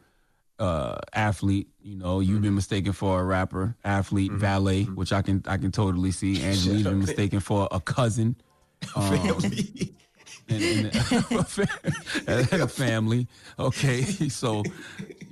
[0.58, 1.68] uh, athlete.
[1.80, 5.70] You know you've been mistaken for a rapper, athlete, valet, which I can I can
[5.70, 6.42] totally see.
[6.42, 8.36] Angela's been mistaken for a cousin.
[8.96, 9.42] Um,
[10.48, 10.96] and, and,
[12.52, 13.26] and a family.
[13.58, 14.62] Okay, so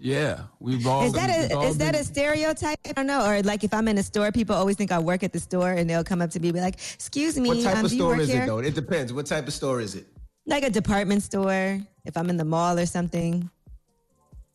[0.01, 1.05] yeah, we've all.
[1.05, 2.79] Is that we've a all is that been- a stereotype?
[2.89, 3.27] I don't know.
[3.27, 5.73] Or like if I'm in a store, people always think I work at the store,
[5.73, 7.91] and they'll come up to me and be like, "Excuse me, What type um, of
[7.91, 8.59] store is here?" it though?
[8.59, 9.13] It depends.
[9.13, 10.07] What type of store is it?
[10.47, 11.81] Like a department store.
[12.05, 13.51] If I'm in the mall or something,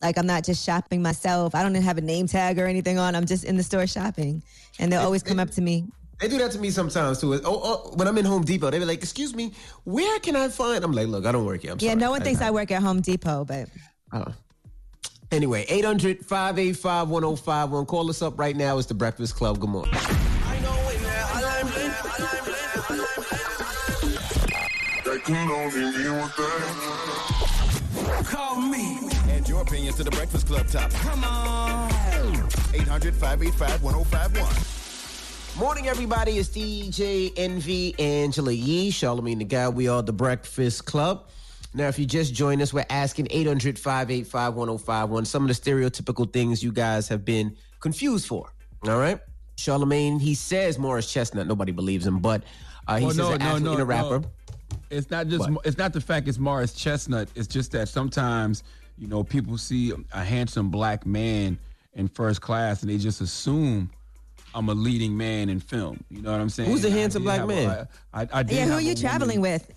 [0.02, 1.54] like I'm not just shopping myself.
[1.54, 3.14] I don't have a name tag or anything on.
[3.14, 4.42] I'm just in the store shopping,
[4.78, 5.84] and they'll always come up to me.
[6.20, 7.34] They do that to me sometimes too.
[7.34, 9.52] Oh, oh, when I'm in Home Depot, they be like, "Excuse me,
[9.84, 12.00] where can I find?" I'm like, "Look, I don't work here." I'm yeah, sorry.
[12.00, 13.68] no one thinks I work at Home Depot, but
[14.12, 14.34] uh, Oh.
[15.32, 17.86] Anyway, 800 585 1051.
[17.86, 18.78] Call us up right now.
[18.78, 19.58] It's the Breakfast Club.
[19.58, 19.92] Good morning.
[28.24, 28.98] Call me.
[29.30, 30.96] Add your opinion to the Breakfast Club topic.
[30.98, 31.90] Come on.
[32.72, 34.75] 800 585 1051.
[35.58, 36.32] Morning, everybody.
[36.38, 39.68] It's DJ Envy Angela Yee, Charlamagne the Guy.
[39.70, 41.28] We are the Breakfast Club.
[41.72, 46.30] Now, if you just joined us, we're asking 800 585 1051 some of the stereotypical
[46.30, 48.52] things you guys have been confused for.
[48.86, 49.18] All right?
[49.56, 51.46] Charlamagne, he says Morris Chestnut.
[51.46, 52.42] Nobody believes him, but
[52.86, 54.20] uh, he Well, says no, an no, no, and a rapper.
[54.20, 54.30] no.
[54.90, 55.50] It's not just.
[55.50, 55.64] What?
[55.66, 57.28] It's not the fact it's Morris Chestnut.
[57.34, 58.62] It's just that sometimes
[58.98, 61.58] you know people see a handsome black man
[61.94, 63.90] in first class and they just assume
[64.56, 66.02] I'm a leading man in film.
[66.08, 66.70] You know what I'm saying?
[66.70, 67.86] Who's the handsome black have man?
[68.14, 69.70] I, I did yeah, who are a you woman- traveling with?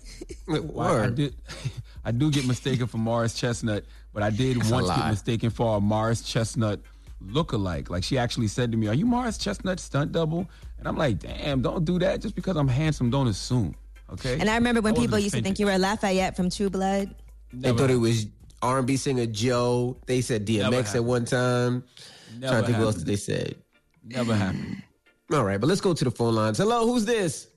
[0.48, 1.34] Well, I, I did.
[2.04, 3.84] I do get mistaken for Morris Chestnut,
[4.14, 6.80] but I did That's once get mistaken for a Morris Chestnut
[7.20, 7.90] look-alike.
[7.90, 10.48] Like she actually said to me, "Are you Morris Chestnut stunt double?"
[10.78, 12.22] And I'm like, "Damn, don't do that.
[12.22, 13.74] Just because I'm handsome, don't assume."
[14.14, 14.40] Okay.
[14.40, 16.70] And I remember when I wasn't people used to think you were Lafayette from True
[16.70, 17.14] Blood.
[17.52, 18.26] They thought it was
[18.62, 19.98] R&B singer Joe.
[20.06, 21.84] They said DMX at one time.
[22.38, 23.06] Never Trying to think what else happened.
[23.08, 23.54] they said.
[24.04, 24.82] Never happened.
[25.32, 26.58] All right, but let's go to the phone lines.
[26.58, 27.48] Hello, who's this?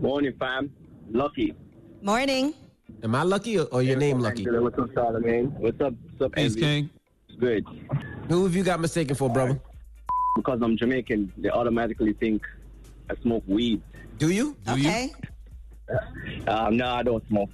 [0.00, 0.72] Morning, fam.
[1.10, 1.54] Lucky.
[2.02, 2.54] Morning.
[3.02, 4.44] Am I lucky or, or your name lucky?
[4.48, 5.52] What's up, Charlamagne?
[5.58, 5.94] What's up?
[6.02, 6.90] What's up, Peace, King.
[7.38, 7.64] Good.
[8.28, 9.60] Who have you got mistaken for, brother?
[10.36, 12.42] Because I'm Jamaican, they automatically think
[13.08, 13.82] I smoke weed.
[14.18, 14.56] Do you?
[14.66, 15.12] Do okay.
[16.46, 17.50] Um, no, I don't smoke.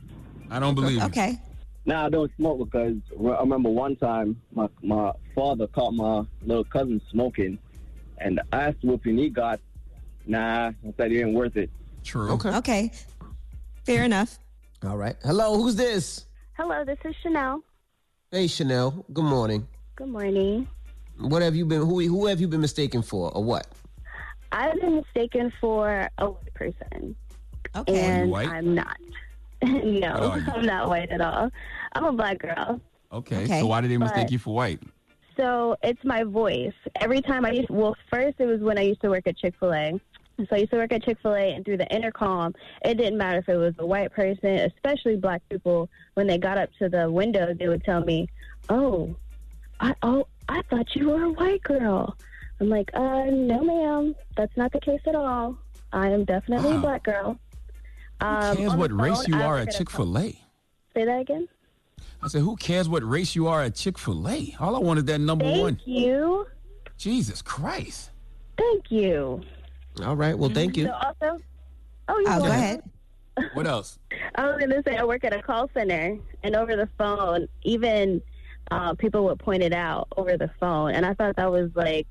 [0.50, 1.04] I don't believe you.
[1.04, 1.40] Okay.
[1.86, 6.64] No, I don't smoke because I remember one time my my father caught my little
[6.64, 7.58] cousin smoking,
[8.18, 9.60] and I asked whooping he got.
[10.26, 11.70] Nah, I said it ain't worth it.
[12.04, 12.30] True.
[12.32, 12.50] Okay.
[12.56, 12.90] Okay.
[13.84, 14.38] Fair enough.
[14.84, 15.16] All right.
[15.22, 16.26] Hello, who's this?
[16.54, 17.62] Hello, this is Chanel.
[18.30, 19.04] Hey, Chanel.
[19.12, 19.66] Good morning.
[19.94, 20.66] Good morning.
[21.18, 21.80] What have you been?
[21.80, 23.66] Who who have you been mistaken for, or what?
[24.52, 27.14] I've been mistaken for a white person.
[27.74, 27.98] Okay.
[28.00, 28.48] And white?
[28.48, 28.96] I'm not.
[29.62, 29.70] no,
[30.12, 30.44] What are you?
[30.54, 31.50] I'm not white at all.
[31.94, 32.80] I'm a black girl.
[33.12, 33.44] Okay.
[33.44, 33.60] Okay.
[33.60, 34.80] So why did they mistake But- you for white?
[35.36, 36.72] So it's my voice.
[37.00, 39.54] Every time I used, well, first it was when I used to work at Chick
[39.60, 40.00] fil A.
[40.38, 42.54] So I used to work at Chick fil A, and through the intercom,
[42.84, 46.58] it didn't matter if it was a white person, especially black people, when they got
[46.58, 48.28] up to the window, they would tell me,
[48.68, 49.14] Oh,
[49.80, 52.16] I, oh, I thought you were a white girl.
[52.60, 54.14] I'm like, uh, no, ma'am.
[54.36, 55.58] That's not the case at all.
[55.92, 57.38] I am definitely a black girl.
[58.22, 60.30] Who Um, cares on the what race you I are at Chick Fil A?
[60.94, 61.46] Say that again.
[62.22, 64.54] I said, who cares what race you are at Chick Fil A?
[64.58, 65.76] All I want is that number Thank one.
[65.76, 66.46] Thank you.
[66.98, 68.10] Jesus Christ.
[68.58, 69.42] Thank you.
[70.04, 70.36] All right.
[70.36, 70.86] Well, thank you.
[70.86, 71.40] So also,
[72.08, 72.50] oh, you Oh, go welcome.
[72.50, 72.82] ahead.
[73.52, 73.98] What else?
[74.34, 78.22] I was gonna say I work at a call center, and over the phone, even
[78.70, 82.06] uh, people would point it out over the phone, and I thought that was like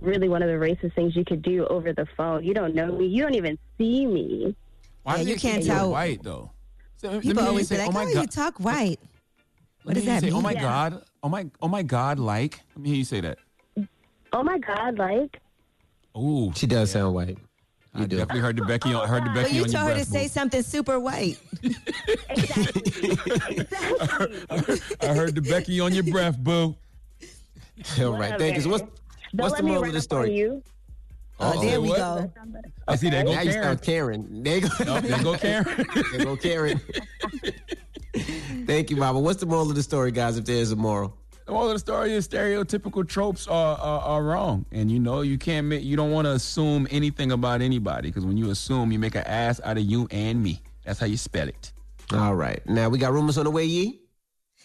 [0.00, 2.44] really one of the racist things you could do over the phone.
[2.44, 4.54] You don't know me, you don't even see me.
[5.02, 5.90] Why Yeah, do you they can't think you're tell.
[5.92, 6.50] white though.
[6.98, 9.00] So, People always say, be like, "Oh my "Oh, you talk white."
[9.86, 10.36] What does that you say, mean?
[10.36, 10.62] Oh my Yeah.
[10.62, 11.02] God.
[11.22, 11.46] Oh my.
[11.62, 12.18] Oh my God.
[12.18, 12.60] Like.
[12.74, 13.38] Let me hear you say that.
[14.32, 15.38] Oh my God, like
[16.18, 16.52] Ooh.
[16.56, 17.38] She does sound white.
[17.94, 19.98] I definitely heard the Becky on heard the Well, Becky you on your told her
[20.04, 20.22] to breath.
[20.22, 21.38] say something super white.
[21.62, 21.70] boo.
[25.00, 26.74] I heard the Becky on your breath, boo.
[28.00, 28.36] All right.
[28.38, 28.62] Thank you.
[28.62, 28.92] So what's Don't
[29.34, 30.36] what's let the moral of the story?
[30.36, 30.62] you.
[31.38, 31.98] Uh, Oh, there we what?
[31.98, 32.32] go.
[32.88, 33.08] I see.
[33.10, 33.64] There go Now you Karen.
[33.64, 34.42] sound Karen.
[34.42, 34.84] There you go.
[34.84, 35.86] Nope, there go Karen.
[36.12, 36.80] there go Karen.
[38.66, 39.20] Thank you, Mama.
[39.20, 40.38] What's the moral of the story, guys?
[40.38, 41.16] If there is a moral.
[41.46, 45.20] The moral of the story is stereotypical tropes are, are, are wrong, and you know
[45.20, 48.90] you can't make you don't want to assume anything about anybody because when you assume,
[48.90, 50.60] you make an ass out of you and me.
[50.84, 51.72] That's how you spell it.
[52.12, 52.60] All right.
[52.68, 54.00] Now we got rumors on the way, Yee.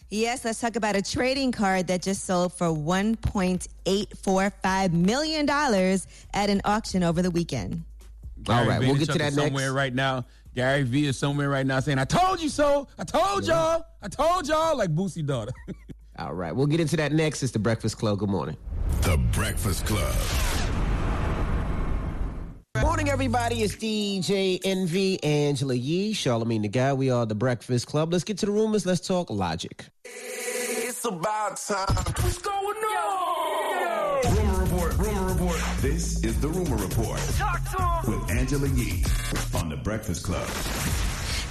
[0.10, 6.62] Yes, let's talk about a trading card that just sold for $1.845 million at an
[6.66, 7.86] auction over the weekend.
[8.44, 9.48] Gary All right, we'll get to Vaynerchuk that is next.
[9.48, 10.26] somewhere right now.
[10.56, 12.88] Gary V is somewhere right now saying, "I told you so.
[12.98, 13.86] I told y'all.
[14.02, 15.54] I told y'all." Like Boosie daughter.
[16.20, 17.42] All right, we'll get into that next.
[17.42, 18.20] It's the Breakfast Club.
[18.20, 18.58] Good morning.
[19.02, 20.14] The Breakfast Club.
[22.82, 23.64] Morning, everybody.
[23.64, 26.94] It's DJ Envy, Angela Yee, Charlamagne the Guy.
[26.94, 28.12] We are the Breakfast Club.
[28.12, 28.86] Let's get to the rumors.
[28.86, 29.86] Let's talk logic.
[30.06, 31.88] It's about time.
[31.96, 33.51] What's going on?
[35.82, 38.22] This is the Rumor Report Talk to him.
[38.22, 39.04] with Angela Yee
[39.56, 40.48] on the Breakfast Club.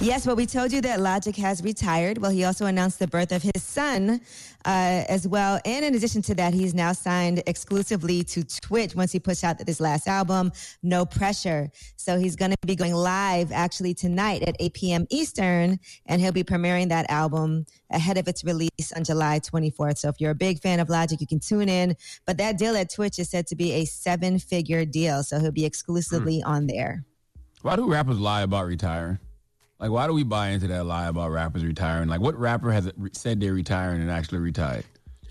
[0.01, 2.17] Yes, well, we told you that Logic has retired.
[2.17, 4.19] Well, he also announced the birth of his son
[4.65, 5.59] uh, as well.
[5.63, 9.61] And in addition to that, he's now signed exclusively to Twitch once he puts out
[9.63, 11.69] his last album, No Pressure.
[11.97, 15.07] So he's going to be going live actually tonight at 8 p.m.
[15.11, 19.99] Eastern, and he'll be premiering that album ahead of its release on July 24th.
[19.99, 21.95] So if you're a big fan of Logic, you can tune in.
[22.25, 25.21] But that deal at Twitch is said to be a seven figure deal.
[25.21, 27.05] So he'll be exclusively on there.
[27.61, 29.19] Why do rappers lie about retiring?
[29.81, 32.07] Like, why do we buy into that lie about rappers retiring?
[32.07, 34.85] Like, what rapper has said they're retiring and actually retired?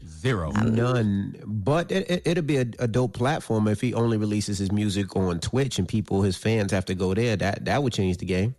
[0.05, 0.51] Zero.
[0.51, 1.41] None.
[1.47, 5.15] But it, it, it'll be a, a dope platform if he only releases his music
[5.15, 7.37] on Twitch and people, his fans, have to go there.
[7.37, 8.57] That that would change the game.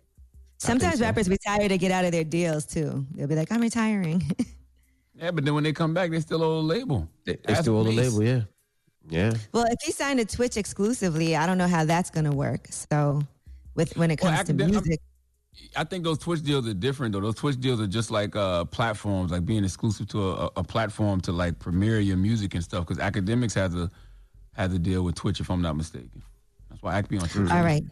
[0.56, 1.04] Sometimes so.
[1.04, 3.04] rappers retire to get out of their deals too.
[3.14, 4.22] They'll be like, I'm retiring.
[5.14, 7.06] Yeah, but then when they come back, they still owe the label.
[7.24, 8.40] They, they still own the label, yeah.
[9.08, 9.34] Yeah.
[9.52, 12.66] well, if he signed to Twitch exclusively, I don't know how that's going to work.
[12.70, 13.22] So,
[13.76, 15.00] with when it Well, comes to academ- music,
[15.76, 17.20] I think those Twitch deals are different though.
[17.20, 21.20] Those Twitch deals are just like uh, platforms, like being exclusive to a, a platform
[21.22, 22.86] to like premiere your music and stuff.
[22.86, 23.90] Because Akademiks has a
[24.54, 26.22] has a deal with Twitch, if I'm not mistaken.
[26.68, 27.50] That's why I can be on Twitch.
[27.50, 27.84] all right.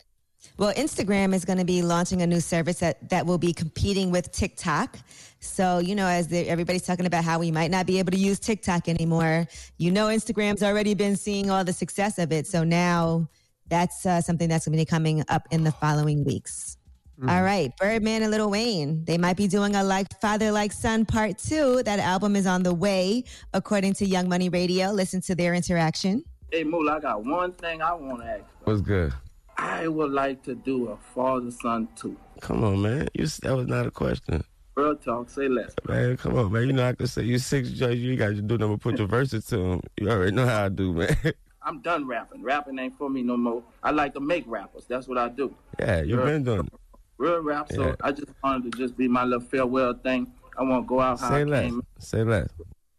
[0.56, 4.10] Well, Instagram is going to be launching a new service that, that will be competing
[4.10, 4.96] with TikTok.
[5.40, 8.18] So, you know, as the, everybody's talking about how we might not be able to
[8.18, 9.46] use TikTok anymore,
[9.76, 12.46] you know, Instagram's already been seeing all the success of it.
[12.46, 13.28] So now
[13.68, 16.78] that's uh, something that's going to be coming up in the following weeks.
[17.22, 17.44] All mm-hmm.
[17.44, 19.04] right, Birdman and Lil Wayne.
[19.04, 21.82] They might be doing a like father like son part two.
[21.82, 24.90] That album is on the way, according to Young Money Radio.
[24.90, 26.24] Listen to their interaction.
[26.50, 28.44] Hey, Moolah, I got one thing I want to ask.
[28.64, 29.12] What's good?
[29.58, 32.16] I would like to do a father son too.
[32.40, 33.08] Come on, man.
[33.12, 34.42] You that was not a question.
[34.74, 35.74] Real talk, say less.
[35.86, 36.68] Man, come on, man.
[36.68, 37.98] You know I can say you six judge.
[37.98, 39.80] You got to do number put your verses to them.
[39.98, 41.14] You already know how I do, man.
[41.62, 42.42] I'm done rapping.
[42.42, 43.62] Rapping ain't for me no more.
[43.82, 44.86] I like to make rappers.
[44.88, 45.54] That's what I do.
[45.78, 46.72] yeah, you Real- been doing it.
[47.20, 47.70] Real rap.
[47.70, 47.94] So Yeah.
[48.02, 50.32] I just wanted to just be my little farewell thing.
[50.58, 51.64] I want to go out how Say I less.
[51.64, 51.82] came.
[51.98, 52.48] Say less.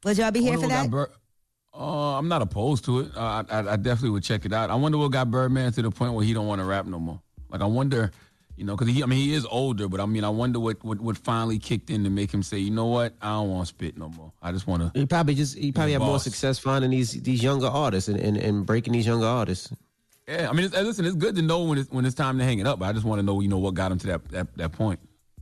[0.04, 1.10] Would y'all be here for that?
[1.74, 3.18] Uh, I'm not opposed to it.
[3.18, 4.70] Uh, I, I, I definitely would check it out.
[4.70, 7.00] I wonder what got Birdman to the point where he don't want to rap no
[7.00, 7.20] more.
[7.50, 8.12] Like I wonder,
[8.58, 10.84] you know, because he, I mean, he is older, but I mean, I wonder what,
[10.84, 13.64] what what finally kicked in to make him say, you know what, I don't want
[13.68, 14.32] to spit no more.
[14.42, 15.00] I just want to.
[15.00, 18.20] He probably just he probably He's had more success finding these these younger artists and,
[18.20, 19.72] and, and breaking these younger artists.
[20.32, 22.44] Yeah, I mean, it's, listen, it's good to know when it's when it's time to
[22.46, 22.80] hang it up.
[22.80, 24.72] But I just want to know, you know, what got him to that that, that
[24.72, 25.02] point.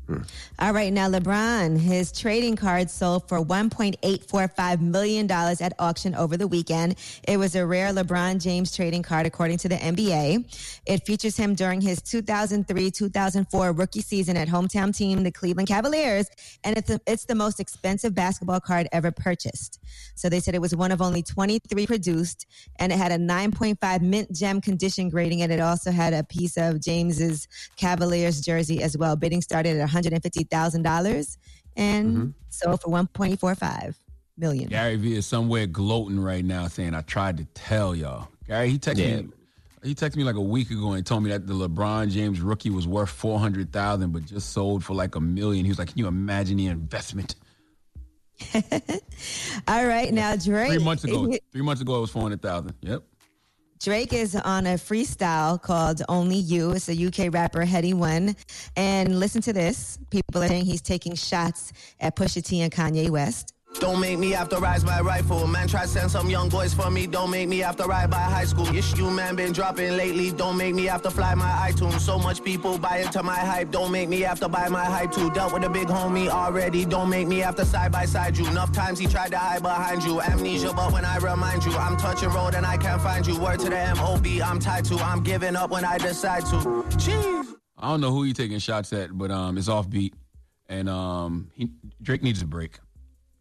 [0.10, 0.28] Mm.
[0.58, 6.48] All right, now LeBron, his trading card sold for $1.845 million at auction over the
[6.48, 6.96] weekend.
[7.28, 10.82] It was a rare LeBron James trading card, according to the NBA.
[10.88, 16.28] It features him during his 2003 2004 rookie season at hometown team, the Cleveland Cavaliers,
[16.64, 19.80] and it's, the it's the most expensive basketball card ever purchased.
[20.16, 24.02] So they said it was one of only 23 produced, and it had a 9.5
[24.02, 28.98] mint gem condition grading, and it also had a piece of James's Cavaliers jersey as
[28.98, 29.16] well.
[29.16, 31.38] Bidding started at $150,000
[31.76, 32.30] and mm-hmm.
[32.50, 33.96] sold for 1.45
[34.38, 34.70] million.
[34.70, 38.80] Gary Vee is somewhere gloating right now, saying, "I tried to tell y'all." Gary, he
[38.80, 39.22] texted Yeah.
[39.22, 39.30] me.
[39.84, 42.70] He texted me like a week ago and told me that the LeBron James rookie
[42.70, 45.66] was worth four hundred thousand, but just sold for like a million.
[45.66, 47.36] He was like, "Can you imagine the investment?"
[49.68, 50.72] All right, now Drake.
[50.74, 52.74] Three months ago, three months ago, it was four hundred thousand.
[52.82, 53.04] Yep.
[53.82, 56.72] Drake is on a freestyle called Only You.
[56.72, 58.36] It's a UK rapper, Headie One.
[58.76, 59.98] And listen to this.
[60.10, 63.54] People are saying he's taking shots at Pusha T and Kanye West.
[63.76, 65.46] Don't make me have to rise my rifle.
[65.48, 67.06] Man, try send some young boys for me.
[67.08, 68.68] Don't make me have to ride by high school.
[68.76, 70.32] Issue man been dropping lately.
[70.32, 72.00] Don't make me have to fly my iTunes.
[72.02, 73.72] So much people buy into my hype.
[73.72, 75.30] Don't make me have to buy my hype too.
[75.32, 76.84] Dealt with a big homie already.
[76.84, 78.48] Don't make me have to side by side you.
[78.48, 80.20] Enough times he tried to hide behind you.
[80.20, 83.40] Amnesia, but when I remind you, I'm touching road and I can't find you.
[83.40, 84.96] Word to the MOB, I'm tied to.
[84.96, 86.84] I'm giving up when I decide to.
[86.98, 87.56] Jeez.
[87.78, 90.12] I don't know who you taking shots at, but um, it's offbeat,
[90.68, 91.70] and um, he,
[92.02, 92.78] Drake needs a break.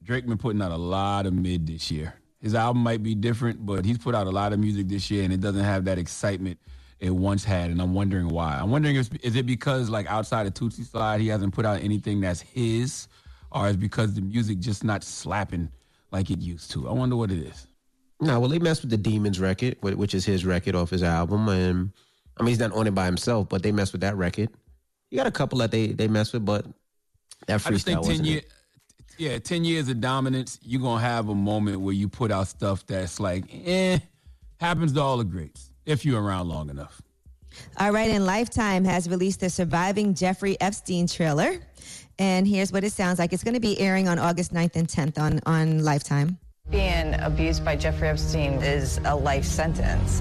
[0.08, 2.14] Drake been putting out a lot of mid this year.
[2.40, 5.22] His album might be different, but he's put out a lot of music this year,
[5.22, 6.58] and it doesn't have that excitement
[6.98, 7.70] it once had.
[7.70, 8.58] And I'm wondering why.
[8.58, 11.82] I'm wondering if is it because like outside of Toosie Slide, he hasn't put out
[11.82, 13.06] anything that's his,
[13.52, 15.70] or is it because the music just not slapping
[16.10, 16.88] like it used to?
[16.88, 17.66] I wonder what it is.
[18.18, 21.50] No, well, they messed with the Demons record, which is his record off his album,
[21.50, 21.92] and
[22.38, 24.48] I mean, he's not on it by himself, but they mess with that record.
[25.10, 26.64] You got a couple that they they mess with, but
[27.46, 28.52] that I just think ten wasn't year, it.
[29.18, 30.58] Yeah, ten years of dominance.
[30.62, 33.98] You're gonna have a moment where you put out stuff that's like, eh,
[34.60, 37.02] happens to all the greats if you're around long enough.
[37.78, 41.60] All right, and Lifetime has released the Surviving Jeffrey Epstein trailer.
[42.18, 43.32] And here's what it sounds like.
[43.32, 46.38] It's going to be airing on August 9th and 10th on, on Lifetime.
[46.68, 50.20] Being abused by Jeffrey Epstein is a life sentence.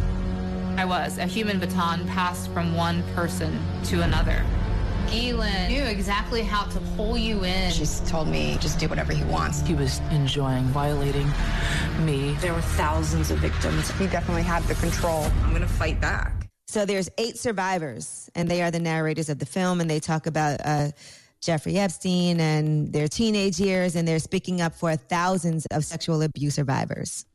[0.77, 1.17] I was.
[1.17, 4.45] A human baton passed from one person to another.
[5.09, 7.71] Ghislaine knew exactly how to pull you in.
[7.71, 9.61] She's told me just do whatever he wants.
[9.61, 11.27] He was enjoying violating
[11.99, 12.33] me.
[12.41, 13.89] There were thousands of victims.
[13.91, 15.23] He definitely had the control.
[15.43, 16.47] I'm going to fight back.
[16.67, 20.27] So there's eight survivors, and they are the narrators of the film, and they talk
[20.27, 20.89] about uh,
[21.41, 26.55] Jeffrey Epstein and their teenage years, and they're speaking up for thousands of sexual abuse
[26.55, 27.25] survivors.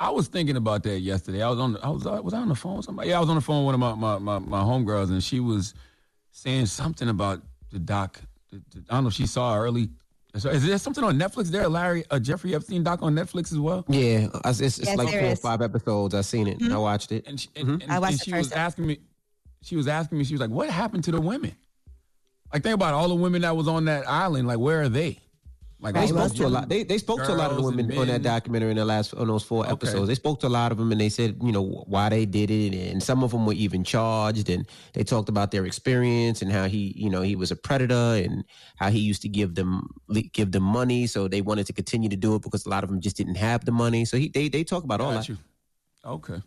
[0.00, 1.42] I was thinking about that yesterday.
[1.42, 1.76] I was on.
[1.82, 2.06] I was.
[2.06, 3.10] uh, Was I on the phone with somebody?
[3.10, 5.22] Yeah, I was on the phone with one of my my my, my homegirls, and
[5.22, 5.74] she was
[6.32, 7.40] saying something about
[7.70, 8.20] the doc.
[8.50, 9.90] the- the- I don't know if she saw early.
[10.36, 11.48] So is there something on Netflix?
[11.48, 13.84] There, a Larry, a Jeffrey Epstein doc on Netflix as well.
[13.88, 16.14] Yeah, it's, it's, it's Yes, like there four or five episodes.
[16.14, 16.58] I seen it.
[16.58, 16.72] Mm-hmm.
[16.72, 17.26] I watched it.
[17.26, 17.82] And she, and, mm-hmm.
[17.82, 18.98] and, I watched and she was asking me.
[19.62, 20.24] She was asking me.
[20.24, 21.54] She was like, "What happened to the women?
[22.52, 24.48] Like, think about all the women that was on that island.
[24.48, 25.20] Like, where are they?
[25.82, 26.68] Like, They spoke to a lot.
[26.68, 29.14] They they spoke to a lot of the women on that documentary in the last
[29.14, 30.06] on those four episodes.
[30.06, 32.52] They spoke to a lot of them, and they said you know why they did
[32.52, 36.52] it, and some of them were even charged, and they talked about their experience and
[36.52, 38.44] how he you know he was a predator and
[38.76, 39.88] how he used to give them
[40.32, 42.90] give them money, so they wanted to continue to do it because a lot of
[42.90, 44.04] them just didn't have the money.
[44.04, 45.28] So he they they talk about all Got that.
[45.30, 45.38] you.
[46.04, 46.40] Okay.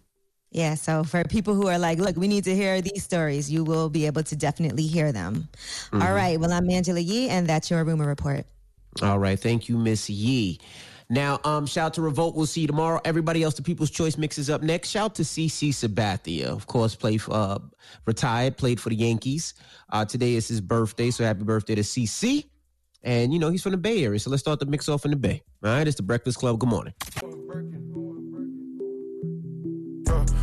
[0.51, 3.65] Yeah, so for people who are like, look, we need to hear these stories, you
[3.65, 5.49] will be able to definitely hear them.
[5.91, 6.01] Mm-hmm.
[6.01, 8.45] All right, well, I'm Angela Yee, and that's your rumor report.
[9.01, 10.59] All right, thank you, Miss Yee.
[11.09, 12.35] Now, um, shout out to Revolt.
[12.35, 12.99] We'll see you tomorrow.
[13.05, 14.89] Everybody else, the People's Choice mix is up next.
[14.89, 17.59] Shout out to CC Sabathia, of course, played uh,
[18.05, 19.53] retired, played for the Yankees.
[19.91, 22.45] Uh, today is his birthday, so happy birthday to CC.
[23.03, 25.11] And you know he's from the Bay Area, so let's start the mix off in
[25.11, 25.43] the Bay.
[25.63, 26.57] All right, it's the Breakfast Club.
[26.59, 26.93] Good morning.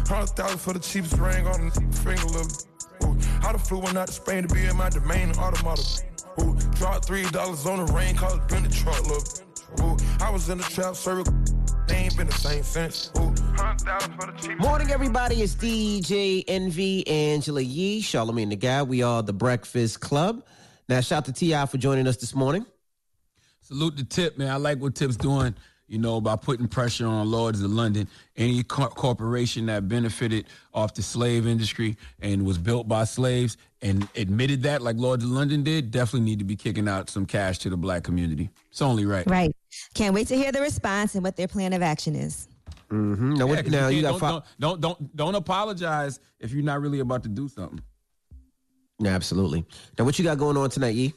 [0.06, 2.66] Hundred thousand for the cheapest ring on the finger, little.
[3.44, 5.32] Out to Spain to be in my domain.
[6.40, 9.24] Ooh, dropped three dollars on the rain, called it in the truck, look.
[9.80, 11.28] Ooh, I was in the trap service,
[11.88, 13.10] they ain't been the same since.
[13.18, 14.60] Ooh, hundred thousand for the cheapest.
[14.60, 15.42] Morning, everybody.
[15.42, 18.82] It's DJ Envy, Angela Yee, Charlamagne the Guy.
[18.82, 20.44] We are the Breakfast Club.
[20.88, 22.66] Now, shout out to T.I for joining us this morning.
[23.62, 24.50] Salute to Tip, man.
[24.50, 25.54] I like what Tip's doing,
[25.92, 28.08] you know, by putting pressure on Lloyd's of London.
[28.34, 34.08] Any cor- corporation that benefited off the slave industry and was built by slaves and
[34.16, 37.58] admitted that, like Lloyd's of London did, definitely need to be kicking out some cash
[37.58, 38.48] to the black community.
[38.70, 39.26] It's only right.
[39.28, 39.54] Right.
[39.92, 42.48] Can't wait to hear the response and what their plan of action is.
[42.90, 43.34] Mm-hmm.
[43.34, 44.56] Now, Yeah, what, 'cause now you, can't- got don't, five.
[44.58, 47.80] don't, don't don't don't apologize if you're not really about to do something.
[48.98, 49.66] Yeah, absolutely.
[49.98, 51.12] Now, what you got going on tonight, E?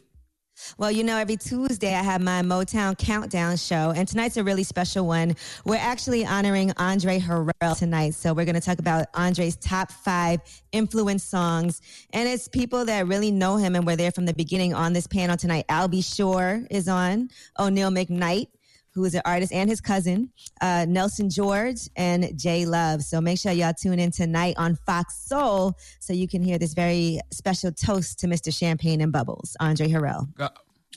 [0.78, 4.64] Well, you know, every Tuesday I have my Motown Countdown show, and tonight's a really
[4.64, 5.36] special one.
[5.66, 8.14] We're actually honoring Andre Harrell tonight.
[8.16, 10.42] So we're going to talk about Andre's top five
[10.72, 11.82] influence songs.
[12.14, 15.08] And it's people that really know him and were there from the beginning on this
[15.08, 15.66] panel tonight.
[15.70, 16.02] Al B.
[16.02, 17.30] Sure is on,
[17.60, 18.48] O'Neill McKnight.
[18.96, 20.32] Who is an artist and his cousin,
[20.62, 23.04] uh, Nelson George and Jay Love.
[23.04, 26.74] So make sure y'all tune in tonight on Fox Soul so you can hear this
[26.74, 28.58] very special toast to Mr.
[28.58, 30.34] Champagne and Bubbles, Andre Harrell.
[30.36, 30.52] God,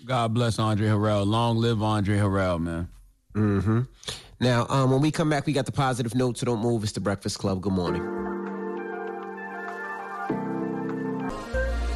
[0.04, 1.26] God bless Andre Harrell.
[1.26, 2.88] Long live Andre Harrell, man.
[3.34, 3.80] Mm-hmm.
[4.40, 6.84] Now, um, when we come back, we got the positive note, so don't move.
[6.84, 7.60] It's the Breakfast Club.
[7.60, 8.37] Good morning.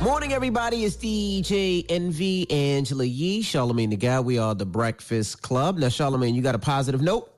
[0.03, 0.85] Morning, everybody.
[0.85, 4.19] It's DJ Envy, Angela Yee, Charlamagne the Guy.
[4.19, 5.79] We are the Breakfast Club.
[5.79, 7.33] Now, Charlamagne, you got a positive note?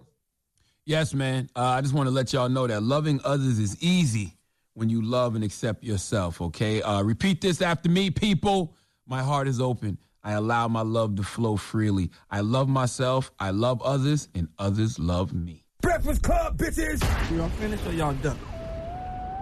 [0.86, 1.51] Yes, man.
[1.55, 4.32] Uh, I just want to let y'all know that loving others is easy
[4.73, 6.81] when you love and accept yourself, okay?
[6.81, 8.74] Uh, repeat this after me, people.
[9.07, 9.99] My heart is open.
[10.23, 12.11] I allow my love to flow freely.
[12.31, 15.66] I love myself, I love others, and others love me.
[15.82, 17.03] Breakfast Club, bitches.
[17.36, 18.39] Y'all finished or y'all done?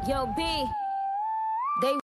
[0.08, 0.66] Yo, B.